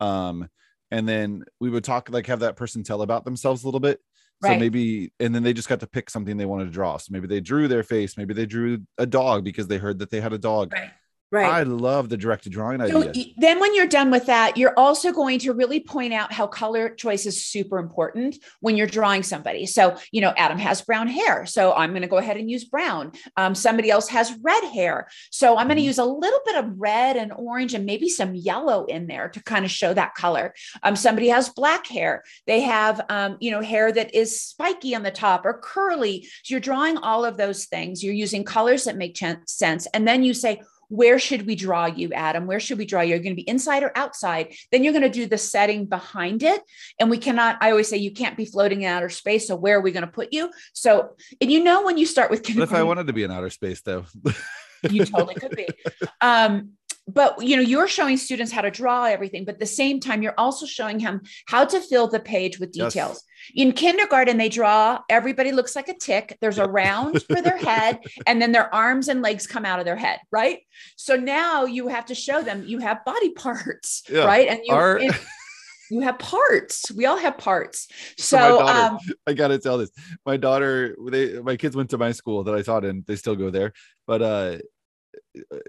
Um, 0.00 0.48
and 0.90 1.06
then 1.06 1.44
we 1.60 1.68
would 1.68 1.84
talk 1.84 2.08
like 2.10 2.26
have 2.28 2.40
that 2.40 2.56
person 2.56 2.82
tell 2.82 3.02
about 3.02 3.26
themselves 3.26 3.62
a 3.62 3.66
little 3.66 3.80
bit. 3.80 4.00
So 4.42 4.48
Right. 4.48 4.60
maybe 4.60 5.12
and 5.20 5.34
then 5.34 5.42
they 5.42 5.52
just 5.52 5.68
got 5.68 5.80
to 5.80 5.86
pick 5.86 6.08
something 6.08 6.38
they 6.38 6.46
wanted 6.46 6.66
to 6.66 6.70
draw. 6.70 6.96
So 6.96 7.08
maybe 7.10 7.26
they 7.26 7.40
drew 7.40 7.68
their 7.68 7.82
face, 7.82 8.16
maybe 8.16 8.32
they 8.32 8.46
drew 8.46 8.78
a 8.96 9.04
dog 9.04 9.44
because 9.44 9.66
they 9.66 9.78
heard 9.78 9.98
that 9.98 10.10
they 10.10 10.22
had 10.22 10.32
a 10.32 10.38
dog. 10.38 10.72
Right. 10.72 10.92
Right. 11.32 11.46
I 11.52 11.64
love 11.64 12.08
the 12.08 12.16
directed 12.16 12.52
drawing 12.52 12.80
idea. 12.80 13.12
then 13.36 13.58
when 13.58 13.74
you're 13.74 13.88
done 13.88 14.12
with 14.12 14.26
that, 14.26 14.56
you're 14.56 14.78
also 14.78 15.10
going 15.10 15.40
to 15.40 15.52
really 15.52 15.80
point 15.80 16.12
out 16.12 16.32
how 16.32 16.46
color 16.46 16.88
choice 16.90 17.26
is 17.26 17.44
super 17.44 17.78
important 17.78 18.36
when 18.60 18.76
you're 18.76 18.86
drawing 18.86 19.24
somebody. 19.24 19.66
So, 19.66 19.96
you 20.12 20.20
know, 20.20 20.32
Adam 20.36 20.56
has 20.58 20.82
brown 20.82 21.08
hair. 21.08 21.44
So 21.44 21.72
I'm 21.72 21.90
going 21.90 22.02
to 22.02 22.08
go 22.08 22.18
ahead 22.18 22.36
and 22.36 22.48
use 22.48 22.64
brown. 22.64 23.10
Um, 23.36 23.56
somebody 23.56 23.90
else 23.90 24.08
has 24.10 24.32
red 24.40 24.62
hair. 24.72 25.08
So 25.32 25.56
I'm 25.56 25.66
going 25.66 25.78
to 25.78 25.82
Mhm. 25.82 25.86
use 25.86 25.98
a 25.98 26.04
little 26.04 26.40
bit 26.46 26.54
of 26.56 26.78
red 26.78 27.16
and 27.16 27.32
orange 27.32 27.74
and 27.74 27.84
maybe 27.84 28.08
some 28.08 28.36
yellow 28.36 28.84
in 28.84 29.08
there 29.08 29.28
to 29.30 29.42
kind 29.42 29.64
of 29.64 29.70
show 29.70 29.92
that 29.94 30.14
color. 30.14 30.54
Um, 30.84 30.94
somebody 30.94 31.28
has 31.28 31.48
black 31.48 31.88
hair. 31.88 32.22
They 32.46 32.60
have, 32.60 33.00
um, 33.08 33.36
you 33.40 33.50
know, 33.50 33.60
hair 33.62 33.90
that 33.90 34.14
is 34.14 34.40
spiky 34.40 34.94
on 34.94 35.02
the 35.02 35.10
top 35.10 35.44
or 35.44 35.58
curly. 35.60 36.22
So 36.44 36.52
you're 36.52 36.60
drawing 36.60 36.98
all 36.98 37.24
of 37.24 37.36
those 37.36 37.64
things. 37.64 38.04
You're 38.04 38.14
using 38.14 38.44
colors 38.44 38.84
that 38.84 38.96
make 38.96 39.16
ch- 39.16 39.24
sense. 39.46 39.86
And 39.92 40.06
then 40.06 40.22
you 40.22 40.32
say, 40.32 40.62
where 40.88 41.18
should 41.18 41.46
we 41.46 41.54
draw 41.54 41.86
you, 41.86 42.12
Adam? 42.12 42.46
Where 42.46 42.60
should 42.60 42.78
we 42.78 42.84
draw 42.84 43.00
you? 43.00 43.10
You're 43.10 43.18
going 43.18 43.36
to 43.36 43.42
be 43.42 43.48
inside 43.48 43.82
or 43.82 43.92
outside. 43.96 44.54
Then 44.72 44.84
you're 44.84 44.92
going 44.92 45.02
to 45.02 45.08
do 45.08 45.26
the 45.26 45.38
setting 45.38 45.86
behind 45.86 46.42
it. 46.42 46.62
And 47.00 47.10
we 47.10 47.18
cannot, 47.18 47.58
I 47.60 47.70
always 47.70 47.88
say, 47.88 47.96
you 47.96 48.12
can't 48.12 48.36
be 48.36 48.44
floating 48.44 48.82
in 48.82 48.88
outer 48.88 49.08
space. 49.08 49.48
So 49.48 49.56
where 49.56 49.78
are 49.78 49.80
we 49.80 49.92
going 49.92 50.06
to 50.06 50.10
put 50.10 50.32
you? 50.32 50.50
So, 50.72 51.10
and 51.40 51.50
you 51.50 51.62
know, 51.62 51.84
when 51.84 51.98
you 51.98 52.06
start 52.06 52.30
with 52.30 52.48
What 52.48 52.62
if 52.62 52.72
I 52.72 52.82
wanted 52.82 53.06
to 53.08 53.12
be 53.12 53.22
in 53.22 53.30
outer 53.30 53.50
space 53.50 53.80
though? 53.82 54.04
you 54.90 55.04
totally 55.04 55.34
could 55.34 55.56
be. 55.56 55.66
Um, 56.20 56.72
but 57.08 57.40
you 57.42 57.56
know, 57.56 57.62
you're 57.62 57.86
showing 57.88 58.16
students 58.16 58.50
how 58.52 58.60
to 58.62 58.70
draw 58.70 59.04
everything, 59.04 59.44
but 59.44 59.54
at 59.54 59.60
the 59.60 59.66
same 59.66 60.00
time, 60.00 60.22
you're 60.22 60.34
also 60.38 60.66
showing 60.66 60.98
him 60.98 61.22
how 61.46 61.64
to 61.64 61.80
fill 61.80 62.08
the 62.08 62.18
page 62.20 62.58
with 62.58 62.70
Yes. 62.74 62.92
details. 62.92 63.22
In 63.54 63.72
kindergarten, 63.72 64.38
they 64.38 64.48
draw, 64.48 64.98
everybody 65.08 65.52
looks 65.52 65.76
like 65.76 65.88
a 65.88 65.94
tick. 65.96 66.36
There's 66.40 66.58
a 66.58 66.66
round 66.66 67.22
for 67.28 67.40
their 67.40 67.56
head, 67.58 68.00
and 68.26 68.42
then 68.42 68.50
their 68.52 68.74
arms 68.74 69.08
and 69.08 69.22
legs 69.22 69.46
come 69.46 69.64
out 69.64 69.78
of 69.78 69.84
their 69.84 69.96
head, 69.96 70.18
right? 70.32 70.60
So 70.96 71.14
now 71.16 71.64
you 71.64 71.88
have 71.88 72.06
to 72.06 72.14
show 72.14 72.42
them 72.42 72.64
you 72.66 72.78
have 72.80 73.04
body 73.04 73.30
parts, 73.34 74.02
Yeah. 74.10 74.24
right? 74.24 74.48
And 74.48 74.60
you 74.64 74.74
Our- 74.74 74.96
and 74.96 75.14
you 75.90 76.00
have 76.00 76.18
parts. 76.18 76.90
We 76.90 77.06
all 77.06 77.16
have 77.18 77.38
parts. 77.38 77.86
So 78.18 78.36
So, 78.36 78.58
daughter- 78.58 78.94
um, 78.94 78.98
I 79.28 79.32
gotta 79.34 79.58
tell 79.58 79.78
this. 79.78 79.90
My 80.24 80.36
daughter, 80.36 80.96
they 81.12 81.38
my 81.40 81.56
kids 81.56 81.76
went 81.76 81.90
to 81.90 81.98
my 81.98 82.10
school 82.10 82.42
that 82.42 82.54
I 82.56 82.62
taught 82.62 82.84
in. 82.84 83.04
They 83.06 83.14
still 83.14 83.36
go 83.36 83.50
there, 83.50 83.72
but 84.08 84.22
uh 84.22 84.58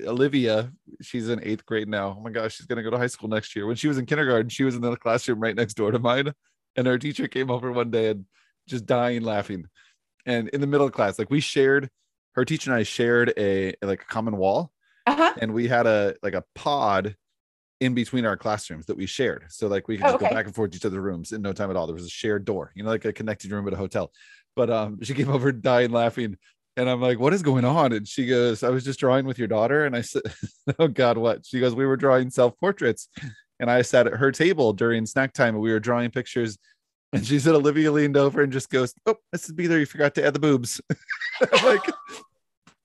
Olivia, 0.05 0.71
she's 1.01 1.29
in 1.29 1.43
eighth 1.43 1.65
grade 1.65 1.87
now. 1.87 2.15
Oh 2.17 2.21
my 2.21 2.29
gosh, 2.29 2.55
she's 2.55 2.65
gonna 2.65 2.83
go 2.83 2.89
to 2.89 2.97
high 2.97 3.07
school 3.07 3.29
next 3.29 3.55
year. 3.55 3.65
When 3.67 3.75
she 3.75 3.87
was 3.87 3.97
in 3.97 4.05
kindergarten, 4.05 4.49
she 4.49 4.63
was 4.63 4.75
in 4.75 4.81
the 4.81 4.95
classroom 4.95 5.39
right 5.39 5.55
next 5.55 5.73
door 5.75 5.91
to 5.91 5.99
mine, 5.99 6.33
and 6.75 6.87
our 6.87 6.97
teacher 6.97 7.27
came 7.27 7.49
over 7.51 7.71
one 7.71 7.91
day 7.91 8.09
and 8.11 8.25
just 8.67 8.85
dying 8.85 9.21
laughing. 9.23 9.65
And 10.25 10.49
in 10.49 10.61
the 10.61 10.67
middle 10.67 10.87
of 10.87 10.93
class, 10.93 11.17
like 11.19 11.29
we 11.29 11.39
shared, 11.39 11.89
her 12.33 12.45
teacher 12.45 12.71
and 12.71 12.79
I 12.79 12.83
shared 12.83 13.33
a 13.37 13.73
like 13.81 14.01
a 14.01 14.05
common 14.05 14.37
wall, 14.37 14.71
uh-huh. 15.05 15.33
and 15.41 15.53
we 15.53 15.67
had 15.67 15.87
a 15.87 16.15
like 16.21 16.33
a 16.33 16.43
pod 16.55 17.15
in 17.79 17.93
between 17.93 18.25
our 18.25 18.35
classrooms 18.35 18.87
that 18.87 18.97
we 18.97 19.05
shared. 19.05 19.45
So 19.49 19.67
like 19.67 19.87
we 19.87 19.97
could 19.97 20.07
Oh, 20.07 20.15
okay. 20.15 20.29
go 20.29 20.35
back 20.35 20.45
and 20.47 20.55
forth 20.55 20.71
to 20.71 20.77
each 20.77 20.85
other's 20.85 20.99
rooms 20.99 21.31
in 21.31 21.41
no 21.41 21.53
time 21.53 21.69
at 21.69 21.75
all. 21.75 21.85
There 21.85 21.93
was 21.95 22.05
a 22.05 22.09
shared 22.09 22.43
door, 22.43 22.71
you 22.75 22.83
know, 22.83 22.89
like 22.89 23.05
a 23.05 23.13
connected 23.13 23.51
room 23.51 23.67
at 23.67 23.73
a 23.73 23.77
hotel. 23.77 24.11
But 24.55 24.71
um, 24.71 24.99
she 25.03 25.13
came 25.13 25.29
over 25.29 25.51
dying 25.51 25.91
laughing, 25.91 26.37
and 26.77 26.89
I'm 26.89 27.01
like, 27.01 27.19
"What 27.19 27.33
is 27.33 27.41
going 27.41 27.65
on?" 27.65 27.91
And 27.91 28.07
she 28.07 28.25
goes, 28.27 28.63
"I 28.63 28.69
was 28.69 28.85
just 28.85 28.99
drawing 28.99 29.25
with 29.25 29.37
your 29.37 29.47
daughter." 29.49 29.85
And 29.85 29.95
I 29.95 30.01
said, 30.01 30.21
"Oh 30.79 30.87
God, 30.87 31.17
what?" 31.17 31.45
She 31.45 31.59
goes, 31.59 31.75
"We 31.75 31.85
were 31.85 31.97
drawing 31.97 32.29
self 32.29 32.57
portraits." 32.59 33.09
And 33.59 33.69
I 33.71 33.81
sat 33.81 34.07
at 34.07 34.13
her 34.13 34.31
table 34.31 34.71
during 34.71 35.05
snack 35.05 35.33
time, 35.33 35.55
and 35.55 35.63
we 35.63 35.71
were 35.71 35.79
drawing 35.79 36.11
pictures. 36.11 36.57
And 37.13 37.25
she 37.25 37.39
said, 37.39 37.55
Olivia 37.55 37.91
leaned 37.91 38.15
over 38.17 38.41
and 38.41 38.53
just 38.53 38.69
goes, 38.69 38.93
"Oh, 39.05 39.15
this 39.31 39.47
would 39.47 39.55
be 39.57 39.67
there. 39.67 39.79
you 39.79 39.85
forgot 39.85 40.13
to 40.15 40.25
add 40.25 40.33
the 40.35 40.39
boobs." 40.39 40.79
I'm 41.41 41.65
like, 41.65 41.87
of 41.87 41.95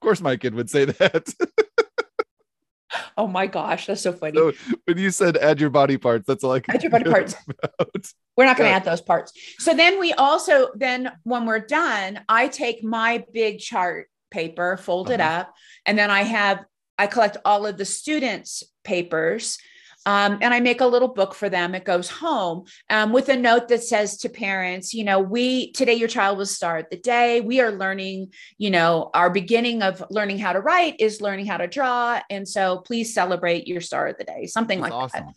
course, 0.01 0.21
my 0.21 0.37
kid 0.37 0.55
would 0.55 0.71
say 0.71 0.87
that. 0.87 1.33
Oh 3.17 3.27
my 3.27 3.47
gosh, 3.47 3.87
that's 3.87 4.03
so 4.03 4.13
funny. 4.13 4.37
So 4.37 4.53
when 4.85 4.99
you 4.99 5.11
said 5.11 5.37
add 5.39 5.61
your 5.61 5.71
body 5.71 5.97
parts, 5.97 6.27
that's 6.27 6.45
all 6.45 6.53
I 6.53 6.61
could 6.61 6.75
Add 6.75 6.83
your 6.83 6.91
body 6.91 7.05
parts. 7.11 7.35
about. 7.49 8.13
We're 8.37 8.47
not 8.47 8.57
going 8.57 8.71
to 8.71 8.75
add 8.75 8.85
those 8.85 9.01
parts. 9.03 9.33
So 9.59 9.75
then 9.75 10.01
we 10.01 10.13
also 10.13 10.71
then 10.75 11.13
when 11.25 11.45
we're 11.47 11.59
done, 11.67 12.21
I 12.29 12.49
take 12.49 12.83
my 12.83 13.25
big 13.33 13.59
chart 13.59 14.09
paper, 14.31 14.77
fold 14.77 15.11
it 15.11 15.21
Uh-huh. 15.21 15.41
up, 15.41 15.55
and 15.87 15.99
then 15.99 16.11
I 16.11 16.23
have 16.23 16.65
I 16.99 17.07
collect 17.07 17.37
all 17.45 17.67
of 17.67 17.77
the 17.79 17.85
students' 17.85 18.63
papers. 18.85 19.59
Um, 20.05 20.39
and 20.43 20.53
I 20.53 20.59
make 20.59 20.81
a 20.81 20.87
little 20.87 21.07
book 21.15 21.33
for 21.33 21.49
them. 21.49 21.77
It 21.77 21.85
goes 21.85 22.11
home 22.11 22.65
um, 22.91 23.13
with 23.13 23.29
a 23.29 23.37
note 23.37 23.69
that 23.69 23.85
says 23.85 24.17
to 24.19 24.29
parents, 24.29 24.93
you 24.93 25.05
know, 25.05 25.21
we 25.21 25.71
today 25.73 25.95
your 25.95 26.09
child 26.09 26.39
will 26.39 26.47
start 26.47 26.91
the 26.91 26.97
day. 26.97 27.41
We 27.41 27.61
are 27.61 27.71
learning, 27.71 28.33
you 28.59 28.71
know, 28.71 29.11
our 29.15 29.31
beginning 29.31 29.81
of 29.81 30.03
learning 30.11 30.39
how 30.41 30.55
to 30.55 30.61
write 30.61 30.97
is 30.99 31.21
learning 31.21 31.47
how 31.47 31.59
to 31.59 31.69
draw. 31.69 32.21
And 32.31 32.49
so 32.49 32.79
please 32.79 33.15
celebrate 33.15 33.69
your 33.69 33.81
star 33.81 34.09
of 34.09 34.19
the 34.19 34.25
day, 34.25 34.47
something 34.47 34.81
That's 34.81 34.93
like 34.93 35.13
that 35.13 35.23
awesome. 35.23 35.35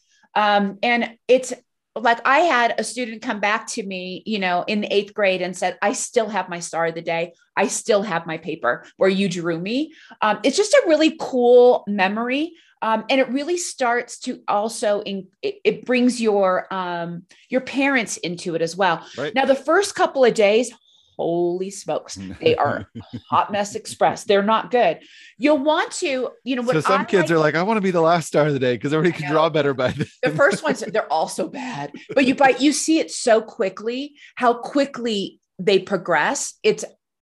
um, 0.71 0.79
and 0.81 1.15
it's 1.27 1.53
like 1.95 2.19
I 2.25 2.39
had 2.39 2.75
a 2.77 2.83
student 2.83 3.21
come 3.21 3.39
back 3.39 3.67
to 3.67 3.83
me, 3.83 4.21
you 4.25 4.39
know, 4.39 4.63
in 4.67 4.81
the 4.81 4.93
eighth 4.93 5.13
grade 5.13 5.41
and 5.41 5.55
said, 5.55 5.77
I 5.81 5.93
still 5.93 6.27
have 6.27 6.49
my 6.49 6.59
star 6.59 6.87
of 6.87 6.95
the 6.95 7.01
day. 7.01 7.33
I 7.55 7.67
still 7.67 8.03
have 8.03 8.27
my 8.27 8.37
paper 8.37 8.85
where 8.97 9.09
you 9.09 9.29
drew 9.29 9.59
me. 9.59 9.93
Um, 10.21 10.39
it's 10.43 10.57
just 10.57 10.73
a 10.73 10.83
really 10.87 11.15
cool 11.19 11.83
memory. 11.87 12.53
Um, 12.81 13.05
and 13.09 13.21
it 13.21 13.29
really 13.29 13.57
starts 13.57 14.19
to 14.19 14.41
also 14.47 15.01
in, 15.01 15.27
it, 15.41 15.55
it 15.63 15.85
brings 15.85 16.21
your 16.21 16.71
um, 16.71 17.23
your 17.49 17.61
parents 17.61 18.17
into 18.17 18.55
it 18.55 18.61
as 18.61 18.75
well. 18.75 19.03
Right. 19.17 19.33
Now, 19.33 19.45
the 19.45 19.55
first 19.55 19.95
couple 19.95 20.25
of 20.25 20.33
days, 20.33 20.71
holy 21.17 21.69
smokes, 21.69 22.15
they 22.41 22.55
are 22.55 22.87
hot 23.29 23.51
mess 23.51 23.75
express. 23.75 24.23
They're 24.23 24.43
not 24.43 24.71
good. 24.71 24.99
You'll 25.37 25.63
want 25.63 25.91
to, 25.93 26.29
you 26.43 26.55
know, 26.55 26.63
so 26.63 26.79
some 26.81 27.01
I 27.01 27.05
kids 27.05 27.23
like- 27.29 27.31
are 27.31 27.39
like, 27.39 27.55
I 27.55 27.63
want 27.63 27.77
to 27.77 27.81
be 27.81 27.91
the 27.91 28.01
last 28.01 28.27
star 28.27 28.47
of 28.47 28.53
the 28.53 28.59
day 28.59 28.75
because 28.75 28.93
everybody 28.93 29.21
can 29.21 29.31
draw 29.31 29.49
better 29.49 29.73
by 29.73 29.91
then. 29.91 30.07
the 30.23 30.31
first 30.31 30.63
ones 30.63 30.79
they're 30.87 31.11
all 31.11 31.27
so 31.27 31.47
bad 31.47 31.91
but 32.13 32.25
you 32.25 32.35
but 32.35 32.61
you 32.61 32.71
see 32.71 32.99
it 32.99 33.11
so 33.11 33.41
quickly 33.41 34.13
how 34.35 34.53
quickly 34.53 35.39
they 35.59 35.79
progress 35.79 36.53
it's 36.63 36.83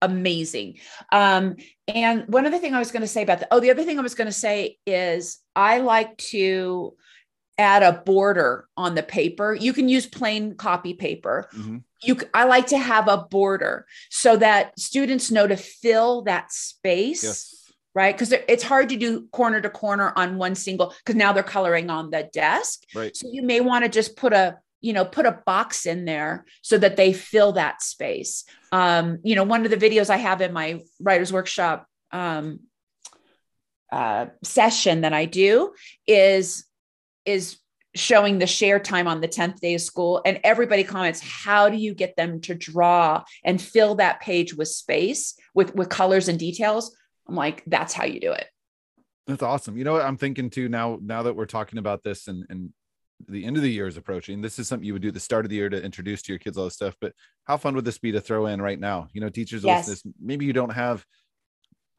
amazing 0.02 0.78
um 1.12 1.56
and 1.88 2.26
one 2.28 2.46
other 2.46 2.60
thing 2.60 2.74
i 2.74 2.80
was 2.80 2.92
going 2.92 3.02
to 3.02 3.08
say 3.08 3.24
about 3.24 3.40
the 3.40 3.48
oh 3.52 3.60
the 3.60 3.72
other 3.72 3.84
thing 3.84 3.98
i 3.98 4.02
was 4.02 4.14
going 4.16 4.28
to 4.28 4.32
say 4.32 4.78
is 4.86 5.40
i 5.56 5.80
like 5.80 6.16
to 6.18 6.94
add 7.58 7.82
a 7.84 7.94
border 8.06 8.68
on 8.76 8.94
the 8.96 9.04
paper 9.04 9.54
you 9.54 9.74
can 9.74 9.88
use 9.90 10.06
plain 10.06 10.56
copy 10.56 10.94
paper 10.94 11.50
Mhm. 11.56 11.84
You 12.06 12.18
i 12.34 12.44
like 12.46 12.68
to 12.68 12.78
have 12.78 13.08
a 13.08 13.18
border 13.18 13.86
so 14.10 14.36
that 14.38 14.78
students 14.80 15.32
know 15.32 15.48
to 15.48 15.58
fill 15.58 16.22
that 16.24 16.52
space 16.52 17.24
Yes. 17.24 17.72
right? 17.94 18.14
Because 18.14 18.34
it's 18.48 18.64
hard 18.64 18.90
to 18.90 18.98
do 18.98 19.28
corner 19.32 19.62
to 19.62 19.70
corner 19.70 20.12
on 20.16 20.38
one 20.38 20.56
single, 20.56 20.94
because 21.00 21.16
now 21.16 21.32
they're 21.34 21.44
coloring 21.44 21.90
on 21.90 22.10
the 22.12 22.30
desk. 22.34 22.84
Right. 22.94 23.16
So 23.16 23.30
you 23.32 23.42
may 23.42 23.62
want 23.62 23.86
to 23.86 23.90
just 23.90 24.18
put 24.18 24.34
a, 24.34 24.58
you 24.82 24.92
know, 24.94 25.06
put 25.06 25.26
a 25.26 25.40
box 25.46 25.86
in 25.86 26.04
there 26.04 26.46
so 26.62 26.78
that 26.78 26.98
they 26.98 27.14
fill 27.14 27.54
that 27.54 27.82
space. 27.82 28.44
Um, 28.74 29.20
you 29.24 29.36
know, 29.36 29.44
one 29.44 29.64
of 29.64 29.72
the 29.72 29.78
videos 29.78 30.10
I 30.10 30.18
have 30.18 30.42
in 30.42 30.52
my 30.52 30.82
writer's 31.00 31.32
workshop 31.32 31.88
um, 32.12 32.60
uh, 33.92 34.26
session 34.44 35.02
that 35.02 35.14
I 35.14 35.26
do 35.26 35.74
is 36.06 36.66
is 37.26 37.58
showing 37.96 38.40
the 38.40 38.48
share 38.48 38.80
time 38.80 39.08
on 39.08 39.22
the 39.22 39.28
10th 39.28 39.60
day 39.60 39.74
of 39.76 39.82
school 39.82 40.22
and 40.26 40.40
everybody 40.44 40.84
comments 40.84 41.22
how 41.22 41.70
do 41.70 41.78
you 41.78 41.94
get 41.94 42.16
them 42.16 42.42
to 42.42 42.54
draw 42.54 43.24
and 43.44 43.62
fill 43.62 43.96
that 43.96 44.20
page 44.22 44.54
with 44.54 44.68
space 44.68 45.36
with 45.54 45.74
with 45.76 45.90
colors 45.90 46.28
and 46.28 46.38
details 46.38 46.96
i'm 47.28 47.36
like 47.36 47.64
that's 47.68 47.94
how 47.94 48.06
you 48.06 48.20
do 48.20 48.32
it 48.32 48.48
That's 49.28 49.42
awesome. 49.42 49.76
You 49.78 49.84
know 49.86 49.94
what 49.94 50.06
I'm 50.06 50.18
thinking 50.18 50.50
too 50.52 50.70
now, 50.70 51.00
now 51.02 51.24
that 51.24 51.36
we're 51.36 51.48
talking 51.48 51.80
about 51.80 52.04
this 52.04 52.28
and, 52.28 52.46
and 52.50 52.70
the 53.28 53.44
end 53.46 53.56
of 53.58 53.64
the 53.64 53.72
year 53.72 53.88
is 53.88 53.98
approaching, 53.98 54.42
this 54.42 54.60
is 54.60 54.68
something 54.68 54.86
you 54.86 54.94
would 54.94 55.02
do 55.02 55.08
at 55.08 55.14
the 55.16 55.20
start 55.20 55.46
of 55.46 55.50
the 55.50 55.56
year 55.56 55.70
to 55.70 55.82
introduce 55.82 56.22
to 56.24 56.32
your 56.32 56.38
kids 56.40 56.58
all 56.58 56.66
this 56.66 56.76
stuff. 56.76 56.96
But 57.02 57.14
how 57.46 57.58
fun 57.58 57.74
would 57.76 57.86
this 57.86 57.98
be 57.98 58.12
to 58.12 58.22
throw 58.22 58.46
in 58.46 58.62
right 58.62 58.80
now? 58.80 59.08
You 59.14 59.22
know, 59.22 59.30
teachers, 59.30 59.64
Yes. 59.64 59.88
this, 59.88 60.04
maybe 60.22 60.46
you 60.46 60.54
don't 60.54 60.74
have 60.74 61.04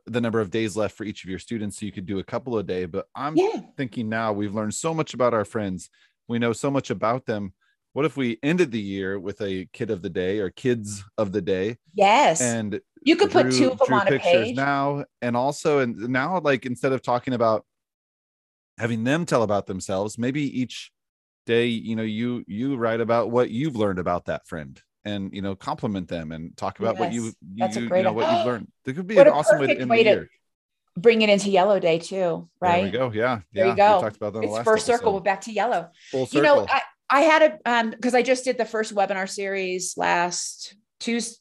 the 0.07 0.21
number 0.21 0.40
of 0.40 0.51
days 0.51 0.77
left 0.77 0.97
for 0.97 1.05
each 1.05 1.25
of 1.25 1.31
your 1.31 1.38
students, 1.38 1.79
so 1.79 1.87
you 1.87 1.92
could 1.92 2.07
do 2.07 2.19
a 2.21 2.25
couple 2.25 2.59
a 2.59 2.62
day. 2.62 2.87
But 2.87 3.07
I'm 3.14 3.37
yeah 3.37 3.61
thinking 3.77 4.09
now 4.09 4.33
we've 4.33 4.55
learned 4.55 4.75
so 4.75 4.95
much 4.95 5.14
about 5.14 5.35
our 5.35 5.45
friends. 5.45 5.90
We 6.29 6.38
know 6.38 6.53
so 6.53 6.71
much 6.71 6.90
about 6.90 7.27
them. 7.27 7.55
what 7.92 8.05
if 8.05 8.16
we 8.16 8.38
ended 8.42 8.71
the 8.73 8.81
year 8.81 9.19
with 9.19 9.40
a 9.40 9.66
kid 9.73 9.90
of 9.90 10.03
the 10.03 10.11
day 10.11 10.38
or 10.40 10.51
kids 10.51 11.03
of 11.19 11.33
the 11.33 11.40
day 11.42 11.77
Yes. 11.95 12.40
and 12.42 12.81
you 13.03 13.16
could 13.16 13.31
put 13.31 13.51
two 13.53 13.71
of 13.71 13.79
them 13.79 13.87
drew 13.88 13.97
on 13.97 14.09
a 14.12 14.19
page. 14.19 14.57
now 14.57 15.05
and 15.23 15.37
also 15.37 15.79
and 15.79 15.97
now 16.11 16.38
like 16.40 16.66
instead 16.66 16.92
of 16.92 17.01
talking 17.01 17.33
about 17.35 17.64
having 18.79 19.05
them 19.05 19.25
tell 19.25 19.42
about 19.42 19.66
themselves 19.66 20.19
maybe 20.19 20.42
each 20.61 20.90
day 21.47 21.66
you 21.66 21.97
know 21.97 22.03
you 22.03 22.45
you 22.47 22.77
write 22.77 23.01
about 23.01 23.31
what 23.31 23.51
you've 23.51 23.77
learned 23.77 23.99
about 23.99 24.27
that 24.27 24.47
friend 24.47 24.83
and 25.07 25.33
you 25.33 25.40
know 25.40 25.55
compliment 25.55 26.09
them 26.09 26.33
and 26.33 26.55
talk 26.57 26.79
about 26.81 26.99
what 26.99 27.12
you 27.12 27.33
you, 27.55 27.66
you, 27.66 27.81
you 27.97 28.03
know 28.03 28.12
what 28.12 28.31
you've 28.31 28.47
learned 28.47 28.69
there 28.85 28.92
could 28.95 29.07
be 29.07 29.14
What 29.16 29.27
an 29.29 29.33
awesome 29.33 29.59
way 29.61 29.69
to 29.69 29.81
end 29.81 29.88
way 29.90 30.03
the 30.05 30.11
year 30.11 30.31
Bring 30.99 31.21
it 31.23 31.29
into 31.29 31.51
yellow 31.51 31.79
day 31.79 31.99
too, 31.99 32.49
right? 32.61 32.90
there 32.92 33.09
we 33.09 33.12
go 33.12 33.12
yeah 33.12 33.40
There 33.53 33.64
yeah 33.66 33.71
you 33.73 33.77
go. 33.77 33.97
we 33.97 34.03
talked 34.03 34.16
about 34.16 34.33
that 34.35 34.42
It's 34.45 34.53
last 34.53 34.64
first 34.64 34.87
circle. 34.87 35.12
We're 35.14 35.21
back 35.21 35.42
to 35.42 35.53
yellow. 35.53 35.90
full 36.11 36.27
circle 36.27 36.37
You 36.37 36.42
know, 36.42 36.66
I, 36.69 36.81
I 37.11 37.21
had 37.21 37.42
a 37.42 37.71
um 37.73 37.90
because 37.90 38.14
I 38.14 38.23
just 38.23 38.45
did 38.45 38.57
the 38.59 38.64
first 38.64 38.95
webinar 38.95 39.29
series 39.29 39.95
last 39.97 40.75
Tuesday. 40.99 41.37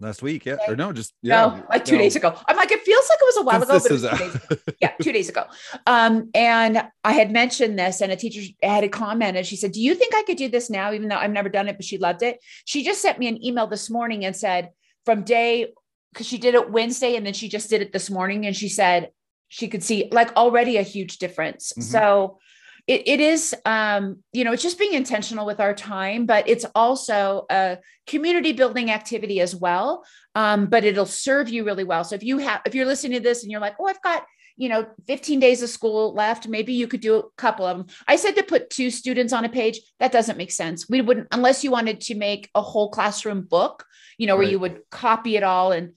last 0.00 0.22
week 0.22 0.46
yeah 0.46 0.56
or 0.68 0.76
no 0.76 0.92
just 0.92 1.12
yeah 1.22 1.46
no, 1.46 1.66
like 1.70 1.84
two 1.84 1.96
no. 1.96 2.02
days 2.02 2.14
ago. 2.16 2.36
I'm 2.48 2.56
like, 2.56 2.70
it 2.72 2.82
feels 2.82 3.06
was 3.34 3.42
a 3.42 3.42
while 3.42 3.62
ago, 3.62 3.78
but 3.78 3.90
it 3.90 3.94
is 3.94 4.02
was 4.02 4.10
two 4.10 4.18
days 4.18 4.34
ago. 4.34 4.56
yeah, 4.80 4.92
two 5.00 5.12
days 5.12 5.28
ago. 5.28 5.44
Um, 5.86 6.30
and 6.34 6.82
I 7.02 7.12
had 7.12 7.30
mentioned 7.30 7.78
this, 7.78 8.00
and 8.00 8.12
a 8.12 8.16
teacher 8.16 8.42
had 8.62 8.84
a 8.84 8.88
comment, 8.88 9.36
and 9.36 9.46
she 9.46 9.56
said, 9.56 9.72
"Do 9.72 9.80
you 9.80 9.94
think 9.94 10.14
I 10.14 10.22
could 10.22 10.36
do 10.36 10.48
this 10.48 10.70
now?" 10.70 10.92
Even 10.92 11.08
though 11.08 11.16
I've 11.16 11.30
never 11.30 11.48
done 11.48 11.68
it, 11.68 11.76
but 11.76 11.84
she 11.84 11.98
loved 11.98 12.22
it. 12.22 12.38
She 12.64 12.84
just 12.84 13.02
sent 13.02 13.18
me 13.18 13.28
an 13.28 13.44
email 13.44 13.66
this 13.66 13.90
morning 13.90 14.24
and 14.24 14.34
said, 14.36 14.70
from 15.04 15.22
day 15.22 15.72
because 16.12 16.26
she 16.26 16.38
did 16.38 16.54
it 16.54 16.70
Wednesday, 16.70 17.16
and 17.16 17.26
then 17.26 17.34
she 17.34 17.48
just 17.48 17.68
did 17.70 17.82
it 17.82 17.92
this 17.92 18.08
morning, 18.08 18.46
and 18.46 18.56
she 18.56 18.68
said 18.68 19.10
she 19.48 19.68
could 19.68 19.82
see 19.82 20.08
like 20.12 20.34
already 20.36 20.76
a 20.76 20.82
huge 20.82 21.18
difference. 21.18 21.72
Mhm. 21.78 21.82
So. 21.82 22.38
It, 22.86 23.08
it 23.08 23.20
is 23.20 23.54
um 23.64 24.18
you 24.32 24.44
know 24.44 24.52
it's 24.52 24.62
just 24.62 24.78
being 24.78 24.92
intentional 24.92 25.46
with 25.46 25.58
our 25.58 25.74
time 25.74 26.26
but 26.26 26.46
it's 26.46 26.66
also 26.74 27.46
a 27.50 27.78
community 28.06 28.52
building 28.52 28.90
activity 28.90 29.40
as 29.40 29.56
well 29.56 30.04
um, 30.34 30.66
but 30.66 30.84
it'll 30.84 31.06
serve 31.06 31.48
you 31.48 31.64
really 31.64 31.84
well. 31.84 32.04
So 32.04 32.14
if 32.14 32.22
you 32.22 32.38
have, 32.38 32.60
if 32.66 32.74
you're 32.74 32.86
listening 32.86 33.18
to 33.18 33.20
this 33.20 33.42
and 33.42 33.52
you're 33.52 33.60
like, 33.60 33.76
oh, 33.78 33.86
I've 33.86 34.02
got, 34.02 34.24
you 34.56 34.68
know, 34.68 34.86
15 35.06 35.40
days 35.40 35.62
of 35.62 35.68
school 35.68 36.12
left, 36.12 36.48
maybe 36.48 36.72
you 36.72 36.88
could 36.88 37.00
do 37.00 37.16
a 37.16 37.22
couple 37.36 37.66
of 37.66 37.76
them. 37.76 37.86
I 38.06 38.16
said 38.16 38.34
to 38.36 38.42
put 38.42 38.70
two 38.70 38.90
students 38.90 39.32
on 39.32 39.44
a 39.44 39.48
page. 39.48 39.80
That 40.00 40.12
doesn't 40.12 40.38
make 40.38 40.50
sense. 40.50 40.88
We 40.88 41.00
wouldn't, 41.00 41.28
unless 41.32 41.62
you 41.62 41.70
wanted 41.70 42.00
to 42.02 42.14
make 42.14 42.50
a 42.54 42.62
whole 42.62 42.90
classroom 42.90 43.42
book, 43.42 43.84
you 44.18 44.26
know, 44.26 44.36
where 44.36 44.46
you 44.46 44.58
would 44.58 44.82
copy 44.90 45.36
it 45.36 45.42
all 45.42 45.72
and 45.72 45.92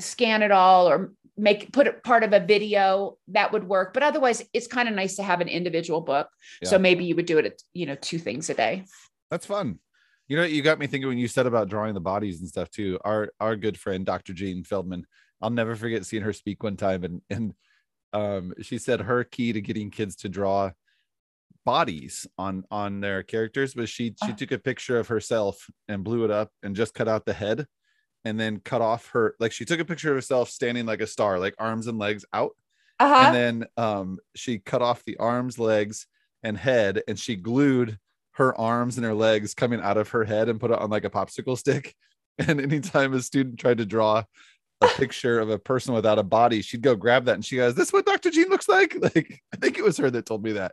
scan 0.00 0.42
it 0.42 0.50
all 0.50 0.88
or 0.88 1.12
make 1.36 1.72
put 1.72 1.86
it 1.86 2.02
part 2.04 2.22
of 2.22 2.32
a 2.32 2.40
video 2.40 3.18
that 3.28 3.52
would 3.52 3.64
work 3.64 3.92
but 3.92 4.02
otherwise 4.02 4.42
it's 4.52 4.66
kind 4.68 4.88
of 4.88 4.94
nice 4.94 5.16
to 5.16 5.22
have 5.22 5.40
an 5.40 5.48
individual 5.48 6.00
book 6.00 6.28
so 6.62 6.78
maybe 6.78 7.04
you 7.04 7.16
would 7.16 7.26
do 7.26 7.38
it 7.38 7.46
at 7.46 7.60
you 7.72 7.86
know 7.86 7.96
two 7.96 8.18
things 8.18 8.48
a 8.50 8.54
day 8.54 8.84
That's 9.30 9.46
fun. 9.46 9.80
You 10.28 10.38
know, 10.38 10.44
you 10.44 10.62
got 10.62 10.78
me 10.78 10.86
thinking 10.86 11.08
when 11.08 11.18
you 11.18 11.28
said 11.28 11.44
about 11.46 11.68
drawing 11.68 11.92
the 11.92 12.00
bodies 12.00 12.40
and 12.40 12.48
stuff 12.48 12.70
too. 12.70 12.98
Our 13.04 13.30
our 13.40 13.56
good 13.56 13.78
friend 13.78 14.06
Dr. 14.06 14.32
Jean 14.32 14.64
Feldman, 14.64 15.04
I'll 15.42 15.50
never 15.50 15.76
forget 15.76 16.06
seeing 16.06 16.22
her 16.22 16.32
speak 16.32 16.62
one 16.62 16.76
time, 16.78 17.04
and 17.04 17.20
and 17.28 17.52
um, 18.14 18.54
she 18.62 18.78
said 18.78 19.00
her 19.02 19.24
key 19.24 19.52
to 19.52 19.60
getting 19.60 19.90
kids 19.90 20.16
to 20.16 20.30
draw 20.30 20.70
bodies 21.64 22.26
on 22.38 22.64
on 22.70 23.00
their 23.00 23.22
characters 23.22 23.74
was 23.74 23.90
she 23.90 24.14
she 24.24 24.32
Oh. 24.32 24.34
took 24.34 24.52
a 24.52 24.58
picture 24.58 24.98
of 24.98 25.08
herself 25.08 25.66
and 25.88 26.04
blew 26.04 26.24
it 26.24 26.30
up 26.30 26.50
and 26.62 26.76
just 26.76 26.94
cut 26.94 27.08
out 27.08 27.24
the 27.26 27.32
head, 27.34 27.66
and 28.24 28.38
then 28.38 28.60
cut 28.60 28.80
off 28.80 29.08
her 29.10 29.34
like 29.38 29.52
she 29.52 29.64
took 29.64 29.80
a 29.80 29.84
picture 29.84 30.10
of 30.10 30.16
herself 30.16 30.50
standing 30.50 30.86
like 30.86 31.00
a 31.00 31.06
star, 31.06 31.38
like 31.38 31.54
arms 31.58 31.86
and 31.86 31.98
legs 31.98 32.24
out, 32.32 32.52
uh-huh. 33.00 33.24
And 33.26 33.34
then 33.34 33.66
um 33.76 34.18
she 34.34 34.58
cut 34.58 34.82
off 34.82 35.04
the 35.04 35.16
arms 35.18 35.58
legs 35.58 36.06
and 36.42 36.56
head 36.56 37.02
and 37.08 37.18
she 37.18 37.36
glued 37.36 37.98
her 38.32 38.58
arms 38.58 38.96
and 38.96 39.04
her 39.04 39.14
legs 39.14 39.54
coming 39.54 39.80
out 39.80 39.96
of 39.96 40.10
her 40.10 40.24
head 40.24 40.48
and 40.48 40.60
put 40.60 40.70
it 40.70 40.78
on 40.78 40.90
like 40.90 41.04
a 41.04 41.10
popsicle 41.10 41.58
stick. 41.58 41.94
And 42.36 42.60
anytime 42.60 43.14
a 43.14 43.22
student 43.22 43.60
tried 43.60 43.78
to 43.78 43.86
draw 43.86 44.24
a 44.80 44.88
picture 44.96 45.38
of 45.38 45.50
a 45.50 45.58
person 45.58 45.94
without 45.94 46.18
a 46.18 46.24
body 46.24 46.62
she'd 46.62 46.82
go 46.82 46.96
grab 46.96 47.26
that 47.26 47.36
and 47.36 47.44
she 47.44 47.54
goes 47.54 47.76
this 47.76 47.86
is 47.86 47.92
what 47.92 48.06
dr 48.06 48.28
jean 48.28 48.48
looks 48.48 48.68
like? 48.68 48.96
Like 49.00 49.40
i 49.52 49.56
think 49.56 49.78
it 49.78 49.84
was 49.84 49.96
her 49.98 50.10
that 50.10 50.26
told 50.26 50.42
me 50.42 50.54
that 50.54 50.72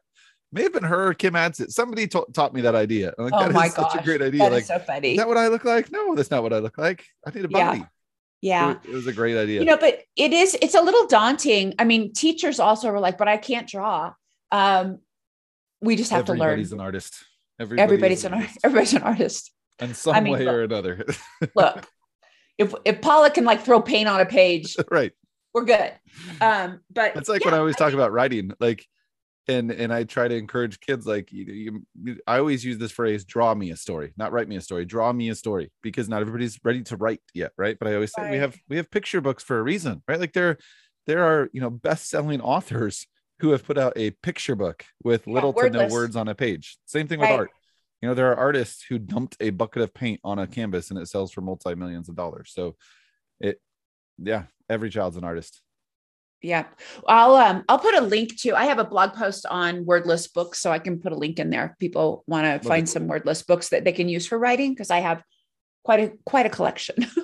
may 0.52 0.64
have 0.64 0.74
been 0.74 0.84
her 0.84 1.10
or 1.10 1.14
kim 1.14 1.34
adsit 1.34 1.72
somebody 1.72 2.08
ta- 2.08 2.26
taught 2.34 2.54
me 2.54 2.62
that 2.62 2.76
idea. 2.76 3.14
Like, 3.18 3.34
oh 3.34 3.40
that 3.40 3.50
is 3.50 3.54
my 3.56 3.68
such 3.70 3.78
gosh 3.94 3.96
a 3.96 4.04
great 4.04 4.22
idea. 4.22 4.40
That 4.40 4.54
is 4.54 4.70
like 4.70 4.80
so 4.80 4.86
funny. 4.86 5.12
Is 5.12 5.18
that 5.18 5.28
what 5.28 5.38
i 5.38 5.48
look 5.48 5.64
like? 5.66 5.92
No 5.92 6.16
that's 6.16 6.32
not 6.32 6.44
what 6.44 6.54
i 6.54 6.60
look 6.60 6.78
like. 6.78 7.06
I 7.26 7.32
need 7.32 7.46
a 7.46 7.50
Yeah. 7.50 7.66
body. 7.72 7.86
Yeah. 8.42 8.72
It, 8.72 8.78
was, 8.78 8.86
it 8.90 8.94
was 8.96 9.08
a 9.08 9.14
great 9.14 9.38
idea. 9.38 9.60
You 9.60 9.66
know 9.66 9.78
but 9.78 10.02
it 10.16 10.34
is 10.34 10.58
it's 10.62 10.76
a 10.76 10.82
little 10.82 11.08
daunting. 11.08 11.74
I 11.80 11.84
mean 11.86 12.14
teachers 12.14 12.60
also 12.60 12.92
were 12.92 13.00
like 13.00 13.18
but 13.18 13.28
i 13.28 13.38
can't 13.38 13.68
draw. 13.68 14.14
Um 14.52 15.00
we 15.82 15.96
just 15.96 16.12
have 16.12 16.26
to 16.26 16.34
learn. 16.34 16.42
Everybody's 16.42 16.74
an 16.74 16.80
artist. 16.82 17.24
Everybody 17.60 17.84
everybody's 17.84 18.26
an 18.26 18.34
artist. 18.34 18.58
everybody's 18.64 18.94
an 18.94 19.04
artist. 19.04 19.52
In 19.80 19.94
some 19.96 20.16
I 20.16 20.20
mean, 20.22 20.34
way 20.34 20.46
look. 20.46 20.54
or 20.54 20.64
another. 20.64 21.06
look 21.56 21.88
if 22.58 22.74
if 22.86 23.02
paula 23.02 23.32
can 23.32 23.46
like 23.46 23.62
throw 23.62 23.82
paint 23.82 24.08
on 24.08 24.20
a 24.20 24.26
page 24.26 24.76
right. 24.92 25.12
we're 25.54 25.66
good. 25.66 25.92
Um 26.40 26.82
but 26.92 27.16
It's 27.16 27.30
like 27.30 27.42
yeah, 27.42 27.48
when 27.48 27.54
I 27.56 27.60
always 27.60 27.76
talk 27.76 27.94
about 27.94 28.12
writing, 28.12 28.52
like, 28.60 28.86
and 29.48 29.72
and 29.72 29.92
I 29.94 30.04
try 30.04 30.28
to 30.28 30.36
encourage 30.36 30.80
kids, 30.80 31.06
like, 31.06 31.32
you, 31.32 31.84
you, 31.94 32.20
I 32.28 32.38
always 32.40 32.64
use 32.64 32.78
this 32.78 32.92
phrase: 32.92 33.26
"Draw 33.26 33.56
me 33.56 33.72
a 33.72 33.76
story," 33.76 34.14
not 34.18 34.32
write 34.32 34.48
me 34.48 34.56
a 34.56 34.62
story. 34.62 34.86
Draw 34.86 35.12
me 35.14 35.30
a 35.30 35.36
story, 35.36 35.72
because 35.82 36.08
not 36.10 36.22
everybody's 36.22 36.60
ready 36.64 36.84
to 36.84 36.98
write 36.98 37.22
yet, 37.34 37.52
right? 37.58 37.78
But 37.80 37.88
I 37.90 37.96
always 37.96 38.14
say 38.14 38.30
we 38.30 38.38
have 38.38 38.58
we 38.70 38.78
have 38.78 38.92
picture 38.92 39.22
books 39.22 39.44
for 39.44 39.60
a 39.60 39.64
reason, 39.64 40.04
right? 40.08 40.20
Like 40.20 40.34
there 40.34 40.58
there 41.08 41.24
are 41.24 41.50
you 41.54 41.62
know 41.62 41.70
best 41.70 42.10
selling 42.10 42.42
authors 42.42 43.08
who 43.40 43.50
have 43.52 43.66
put 43.66 43.78
out 43.78 43.94
a 43.96 44.12
picture 44.12 44.56
book 44.56 44.86
with 45.04 45.26
Yeah, 45.26 45.34
little 45.34 45.54
to 45.54 45.70
no 45.70 45.88
words 45.88 46.16
on 46.16 46.28
a 46.28 46.36
page. 46.36 46.78
Same 46.86 47.08
thing 47.08 47.20
with 47.20 47.30
Right. 47.30 47.40
art. 47.40 47.52
You 48.02 48.10
know, 48.10 48.16
there 48.16 48.32
are 48.32 48.36
artists 48.36 48.84
who 48.84 48.98
dumped 49.00 49.38
a 49.40 49.52
bucket 49.52 49.82
of 49.84 49.94
paint 49.94 50.20
on 50.24 50.40
a 50.40 50.48
canvas 50.48 50.90
and 50.90 51.00
it 51.00 51.08
sells 51.08 51.32
for 51.32 51.42
multi 51.42 51.76
millions 51.76 52.10
of 52.10 52.16
dollars. 52.16 52.52
So, 52.54 52.76
it, 53.40 53.60
yeah, 54.18 54.44
every 54.70 54.90
child's 54.90 55.18
an 55.18 55.24
artist. 55.24 55.62
Yeah 56.42 56.66
i'll 57.08 57.36
um 57.36 57.64
i'll 57.70 57.80
put 57.80 57.96
a 57.96 58.02
link 58.02 58.36
to 58.40 58.56
i 58.56 58.66
have 58.66 58.80
a 58.80 58.84
blog 58.84 59.14
post 59.14 59.46
on 59.46 59.86
wordless 59.86 60.28
books 60.28 60.60
so 60.60 60.72
i 60.72 60.80
can 60.80 61.00
put 61.00 61.12
a 61.12 61.16
link 61.16 61.40
in 61.40 61.50
there 61.50 61.66
if 61.72 61.80
people 61.80 62.24
want 62.28 62.46
to 62.46 62.68
find 62.68 62.90
some 62.90 63.08
wordless 63.08 63.44
books 63.44 63.70
that 63.70 63.84
they 63.84 63.92
can 63.92 64.10
use 64.10 64.26
for 64.26 64.38
writing 64.40 64.72
because 64.74 64.90
i 64.92 65.00
have 65.00 65.24
quite 65.84 66.00
a 66.00 66.14
quite 66.26 66.46
a 66.46 66.50
collection 66.50 66.96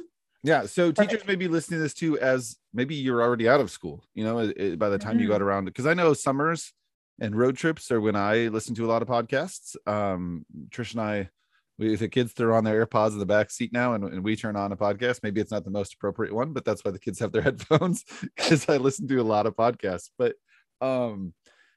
Yeah. 0.43 0.65
So 0.67 0.91
Perfect. 0.93 1.10
teachers 1.12 1.27
may 1.27 1.36
be 1.36 1.47
listening 1.49 1.80
to 1.80 1.84
this 1.84 1.93
too, 1.95 2.17
as 2.19 2.56
maybe 2.73 2.95
you're 2.95 3.21
already 3.21 3.49
out 3.49 3.60
of 3.60 3.69
school, 3.69 4.06
you 4.13 4.23
know, 4.23 4.39
it- 4.39 4.80
by 4.80 4.88
the 4.88 4.97
time 4.97 5.17
you 5.19 5.25
Mm-hmm. 5.25 5.34
got 5.34 5.41
around, 5.41 5.65
because 5.65 5.86
I 5.86 5.93
know 5.93 6.13
summers 6.13 6.71
and 7.19 7.36
road 7.36 7.58
trips 7.58 7.91
are 7.91 7.99
when 7.99 8.15
I 8.15 8.47
listen 8.47 8.73
to 8.75 8.86
a 8.86 8.88
lot 8.88 9.01
of 9.01 9.10
podcasts. 9.10 9.75
Um, 9.88 10.45
Trish 10.69 10.93
and 10.93 11.01
I, 11.01 11.30
we, 11.77 11.93
if 11.93 11.99
the 11.99 12.09
kids 12.09 12.33
throw 12.33 12.55
on 12.55 12.63
their 12.63 12.85
AirPods 12.85 13.11
in 13.11 13.19
the 13.19 13.25
back 13.25 13.51
seat 13.51 13.71
now 13.71 13.93
and, 13.93 14.03
and 14.03 14.23
we 14.23 14.35
turn 14.35 14.55
on 14.55 14.71
a 14.71 14.77
podcast, 14.77 15.21
maybe 15.23 15.41
it's 15.41 15.51
not 15.51 15.63
the 15.63 15.71
most 15.71 15.93
appropriate 15.93 16.33
one, 16.33 16.53
but 16.53 16.65
that's 16.65 16.83
why 16.83 16.91
the 16.91 16.99
kids 16.99 17.19
have 17.19 17.31
their 17.31 17.41
headphones 17.43 18.03
because 18.21 18.67
I 18.69 18.77
listen 18.77 19.07
to 19.07 19.21
a 19.21 19.23
lot 19.23 19.45
of 19.45 19.55
podcasts. 19.55 20.09
But 20.17 20.35
um, 20.81 21.33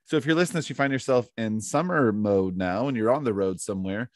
so 0.06 0.16
if 0.16 0.26
you're 0.26 0.34
listening 0.34 0.58
this, 0.58 0.68
you 0.68 0.74
find 0.74 0.92
yourself 0.92 1.28
in 1.36 1.60
summer 1.60 2.12
mode 2.12 2.56
now 2.56 2.88
and 2.88 2.96
you're 2.96 3.12
on 3.12 3.24
the 3.24 3.34
road 3.34 3.60
somewhere. 3.60 4.10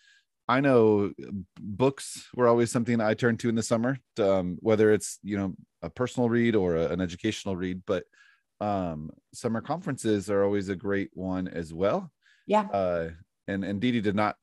I 0.46 0.60
know 0.60 1.12
books 1.58 2.28
were 2.34 2.48
always 2.48 2.70
something 2.70 3.00
I 3.00 3.14
turned 3.14 3.40
to 3.40 3.48
in 3.48 3.54
the 3.54 3.62
summer, 3.62 3.98
um, 4.18 4.58
whether 4.60 4.92
it's 4.92 5.18
you 5.22 5.38
know 5.38 5.54
a 5.80 5.88
personal 5.88 6.28
read 6.28 6.54
or 6.54 6.76
a- 6.76 6.88
an 6.88 7.00
educational 7.00 7.56
read. 7.56 7.82
But 7.86 8.04
um, 8.60 9.10
summer 9.32 9.60
conferences 9.60 10.30
are 10.30 10.44
always 10.44 10.68
a 10.68 10.76
great 10.76 11.10
one 11.14 11.48
as 11.48 11.72
well. 11.72 12.10
yeah 12.46 12.62
Uh, 12.62 13.10
and 13.48 13.64
and 13.64 13.80
Dee 13.80 14.00
did 14.00 14.14
not 14.14 14.36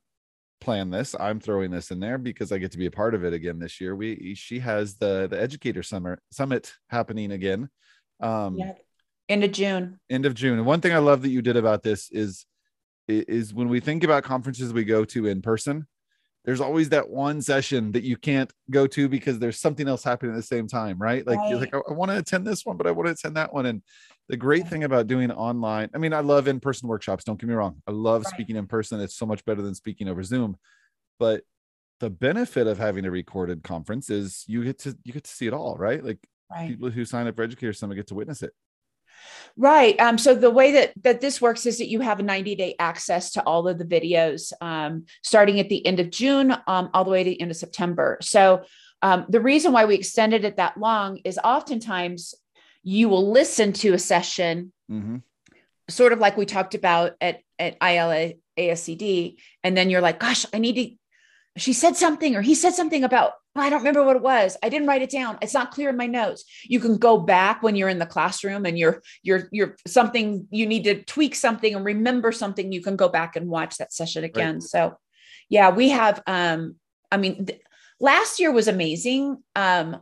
plan 0.62 0.90
this. 0.90 1.14
I'm 1.18 1.40
throwing 1.40 1.70
this 1.70 1.90
in 1.90 2.00
there 2.00 2.18
because 2.18 2.52
I 2.52 2.58
get 2.58 2.72
to 2.72 2.78
be 2.78 2.86
a 2.86 2.90
part 2.90 3.14
of 3.14 3.24
it 3.24 3.32
again 3.32 3.58
this 3.58 3.80
year. 3.80 3.94
We 3.94 4.34
she 4.34 4.60
has 4.60 4.96
the 4.96 5.26
the 5.28 5.40
educator 5.40 5.82
summer 5.82 6.18
summit 6.30 6.72
happening 6.88 7.32
again. 7.32 7.68
Um, 8.20 8.56
yeah 8.56 8.72
into 9.28 9.48
june 9.48 9.98
end 10.10 10.26
of 10.26 10.34
June. 10.34 10.58
And 10.58 10.66
one 10.66 10.80
thing 10.80 10.92
I 10.92 10.98
love 10.98 11.22
that 11.22 11.30
you 11.30 11.42
did 11.42 11.56
about 11.56 11.82
this 11.82 12.10
is 12.10 12.44
is 13.08 13.52
when 13.52 13.68
we 13.68 13.80
think 13.80 14.04
about 14.04 14.24
conferences 14.24 14.72
we 14.72 14.84
go 14.84 15.04
to 15.06 15.26
in 15.26 15.42
person, 15.42 15.86
there's 16.44 16.60
always 16.60 16.88
that 16.88 17.08
one 17.08 17.40
session 17.40 17.92
that 17.92 18.02
you 18.02 18.16
can't 18.16 18.52
go 18.70 18.86
to 18.88 19.08
because 19.08 19.38
there's 19.38 19.60
something 19.60 19.86
else 19.86 20.02
happening 20.02 20.32
at 20.32 20.36
the 20.36 20.42
same 20.42 20.66
time, 20.66 20.98
right? 20.98 21.24
Like 21.26 21.38
you're 21.48 21.58
like, 21.58 21.72
Right. 21.72 21.82
I, 21.88 21.92
want 21.92 22.10
to 22.10 22.18
attend 22.18 22.46
this 22.46 22.66
one, 22.66 22.76
but 22.76 22.86
I 22.86 22.90
want 22.90 23.06
to 23.06 23.12
attend 23.12 23.36
that 23.36 23.54
one. 23.54 23.66
And 23.66 23.82
the 24.28 24.36
great 24.36 24.66
thing 24.66 24.82
about 24.82 25.06
doing 25.06 25.30
online, 25.30 25.90
I 25.94 25.98
mean, 25.98 26.12
I 26.12 26.20
love 26.20 26.48
in-person 26.48 26.88
workshops. 26.88 27.22
Don't 27.22 27.38
get 27.38 27.48
me 27.48 27.54
wrong. 27.54 27.80
I 27.86 27.92
love 27.92 28.24
Right. 28.24 28.34
speaking 28.34 28.56
in 28.56 28.66
person. 28.66 29.00
It's 29.00 29.14
so 29.14 29.26
much 29.26 29.44
better 29.44 29.62
than 29.62 29.74
speaking 29.74 30.08
over 30.08 30.22
Zoom. 30.24 30.56
But 31.20 31.44
the 32.00 32.10
benefit 32.10 32.66
of 32.66 32.78
having 32.78 33.04
a 33.04 33.10
recorded 33.10 33.62
conference 33.62 34.10
is 34.10 34.44
you 34.48 34.64
get 34.64 34.80
to 34.80 34.96
you 35.04 35.12
get 35.12 35.22
to 35.24 35.30
see 35.30 35.46
it 35.46 35.52
all, 35.52 35.76
right? 35.76 36.02
Like 36.02 36.18
right 36.50 36.68
people 36.68 36.90
who 36.90 37.04
sign 37.04 37.28
up 37.28 37.36
for 37.36 37.42
Educator 37.42 37.72
Summit 37.72 37.94
get 37.94 38.08
to 38.08 38.14
witness 38.14 38.42
it. 38.42 38.52
Right. 39.56 39.98
Um, 40.00 40.16
so 40.16 40.34
the 40.34 40.50
way 40.50 40.72
that 40.72 40.92
that 41.02 41.20
this 41.20 41.40
works 41.40 41.66
is 41.66 41.78
that 41.78 41.88
you 41.88 42.00
have 42.00 42.20
a 42.20 42.22
90 42.22 42.54
day 42.54 42.74
access 42.78 43.32
to 43.32 43.42
all 43.42 43.68
of 43.68 43.78
the 43.78 43.84
videos, 43.84 44.52
um, 44.60 45.04
starting 45.22 45.60
at 45.60 45.68
the 45.68 45.84
end 45.84 46.00
of 46.00 46.10
June, 46.10 46.56
um, 46.66 46.90
all 46.94 47.04
the 47.04 47.10
way 47.10 47.22
to 47.22 47.30
the 47.30 47.40
end 47.40 47.50
of 47.50 47.56
September. 47.56 48.18
So 48.22 48.64
um, 49.02 49.26
the 49.28 49.40
reason 49.40 49.72
why 49.72 49.84
we 49.84 49.94
extended 49.94 50.44
it 50.44 50.56
that 50.56 50.78
long 50.78 51.18
is 51.24 51.38
oftentimes 51.42 52.34
you 52.82 53.08
will 53.08 53.30
listen 53.30 53.72
to 53.74 53.92
a 53.92 53.98
session, 53.98 54.72
hmm 54.88 55.18
sort 55.88 56.12
of 56.12 56.18
like 56.18 56.36
we 56.36 56.46
talked 56.46 56.74
about 56.74 57.12
at 57.20 57.40
at 57.58 57.76
ILA 57.82 58.34
ASCD, 58.58 59.36
and 59.62 59.76
then 59.76 59.90
you're 59.90 60.00
like, 60.00 60.18
gosh, 60.20 60.46
I 60.52 60.58
need 60.58 60.74
to. 60.74 60.96
She 61.56 61.72
said 61.72 61.96
something, 61.96 62.34
or 62.34 62.42
he 62.42 62.54
said 62.54 62.74
something 62.74 63.04
about. 63.04 63.32
I 63.54 63.68
don't 63.68 63.80
remember 63.80 64.02
what 64.02 64.16
it 64.16 64.22
was. 64.22 64.56
I 64.62 64.70
didn't 64.70 64.88
write 64.88 65.02
it 65.02 65.10
down. 65.10 65.36
It's 65.42 65.52
not 65.52 65.72
clear 65.72 65.90
in 65.90 65.96
my 65.98 66.06
notes. 66.06 66.44
You 66.64 66.80
can 66.80 66.96
go 66.96 67.18
back 67.18 67.62
when 67.62 67.76
you're 67.76 67.90
in 67.90 67.98
the 67.98 68.06
classroom 68.06 68.64
and 68.64 68.78
you're 68.78 69.02
you're 69.22 69.48
you're 69.52 69.76
something 69.86 70.48
you 70.50 70.66
need 70.66 70.84
to 70.84 71.02
tweak 71.02 71.34
something 71.34 71.74
and 71.74 71.84
remember 71.84 72.32
something. 72.32 72.72
You 72.72 72.80
can 72.80 72.96
go 72.96 73.10
back 73.10 73.36
and 73.36 73.48
watch 73.48 73.76
that 73.76 73.92
session 73.92 74.24
again. 74.24 74.54
Right. 74.54 74.62
So, 74.62 74.96
yeah, 75.50 75.70
we 75.70 75.90
have. 75.90 76.22
Um, 76.26 76.76
I 77.10 77.18
mean, 77.18 77.44
th- 77.44 77.60
last 78.00 78.40
year 78.40 78.50
was 78.50 78.68
amazing. 78.68 79.42
Um, 79.54 80.00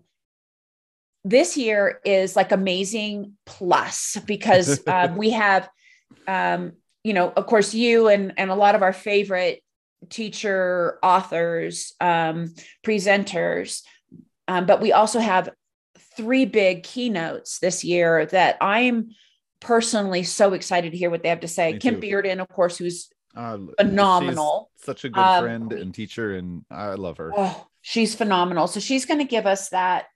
this 1.25 1.57
year 1.57 2.01
is 2.05 2.37
like 2.37 2.53
amazing 2.53 3.37
plus 3.47 4.17
because 4.27 4.81
uh, 4.87 5.13
we 5.17 5.31
have 5.31 5.69
um, 6.27 6.73
you 7.05 7.13
know 7.13 7.31
of 7.31 7.47
course 7.47 7.75
you 7.75 8.09
and 8.09 8.35
and 8.37 8.51
a 8.51 8.55
lot 8.55 8.75
of 8.75 8.83
our 8.83 8.93
favorite 8.93 9.63
teacher 10.09 10.99
authors 11.03 11.93
um, 12.01 12.55
presenters 12.85 13.83
um, 14.49 14.67
but 14.67 14.81
we 14.81 14.93
also 14.93 15.21
have 15.21 15.51
three 16.17 16.45
big 16.45 16.83
keynotes 16.83 17.59
this 17.59 17.85
year 17.85 18.27
that 18.27 18.57
i'm 18.61 19.11
personally 19.61 20.23
so 20.23 20.55
excited 20.55 20.93
to 20.93 20.99
hear 20.99 21.11
what 21.11 21.23
they 21.23 21.29
have 21.29 21.41
to 21.41 21.49
say. 21.49 21.79
Kim 21.79 22.01
bearden 22.01 22.41
of 22.41 22.49
course 22.49 22.79
who's 22.79 23.09
uh, 23.37 23.59
phenomenal. 23.79 24.71
such 24.83 25.05
a 25.05 25.11
good 25.11 25.21
um, 25.21 25.45
friend 25.45 25.73
and 25.73 25.95
teacher 25.95 26.35
and 26.35 26.65
i 26.71 26.95
love 26.95 27.19
her. 27.19 27.31
Oh, 27.37 27.67
she's 27.83 28.15
phenomenal. 28.15 28.67
So 28.67 28.81
she's 28.81 29.07
going 29.07 29.21
to 29.21 29.27
give 29.27 29.47
us 29.47 29.69
that 29.69 30.07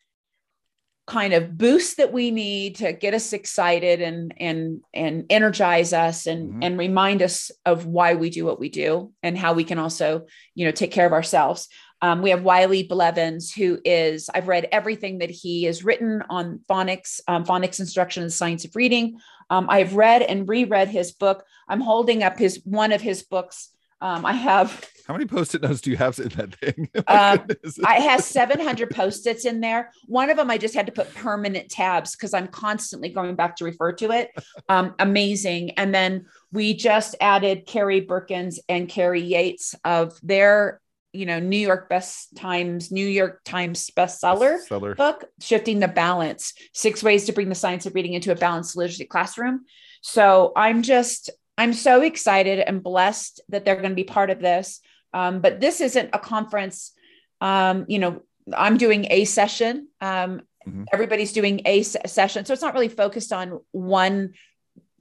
kind 1.06 1.34
of 1.34 1.58
boost 1.58 1.98
that 1.98 2.12
we 2.12 2.30
need 2.30 2.76
to 2.76 2.92
get 2.92 3.12
us 3.12 3.32
excited 3.32 4.00
and 4.00 4.32
and 4.38 4.80
and 4.94 5.26
energize 5.28 5.92
us 5.92 6.26
and 6.26 6.50
mm-hmm. 6.50 6.62
and 6.62 6.78
remind 6.78 7.20
us 7.20 7.50
of 7.66 7.84
why 7.84 8.14
we 8.14 8.30
do 8.30 8.44
what 8.44 8.58
we 8.58 8.70
do 8.70 9.12
and 9.22 9.36
how 9.36 9.52
we 9.52 9.64
can 9.64 9.78
also 9.78 10.26
you 10.54 10.64
know 10.64 10.72
take 10.72 10.92
care 10.92 11.06
of 11.06 11.12
ourselves 11.12 11.68
um, 12.00 12.22
we 12.22 12.30
have 12.30 12.42
wiley 12.42 12.84
blevins 12.84 13.52
who 13.52 13.78
is 13.84 14.30
i've 14.34 14.48
read 14.48 14.66
everything 14.72 15.18
that 15.18 15.30
he 15.30 15.64
has 15.64 15.84
written 15.84 16.22
on 16.30 16.60
phonics 16.70 17.20
um, 17.28 17.44
phonics 17.44 17.80
instruction 17.80 18.22
and 18.22 18.32
science 18.32 18.64
of 18.64 18.74
reading 18.74 19.18
um, 19.50 19.66
i've 19.68 19.94
read 19.94 20.22
and 20.22 20.48
reread 20.48 20.88
his 20.88 21.12
book 21.12 21.44
i'm 21.68 21.82
holding 21.82 22.22
up 22.22 22.38
his 22.38 22.62
one 22.64 22.92
of 22.92 23.02
his 23.02 23.22
books 23.22 23.74
um, 24.04 24.26
I 24.26 24.34
have. 24.34 24.86
How 25.06 25.12
many 25.12 25.26
post-it 25.26 25.62
notes 25.62 25.82
do 25.82 25.90
you 25.90 25.96
have 25.96 26.18
in 26.18 26.28
that 26.30 26.54
thing? 26.54 26.88
um, 27.06 27.46
I 27.84 28.00
have 28.00 28.22
700 28.22 28.90
post-its 28.90 29.44
in 29.44 29.60
there. 29.60 29.92
One 30.06 30.30
of 30.30 30.36
them 30.36 30.50
I 30.50 30.56
just 30.56 30.74
had 30.74 30.86
to 30.86 30.92
put 30.92 31.14
permanent 31.14 31.70
tabs 31.70 32.16
because 32.16 32.32
I'm 32.32 32.48
constantly 32.48 33.10
going 33.10 33.34
back 33.34 33.56
to 33.56 33.64
refer 33.64 33.92
to 33.92 34.10
it. 34.12 34.30
Um, 34.68 34.94
amazing. 34.98 35.72
And 35.72 35.94
then 35.94 36.26
we 36.52 36.74
just 36.74 37.16
added 37.20 37.66
Carrie 37.66 38.00
Burkins 38.00 38.60
and 38.68 38.88
Kari 38.88 39.20
Yates 39.20 39.74
of 39.84 40.18
their, 40.22 40.80
you 41.12 41.26
know, 41.26 41.38
New 41.38 41.58
York 41.58 41.90
Best 41.90 42.34
Times, 42.36 42.90
New 42.90 43.06
York 43.06 43.42
Times 43.44 43.90
bestseller, 43.94 44.58
bestseller 44.58 44.96
book, 44.96 45.26
Shifting 45.40 45.80
the 45.80 45.88
Balance: 45.88 46.54
Six 46.72 47.02
Ways 47.02 47.26
to 47.26 47.32
Bring 47.32 47.50
the 47.50 47.54
Science 47.54 47.84
of 47.86 47.94
Reading 47.94 48.14
into 48.14 48.32
a 48.32 48.36
Balanced 48.36 48.76
Literacy 48.76 49.04
Classroom. 49.04 49.66
So 50.00 50.52
I'm 50.56 50.82
just 50.82 51.30
I'm 51.56 51.72
so 51.72 52.02
excited 52.02 52.58
and 52.58 52.82
blessed 52.82 53.40
that 53.48 53.64
they're 53.64 53.76
going 53.76 53.90
to 53.90 53.94
be 53.94 54.04
part 54.04 54.30
of 54.30 54.40
this. 54.40 54.80
Um, 55.14 55.40
but 55.40 55.60
this 55.60 55.80
isn't 55.80 56.10
a 56.12 56.18
conference. 56.18 56.92
Um, 57.40 57.86
you 57.88 57.98
know, 57.98 58.22
I'm 58.52 58.76
doing 58.76 59.06
a 59.10 59.24
session. 59.24 59.88
Um, 60.00 60.42
mm-hmm. 60.66 60.84
Everybody's 60.92 61.32
doing 61.32 61.62
a 61.64 61.82
session. 61.82 62.44
So 62.44 62.52
it's 62.52 62.62
not 62.62 62.74
really 62.74 62.88
focused 62.88 63.32
on 63.32 63.60
one 63.70 64.34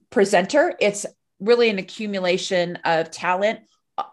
presenter. 0.10 0.74
It's 0.80 1.06
really 1.40 1.70
an 1.70 1.80
accumulation 1.80 2.78
of 2.86 3.12
talent. 3.12 3.60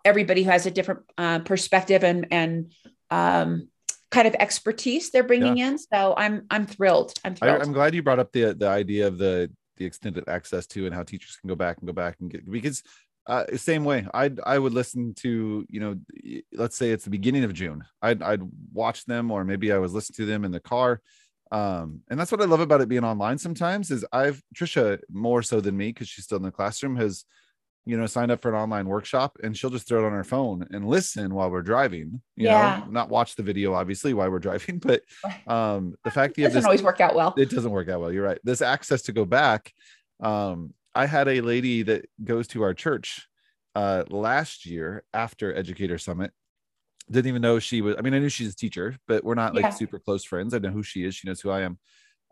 Everybody 0.04 0.42
who 0.42 0.50
has 0.50 0.66
a 0.66 0.70
different 0.70 1.02
uh, 1.16 1.40
perspective 1.40 2.02
and, 2.02 2.26
and 2.30 2.72
um, 3.10 3.68
kind 4.10 4.26
of 4.26 4.34
expertise 4.34 5.10
they're 5.10 5.22
bringing 5.22 5.58
yeah. 5.58 5.68
in. 5.68 5.78
So 5.78 6.14
I'm 6.16 6.46
I'm 6.50 6.66
thrilled. 6.66 7.12
I'm 7.24 7.34
thrilled. 7.34 7.62
I, 7.62 7.64
am 7.64 7.72
glad 7.72 7.94
you 7.94 8.02
brought 8.02 8.18
up 8.18 8.32
the 8.32 8.54
the 8.54 8.68
idea 8.68 9.06
of 9.06 9.18
the 9.18 9.50
the 9.76 9.84
extended 9.84 10.28
access 10.28 10.66
to 10.68 10.86
and 10.86 10.94
how 10.94 11.02
teachers 11.02 11.36
can 11.36 11.48
go 11.48 11.54
back 11.54 11.78
and 11.78 11.86
go 11.86 11.92
back 11.92 12.16
and 12.20 12.30
get 12.30 12.48
because 12.50 12.82
uh, 13.30 13.56
same 13.56 13.84
way 13.84 14.06
i 14.12 14.30
i 14.44 14.58
would 14.58 14.74
listen 14.74 15.14
to 15.14 15.64
you 15.68 15.80
know 15.80 15.96
let's 16.52 16.76
say 16.76 16.90
it's 16.90 17.04
the 17.04 17.10
beginning 17.10 17.44
of 17.44 17.52
june 17.52 17.84
i'd 18.02 18.22
i'd 18.22 18.42
watch 18.72 19.04
them 19.04 19.30
or 19.30 19.44
maybe 19.44 19.72
i 19.72 19.78
was 19.78 19.94
listening 19.94 20.16
to 20.16 20.26
them 20.26 20.44
in 20.44 20.50
the 20.50 20.60
car 20.60 21.00
um 21.52 22.00
and 22.10 22.18
that's 22.18 22.32
what 22.32 22.42
i 22.42 22.44
love 22.44 22.60
about 22.60 22.80
it 22.80 22.88
being 22.88 23.04
online 23.04 23.38
sometimes 23.38 23.90
is 23.90 24.04
i've 24.12 24.42
trisha 24.54 24.98
more 25.10 25.42
so 25.42 25.60
than 25.60 25.76
me 25.76 25.88
because 25.88 26.08
she's 26.08 26.24
still 26.24 26.38
in 26.38 26.42
the 26.42 26.50
classroom 26.50 26.96
has 26.96 27.24
you 27.86 27.96
know, 27.96 28.06
signed 28.06 28.30
up 28.30 28.42
for 28.42 28.50
an 28.50 28.54
online 28.54 28.86
workshop 28.86 29.38
and 29.42 29.56
she'll 29.56 29.70
just 29.70 29.88
throw 29.88 30.02
it 30.02 30.06
on 30.06 30.12
her 30.12 30.24
phone 30.24 30.66
and 30.70 30.86
listen 30.86 31.34
while 31.34 31.50
we're 31.50 31.62
driving, 31.62 32.20
you 32.36 32.46
yeah. 32.46 32.82
know, 32.84 32.90
not 32.90 33.08
watch 33.08 33.36
the 33.36 33.42
video 33.42 33.72
obviously 33.72 34.12
while 34.12 34.30
we're 34.30 34.38
driving, 34.38 34.78
but 34.82 35.02
um 35.46 35.94
the 36.04 36.10
fact 36.10 36.36
that 36.36 36.42
it 36.42 36.44
doesn't 36.44 36.58
this, 36.58 36.64
always 36.66 36.82
work 36.82 37.00
out 37.00 37.14
well. 37.14 37.34
It 37.36 37.50
doesn't 37.50 37.70
work 37.70 37.88
out 37.88 38.00
well. 38.00 38.12
You're 38.12 38.24
right. 38.24 38.38
This 38.44 38.62
access 38.62 39.02
to 39.02 39.12
go 39.12 39.24
back. 39.24 39.72
Um, 40.20 40.74
I 40.94 41.07
had 41.07 41.29
a 41.29 41.40
lady 41.40 41.83
that 41.85 42.07
goes 42.22 42.48
to 42.48 42.62
our 42.62 42.74
church 42.74 43.26
uh 43.74 44.05
last 44.09 44.66
year 44.66 45.05
after 45.12 45.55
Educator 45.55 45.98
Summit. 45.98 46.33
Didn't 47.11 47.29
even 47.29 47.42
know 47.42 47.59
she 47.59 47.83
was, 47.83 47.96
I 47.98 48.03
mean, 48.03 48.14
I 48.14 48.20
knew 48.20 48.29
she's 48.29 48.53
a 48.53 48.57
teacher, 48.57 48.96
but 49.09 49.24
we're 49.24 49.35
not 49.35 49.55
like 49.55 49.64
yeah. 49.64 49.70
super 49.70 49.98
close 49.98 50.24
friends. 50.24 50.55
I 50.55 50.59
know 50.59 50.70
who 50.70 50.85
she 50.85 51.05
is, 51.05 51.16
she 51.16 51.26
knows 51.26 51.40
who 51.40 51.50
I 51.50 51.62
am. 51.62 51.79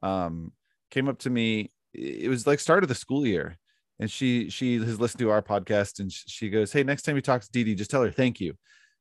Um, 0.04 0.52
came 0.90 1.08
up 1.08 1.18
to 1.20 1.30
me, 1.30 1.72
it 1.92 2.28
was 2.28 2.46
like 2.46 2.60
start 2.60 2.84
of 2.84 2.88
the 2.88 2.94
school 2.94 3.26
year 3.26 3.58
and 4.00 4.10
she 4.10 4.48
she 4.50 4.78
has 4.78 5.00
listened 5.00 5.20
to 5.20 5.30
our 5.30 5.42
podcast 5.42 6.00
and 6.00 6.12
she 6.12 6.50
goes 6.50 6.72
hey 6.72 6.82
next 6.82 7.02
time 7.02 7.16
you 7.16 7.22
talk 7.22 7.42
to 7.42 7.50
Dee 7.50 7.64
Dee, 7.64 7.74
just 7.74 7.90
tell 7.90 8.02
her 8.02 8.10
thank 8.10 8.40
you 8.40 8.54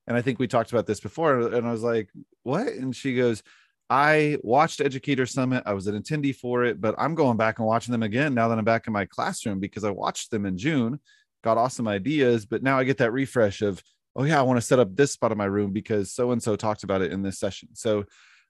and 0.08 0.18
i 0.18 0.22
think 0.22 0.40
we 0.40 0.48
talked 0.48 0.72
about 0.72 0.88
this 0.88 1.00
before 1.00 1.40
and 1.54 1.68
i 1.68 1.72
was 1.72 1.84
like 1.84 2.10
what 2.44 2.68
and 2.68 2.96
she 2.96 3.16
goes 3.16 3.44
i 3.90 4.38
watched 4.42 4.82
educator 4.82 5.26
summit 5.26 5.64
i 5.66 5.74
was 5.74 5.88
an 5.88 6.02
attendee 6.02 6.36
for 6.36 6.64
it 6.64 6.80
but 6.82 6.96
i'm 6.98 7.16
going 7.16 7.38
back 7.38 7.60
and 7.60 7.68
watching 7.68 7.92
them 7.92 8.04
again 8.04 8.34
now 8.34 8.48
that 8.48 8.58
i'm 8.58 8.66
back 8.66 8.88
in 8.88 8.94
my 8.94 9.06
classroom 9.06 9.60
because 9.60 9.84
i 9.84 9.90
watched 9.90 10.32
them 10.32 10.46
in 10.46 10.58
june 10.58 11.00
got 11.44 11.58
awesome 11.58 11.88
ideas 11.88 12.46
but 12.46 12.64
now 12.64 12.78
i 12.78 12.84
get 12.84 12.98
that 12.98 13.12
refresh 13.12 13.62
of 13.62 13.82
oh 14.16 14.24
yeah 14.24 14.40
i 14.40 14.44
want 14.44 14.58
to 14.58 14.66
set 14.66 14.80
up 14.80 14.96
this 14.96 15.14
spot 15.14 15.32
in 15.32 15.38
my 15.38 15.46
room 15.46 15.72
because 15.72 16.12
so 16.12 16.32
and 16.32 16.42
so 16.42 16.56
talked 16.56 16.84
about 16.84 17.02
it 17.02 17.12
in 17.12 17.22
this 17.22 17.40
session 17.40 17.70
so 17.74 18.04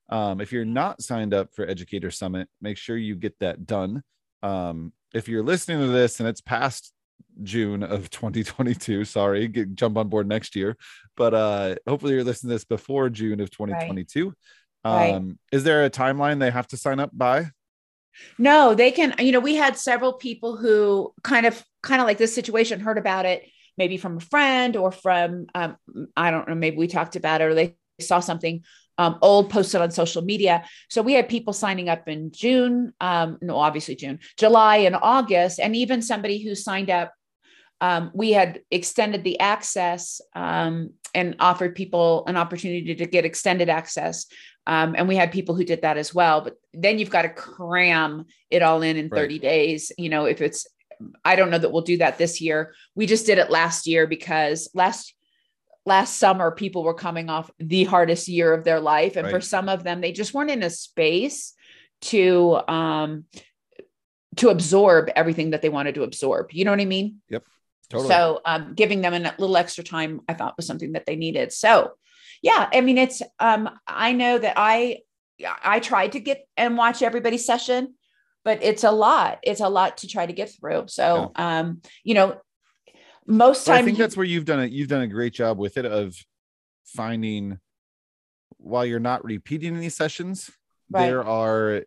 um, 0.09 0.39
if 0.39 0.53
you're 0.53 0.63
not 0.63 1.01
signed 1.01 1.33
up 1.33 1.53
for 1.53 1.67
educator 1.67 2.09
summit 2.11 2.47
make 2.61 2.77
sure 2.77 2.95
you 2.95 3.15
get 3.15 3.37
that 3.39 3.65
done 3.65 4.01
um, 4.41 4.93
if 5.13 5.27
you're 5.27 5.43
listening 5.43 5.79
to 5.79 5.87
this 5.87 6.19
and 6.19 6.29
it's 6.29 6.41
past 6.41 6.93
June 7.43 7.83
of 7.83 8.09
2022, 8.09 9.05
sorry, 9.05 9.47
get, 9.47 9.75
jump 9.75 9.97
on 9.97 10.09
board 10.09 10.27
next 10.27 10.55
year. 10.55 10.77
But 11.15 11.33
uh 11.33 11.75
hopefully 11.87 12.13
you're 12.13 12.23
listening 12.23 12.49
to 12.49 12.55
this 12.55 12.65
before 12.65 13.09
June 13.09 13.39
of 13.39 13.49
2022. 13.51 14.25
Right. 14.25 14.33
Um, 14.87 15.27
right. 15.27 15.35
is 15.51 15.63
there 15.63 15.85
a 15.85 15.89
timeline 15.89 16.39
they 16.39 16.51
have 16.51 16.67
to 16.69 16.77
sign 16.77 16.99
up 16.99 17.11
by? 17.13 17.51
No, 18.37 18.73
they 18.73 18.91
can, 18.91 19.13
you 19.19 19.31
know, 19.31 19.39
we 19.39 19.55
had 19.55 19.77
several 19.77 20.13
people 20.13 20.57
who 20.57 21.13
kind 21.23 21.45
of 21.45 21.63
kind 21.83 22.01
of 22.01 22.07
like 22.07 22.17
this 22.17 22.33
situation 22.33 22.79
heard 22.79 22.97
about 22.97 23.25
it 23.25 23.43
maybe 23.77 23.97
from 23.97 24.17
a 24.17 24.21
friend 24.21 24.75
or 24.75 24.91
from 24.91 25.45
um, 25.53 25.77
I 26.15 26.31
don't 26.31 26.47
know, 26.47 26.55
maybe 26.55 26.77
we 26.77 26.87
talked 26.87 27.15
about 27.15 27.41
it 27.41 27.45
or 27.45 27.53
they 27.53 27.75
saw 27.99 28.19
something 28.19 28.63
um, 28.97 29.19
old 29.21 29.49
posted 29.51 29.81
on 29.81 29.91
social 29.91 30.23
media. 30.23 30.65
So 30.89 31.01
we 31.01 31.13
had 31.13 31.29
people 31.29 31.53
signing 31.53 31.87
up 31.87 32.07
in 32.07 32.31
June, 32.31 32.93
um, 32.99 33.37
no, 33.41 33.57
obviously 33.57 33.95
June, 33.95 34.19
July, 34.37 34.77
and 34.77 34.95
August, 34.95 35.59
and 35.59 35.75
even 35.75 36.01
somebody 36.01 36.43
who 36.43 36.55
signed 36.55 36.89
up. 36.89 37.13
Um, 37.79 38.09
we 38.15 38.31
had 38.31 38.61
extended 38.71 39.23
the 39.23 39.39
access 39.39 40.19
um, 40.35 40.93
and 41.13 41.35
offered 41.39 41.75
people 41.75 42.25
an 42.25 42.35
opportunity 42.35 42.95
to 42.95 43.05
get 43.05 43.23
extended 43.23 43.69
access. 43.69 44.25
Um, 44.67 44.95
and 44.97 45.07
we 45.07 45.15
had 45.15 45.31
people 45.31 45.55
who 45.55 45.63
did 45.63 45.81
that 45.83 45.97
as 45.97 46.13
well. 46.13 46.41
But 46.41 46.57
then 46.73 46.99
you've 46.99 47.09
got 47.09 47.21
to 47.21 47.29
cram 47.29 48.25
it 48.51 48.61
all 48.61 48.81
in 48.81 48.97
in 48.97 49.09
30 49.09 49.35
right. 49.35 49.41
days. 49.41 49.93
You 49.97 50.09
know, 50.09 50.25
if 50.25 50.41
it's, 50.41 50.67
I 51.23 51.37
don't 51.37 51.49
know 51.49 51.57
that 51.57 51.71
we'll 51.71 51.83
do 51.83 51.97
that 51.97 52.17
this 52.17 52.41
year. 52.41 52.73
We 52.93 53.05
just 53.05 53.25
did 53.25 53.37
it 53.37 53.49
last 53.49 53.87
year 53.87 54.07
because 54.07 54.69
last 54.73 55.15
last 55.85 56.17
summer 56.17 56.51
people 56.51 56.83
were 56.83 56.93
coming 56.93 57.29
off 57.29 57.49
the 57.59 57.85
hardest 57.85 58.27
year 58.27 58.53
of 58.53 58.65
their 58.65 58.81
life 58.81 59.15
and 59.15 59.23
right. 59.23 59.31
for 59.31 59.39
some 59.39 59.69
of 59.69 59.85
them 59.85 60.01
they 60.01 60.11
just 60.11 60.33
weren't 60.33 60.51
in 60.51 60.61
a 60.61 60.69
space 60.69 61.53
to 62.01 62.59
um 62.67 63.23
to 64.35 64.49
absorb 64.49 65.09
everything 65.15 65.51
that 65.51 65.61
they 65.61 65.69
wanted 65.69 65.95
to 65.95 66.03
absorb 66.03 66.51
you 66.51 66.65
know 66.65 66.71
what 66.71 66.81
i 66.81 66.85
mean 66.85 67.21
yep 67.29 67.41
totally. 67.89 68.09
so 68.09 68.41
um 68.43 68.73
giving 68.75 68.99
them 68.99 69.13
a 69.13 69.33
little 69.37 69.55
extra 69.55 69.81
time 69.81 70.19
i 70.27 70.33
thought 70.33 70.57
was 70.57 70.67
something 70.67 70.91
that 70.91 71.05
they 71.05 71.15
needed 71.15 71.53
so 71.53 71.93
yeah 72.41 72.69
i 72.73 72.81
mean 72.81 72.97
it's 72.97 73.21
um 73.39 73.69
i 73.87 74.11
know 74.11 74.37
that 74.37 74.53
i 74.57 74.99
i 75.63 75.79
tried 75.79 76.11
to 76.11 76.19
get 76.19 76.47
and 76.55 76.77
watch 76.77 77.01
everybody's 77.01 77.45
session 77.45 77.93
but 78.43 78.63
it's 78.63 78.83
a 78.83 78.91
lot 78.91 79.39
it's 79.43 79.61
a 79.61 79.69
lot 79.69 79.97
to 79.97 80.07
try 80.07 80.25
to 80.25 80.33
get 80.33 80.51
through 80.59 80.83
so 80.87 81.31
yeah. 81.37 81.59
um 81.59 81.81
you 82.03 82.13
know 82.13 82.39
most 83.27 83.65
times 83.65 83.81
I 83.81 83.83
think 83.83 83.97
that's 83.97 84.15
where 84.15 84.25
you've 84.25 84.45
done 84.45 84.61
it. 84.61 84.71
You've 84.71 84.87
done 84.87 85.01
a 85.01 85.07
great 85.07 85.33
job 85.33 85.57
with 85.57 85.77
it 85.77 85.85
of 85.85 86.15
finding 86.85 87.59
while 88.57 88.85
you're 88.85 88.99
not 88.99 89.23
repeating 89.23 89.75
any 89.75 89.89
sessions, 89.89 90.49
right. 90.89 91.05
there 91.05 91.23
are 91.23 91.83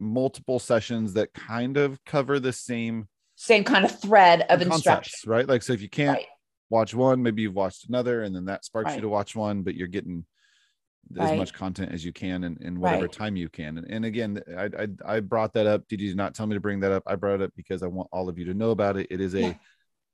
multiple 0.00 0.58
sessions 0.58 1.12
that 1.12 1.32
kind 1.32 1.76
of 1.76 2.02
cover 2.04 2.40
the 2.40 2.52
same 2.52 3.06
same 3.36 3.64
kind 3.64 3.84
of 3.84 4.00
thread 4.00 4.44
of 4.48 4.62
instruction. 4.62 5.30
Right. 5.30 5.46
Like 5.46 5.62
so 5.62 5.72
if 5.72 5.82
you 5.82 5.88
can't 5.88 6.18
right. 6.18 6.26
Watch 6.72 6.94
one, 6.94 7.22
maybe 7.22 7.42
you've 7.42 7.54
watched 7.54 7.88
another, 7.88 8.22
and 8.22 8.34
then 8.34 8.46
that 8.46 8.64
sparks 8.64 8.96
you 8.96 9.02
to 9.02 9.08
watch 9.08 9.36
one, 9.36 9.62
but 9.62 9.74
you're 9.76 9.86
getting 9.86 10.24
as 11.18 11.28
Right. 11.28 11.36
much 11.38 11.52
content 11.52 11.92
as 11.92 12.04
you 12.04 12.12
can 12.12 12.42
in, 12.44 12.56
in 12.62 12.80
whatever 12.80 13.02
Right. 13.02 13.12
time 13.12 13.36
you 13.36 13.48
can. 13.48 13.76
And, 13.78 13.86
and 13.90 14.04
again, 14.04 14.40
I, 14.56 14.64
I 14.82 15.16
I 15.16 15.20
brought 15.20 15.52
that 15.54 15.66
up. 15.66 15.86
Did 15.88 16.00
you 16.00 16.14
not 16.14 16.34
tell 16.34 16.46
me 16.46 16.54
to 16.54 16.60
bring 16.60 16.80
that 16.80 16.92
up? 16.92 17.02
I 17.06 17.16
brought 17.16 17.40
it 17.40 17.44
up 17.44 17.52
because 17.56 17.82
I 17.82 17.86
want 17.88 18.08
all 18.12 18.28
of 18.28 18.38
you 18.38 18.46
to 18.46 18.54
know 18.54 18.70
about 18.70 18.96
it. 18.96 19.06
It 19.10 19.20
is 19.20 19.34
a 19.34 19.40
Yeah. 19.42 19.52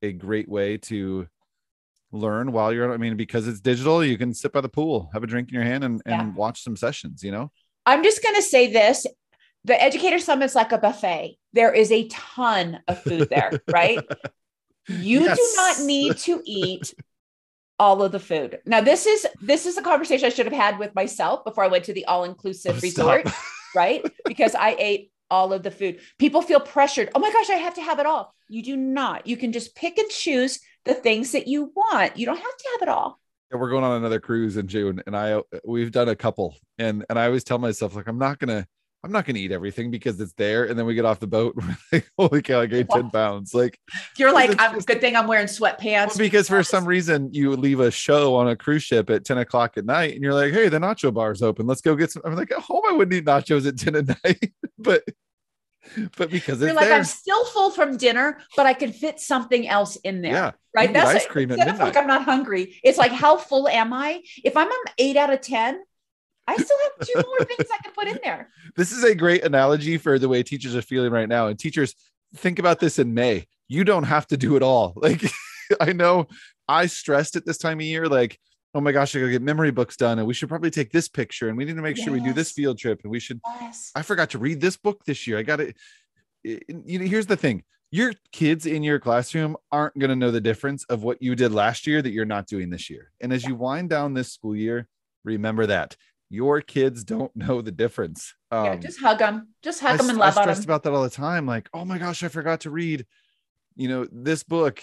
a 0.02 0.12
great 0.12 0.48
way 0.48 0.76
to 0.78 1.26
learn 2.10 2.52
while 2.52 2.72
you're. 2.72 2.92
I 2.92 2.96
mean, 2.96 3.16
because 3.16 3.46
it's 3.46 3.60
digital, 3.60 4.04
you 4.04 4.18
can 4.18 4.32
sit 4.34 4.52
by 4.52 4.60
the 4.60 4.68
pool, 4.68 5.10
have 5.12 5.22
a 5.22 5.26
drink 5.26 5.48
in 5.48 5.54
your 5.54 5.64
hand, 5.64 5.84
and 5.84 6.02
and 6.06 6.20
Yeah. 6.20 6.32
watch 6.34 6.62
some 6.64 6.76
sessions. 6.76 7.22
You 7.22 7.32
know. 7.32 7.52
I'm 7.86 8.02
just 8.02 8.22
going 8.22 8.34
to 8.34 8.42
say 8.42 8.72
this 8.72 9.06
the 9.64 9.80
Educator 9.80 10.18
Summit's 10.18 10.54
like 10.54 10.72
a 10.72 10.78
buffet. 10.78 11.38
There 11.52 11.72
is 11.72 11.92
a 11.92 12.08
ton 12.08 12.80
of 12.88 13.00
food 13.02 13.28
there, 13.30 13.52
right? 13.68 14.00
You 14.88 15.20
do 15.34 15.52
not 15.56 15.80
need 15.80 16.16
to 16.18 16.42
eat 16.44 16.94
all 17.78 18.02
of 18.02 18.12
the 18.12 18.20
food. 18.20 18.58
Now, 18.66 18.80
this 18.80 19.06
is 19.06 19.26
this 19.40 19.66
is 19.66 19.76
a 19.78 19.82
conversation 19.82 20.26
I 20.26 20.30
should 20.30 20.46
have 20.46 20.54
had 20.54 20.78
with 20.78 20.94
myself 20.94 21.44
before 21.44 21.64
I 21.64 21.68
went 21.68 21.84
to 21.84 21.92
the 21.92 22.04
all-inclusive 22.06 22.76
Oh, 22.76 22.80
resort, 22.80 23.28
right? 23.74 24.04
Because 24.24 24.54
I 24.54 24.76
ate 24.78 25.12
all 25.30 25.52
of 25.52 25.62
the 25.62 25.70
food. 25.70 26.00
People 26.18 26.42
feel 26.42 26.60
pressured. 26.60 27.10
Oh 27.14 27.20
my 27.20 27.30
gosh, 27.32 27.50
I 27.50 27.54
have 27.56 27.74
to 27.74 27.82
have 27.82 27.98
it 27.98 28.06
all. 28.06 28.34
You 28.48 28.62
do 28.62 28.76
not. 28.76 29.26
You 29.26 29.36
can 29.36 29.52
just 29.52 29.74
pick 29.76 29.98
and 29.98 30.08
choose 30.10 30.58
the 30.84 30.94
things 30.94 31.32
that 31.32 31.46
you 31.46 31.70
want. 31.76 32.16
You 32.16 32.26
don't 32.26 32.36
have 32.36 32.56
to 32.56 32.68
have 32.72 32.82
it 32.82 32.88
all. 32.88 33.20
Yeah, 33.50 33.58
we're 33.58 33.70
going 33.70 33.84
on 33.84 33.96
another 33.96 34.20
cruise 34.20 34.56
in 34.56 34.66
June, 34.66 35.02
and 35.06 35.16
I 35.16 35.40
we've 35.64 35.92
done 35.92 36.08
a 36.08 36.16
couple, 36.16 36.56
and 36.78 37.04
and 37.08 37.18
I 37.18 37.26
always 37.26 37.44
tell 37.44 37.58
myself 37.58 37.94
like 37.94 38.08
I'm 38.08 38.18
not 38.18 38.38
gonna 38.38 38.66
I'm 39.04 39.12
not 39.12 39.26
gonna 39.26 39.38
eat 39.38 39.52
everything 39.52 39.90
because 39.92 40.20
it's 40.20 40.32
there, 40.32 40.64
and 40.64 40.76
then 40.78 40.84
we 40.84 40.94
get 40.94 41.04
off 41.04 41.20
the 41.20 41.26
boat, 41.28 41.54
we're 41.56 41.76
like, 41.92 42.10
holy 42.18 42.42
cow, 42.42 42.60
I 42.62 42.66
gained 42.66 42.90
ten 42.90 43.10
pounds, 43.10 43.54
like 43.54 43.78
You're 44.16 44.32
like, 44.32 44.60
I'm 44.60 44.74
just- 44.74 44.88
good 44.88 45.00
thing 45.00 45.14
I'm 45.14 45.26
wearing 45.28 45.46
sweatpants. 45.46 46.08
well, 46.08 46.18
because 46.18 46.48
for 46.48 46.62
some 46.64 46.84
reason 46.84 47.32
you 47.32 47.54
leave 47.54 47.78
a 47.80 47.90
show 47.92 48.34
on 48.34 48.48
a 48.48 48.56
cruise 48.56 48.82
ship 48.82 49.08
at 49.10 49.24
10 49.24 49.38
o'clock 49.38 49.78
at 49.78 49.84
night, 49.84 50.14
and 50.14 50.22
you're 50.22 50.34
like, 50.34 50.52
hey, 50.52 50.68
the 50.68 50.78
nacho 50.78 51.14
bar's 51.14 51.42
open, 51.42 51.66
let's 51.66 51.80
go 51.80 51.94
get 51.94 52.10
some. 52.10 52.22
I'm 52.24 52.34
like, 52.34 52.50
at 52.50 52.58
home 52.58 52.82
I 52.88 52.92
wouldn't 52.92 53.14
eat 53.14 53.24
nachos 53.24 53.66
at 53.68 53.78
10 53.78 53.94
at 53.94 54.08
night, 54.24 54.52
but 54.78 55.04
but 56.16 56.28
because 56.30 56.60
You're 56.60 56.70
it's 56.70 56.76
like, 56.76 56.88
there, 56.88 56.98
I'm 56.98 57.04
still 57.04 57.44
full 57.46 57.70
from 57.70 57.96
dinner, 57.96 58.38
but 58.56 58.66
I 58.66 58.74
could 58.74 58.94
fit 58.94 59.20
something 59.20 59.66
else 59.66 59.96
in 59.96 60.20
there. 60.22 60.32
yeah, 60.32 60.50
right? 60.74 60.92
That's 60.92 61.08
ice 61.22 61.26
cream 61.26 61.50
at 61.52 61.58
Instead 61.58 61.74
of 61.76 61.80
like. 61.80 61.96
I'm 61.96 62.06
not 62.06 62.24
hungry. 62.24 62.78
It's 62.84 62.98
like 62.98 63.12
how 63.12 63.36
full 63.38 63.68
am 63.68 63.92
I? 63.94 64.22
If 64.44 64.56
I'm 64.56 64.66
an 64.66 64.92
eight 64.98 65.16
out 65.16 65.32
of 65.32 65.40
ten, 65.40 65.80
I 66.48 66.56
still 66.56 66.76
have 66.82 67.06
two 67.06 67.28
more 67.28 67.44
things 67.44 67.68
I 67.72 67.76
can 67.82 67.92
put 67.92 68.08
in 68.08 68.18
there. 68.24 68.48
this 68.76 68.90
is 68.90 69.04
a 69.04 69.14
great 69.14 69.44
analogy 69.44 69.98
for 69.98 70.18
the 70.18 70.28
way 70.28 70.42
teachers 70.42 70.74
are 70.74 70.82
feeling 70.82 71.12
right 71.12 71.28
now. 71.28 71.48
And 71.48 71.58
teachers, 71.58 71.94
think 72.36 72.58
about 72.58 72.80
this 72.80 72.98
in 72.98 73.12
May. 73.12 73.46
You 73.68 73.84
don't 73.84 74.04
have 74.04 74.26
to 74.28 74.36
do 74.36 74.56
it 74.56 74.62
all. 74.62 74.94
Like 75.02 75.22
I 75.80 75.92
know 75.92 76.28
I 76.66 76.86
stressed 76.86 77.36
at 77.36 77.44
this 77.44 77.58
time 77.58 77.78
of 77.78 77.84
year, 77.84 78.08
like, 78.08 78.38
oh 78.74 78.80
my 78.80 78.90
gosh, 78.90 79.14
I 79.14 79.20
gotta 79.20 79.32
get 79.32 79.42
memory 79.42 79.70
books 79.70 79.98
done, 79.98 80.18
and 80.18 80.26
we 80.26 80.32
should 80.32 80.48
probably 80.48 80.70
take 80.70 80.90
this 80.90 81.08
picture, 81.08 81.50
and 81.50 81.58
we 81.58 81.66
need 81.66 81.76
to 81.76 81.82
make 81.82 81.98
sure 81.98 82.10
we 82.10 82.20
do 82.20 82.32
this 82.32 82.50
field 82.50 82.78
trip, 82.78 83.00
and 83.02 83.10
we 83.10 83.20
should. 83.20 83.38
Yes. 83.60 83.92
I 83.94 84.00
forgot 84.00 84.30
to 84.30 84.38
read 84.38 84.62
this 84.62 84.78
book 84.78 85.04
this 85.04 85.26
year. 85.26 85.36
I 85.36 85.42
got 85.42 85.60
it. 85.60 85.76
You 86.42 86.98
know, 86.98 87.04
here's 87.04 87.26
the 87.26 87.36
thing: 87.36 87.64
your 87.90 88.14
kids 88.32 88.64
in 88.64 88.82
your 88.82 88.98
classroom 88.98 89.58
aren't 89.70 89.98
going 89.98 90.10
to 90.10 90.16
know 90.16 90.30
the 90.30 90.40
difference 90.40 90.84
of 90.84 91.02
what 91.02 91.20
you 91.20 91.34
did 91.34 91.52
last 91.52 91.86
year 91.86 92.00
that 92.00 92.12
you're 92.12 92.24
not 92.24 92.46
doing 92.46 92.70
this 92.70 92.88
year. 92.88 93.12
And 93.20 93.30
as 93.30 93.44
you 93.44 93.54
wind 93.54 93.90
down 93.90 94.14
this 94.14 94.32
school 94.32 94.56
year, 94.56 94.88
remember 95.24 95.66
that 95.66 95.96
your 96.30 96.60
kids 96.60 97.04
don't 97.04 97.34
know 97.36 97.60
the 97.62 97.72
difference. 97.72 98.34
yeah, 98.52 98.72
Um, 98.72 98.80
just 98.80 99.00
hug 99.00 99.18
them. 99.18 99.48
Just 99.62 99.80
hug 99.80 99.92
I, 99.94 99.96
them 99.96 100.10
and 100.10 100.18
I 100.22 100.26
love 100.26 100.34
stressed 100.34 100.60
them. 100.62 100.70
about 100.70 100.82
that 100.84 100.92
all 100.92 101.02
the 101.02 101.10
time. 101.10 101.46
Like, 101.46 101.68
oh 101.72 101.84
my 101.84 101.98
gosh, 101.98 102.22
I 102.22 102.28
forgot 102.28 102.60
to 102.60 102.70
read, 102.70 103.06
you 103.76 103.88
know, 103.88 104.06
this 104.12 104.42
book, 104.42 104.82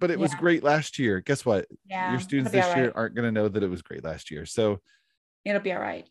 but 0.00 0.10
it 0.10 0.18
was 0.18 0.34
great 0.34 0.62
last 0.64 0.98
year. 0.98 1.20
Guess 1.20 1.44
what? 1.44 1.66
Yeah, 1.88 2.10
Your 2.12 2.20
students 2.20 2.50
this 2.52 2.64
all 2.66 2.76
year 2.76 2.92
aren't 2.94 3.14
going 3.14 3.26
to 3.26 3.32
know 3.32 3.48
that 3.48 3.62
it 3.62 3.68
was 3.68 3.82
great 3.82 4.02
last 4.04 4.30
year. 4.30 4.46
So 4.46 4.80
It'll 5.44 5.60
be 5.60 5.72
all 5.72 5.80
right. 5.80 6.08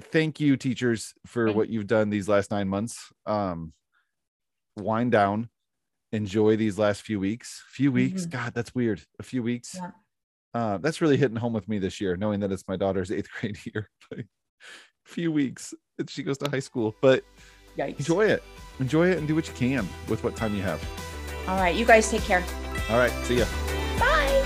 thank 0.00 0.40
you, 0.40 0.56
teachers, 0.56 1.12
for 1.26 1.46
Thank 1.46 1.56
what 1.56 1.68
you've 1.68 1.86
done 1.86 2.10
these 2.10 2.28
last 2.28 2.50
nine 2.50 2.68
months. 2.68 3.12
Um, 3.26 3.72
wind 4.76 5.12
down, 5.12 5.48
enjoy 6.12 6.56
these 6.56 6.78
last 6.78 7.02
few 7.02 7.18
weeks. 7.20 7.62
Few 7.68 7.90
weeks, 7.92 8.26
Mhm. 8.26 8.30
God, 8.30 8.54
that's 8.54 8.74
weird. 8.74 9.02
A 9.18 9.22
few 9.22 9.42
weeks. 9.42 9.74
Yeah. 9.74 9.90
Uh, 10.54 10.78
that's 10.78 11.00
really 11.00 11.16
hitting 11.16 11.36
home 11.36 11.52
with 11.52 11.68
me 11.68 11.78
this 11.78 12.00
year, 12.00 12.16
knowing 12.16 12.40
that 12.40 12.52
it's 12.52 12.64
my 12.68 12.76
daughter's 12.76 13.10
eighth 13.10 13.28
grade 13.40 13.58
year. 13.66 13.90
Like, 14.10 14.26
few 15.04 15.30
weeks 15.30 15.74
and 15.98 16.08
she 16.08 16.22
goes 16.22 16.38
to 16.38 16.48
high 16.50 16.60
school, 16.60 16.94
but 17.02 17.24
Yikes. 17.76 17.98
enjoy 17.98 18.26
it. 18.26 18.42
Enjoy 18.80 19.08
it 19.10 19.18
and 19.18 19.28
do 19.28 19.34
what 19.34 19.46
you 19.46 19.54
can 19.54 19.86
with 20.08 20.24
what 20.24 20.34
time 20.34 20.54
you 20.54 20.62
have. 20.62 20.82
All 21.46 21.56
right, 21.58 21.74
you 21.74 21.84
guys 21.84 22.10
take 22.10 22.22
care. 22.22 22.42
All 22.90 22.96
right, 22.98 23.12
see 23.24 23.38
ya. 23.38 23.44
Bye. 23.98 24.42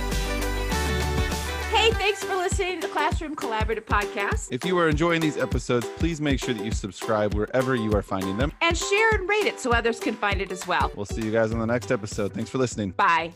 Hey, 1.71 1.92
thanks 1.92 2.25
for 2.25 2.35
listening 2.35 2.81
to 2.81 2.88
the 2.88 2.92
Classroom 2.92 3.37
Collaborative 3.37 3.85
Podcast. 3.85 4.49
If 4.51 4.64
you 4.64 4.77
are 4.79 4.88
enjoying 4.88 5.21
these 5.21 5.37
episodes, 5.37 5.87
please 5.97 6.21
make 6.21 6.40
sure 6.40 6.55
that 6.55 6.64
you 6.64 6.73
subscribe 6.73 7.35
wherever 7.35 7.75
you 7.77 7.92
are 7.94 8.03
finding 8.03 8.37
them. 8.37 8.53
And 8.61 8.77
share 8.77 9.14
and 9.14 9.29
rate 9.29 9.47
it 9.47 9.61
so 9.61 9.71
others 9.73 10.01
can 10.01 10.14
find 10.14 10.40
it 10.40 10.51
as 10.51 10.66
well. 10.66 10.90
We'll 10.97 11.07
see 11.07 11.23
you 11.23 11.31
guys 11.31 11.53
on 11.53 11.61
the 11.61 11.66
next 11.66 11.92
episode. 11.92 12.33
Thanks 12.35 12.51
for 12.51 12.59
listening. 12.59 12.90
Bye. 12.92 13.33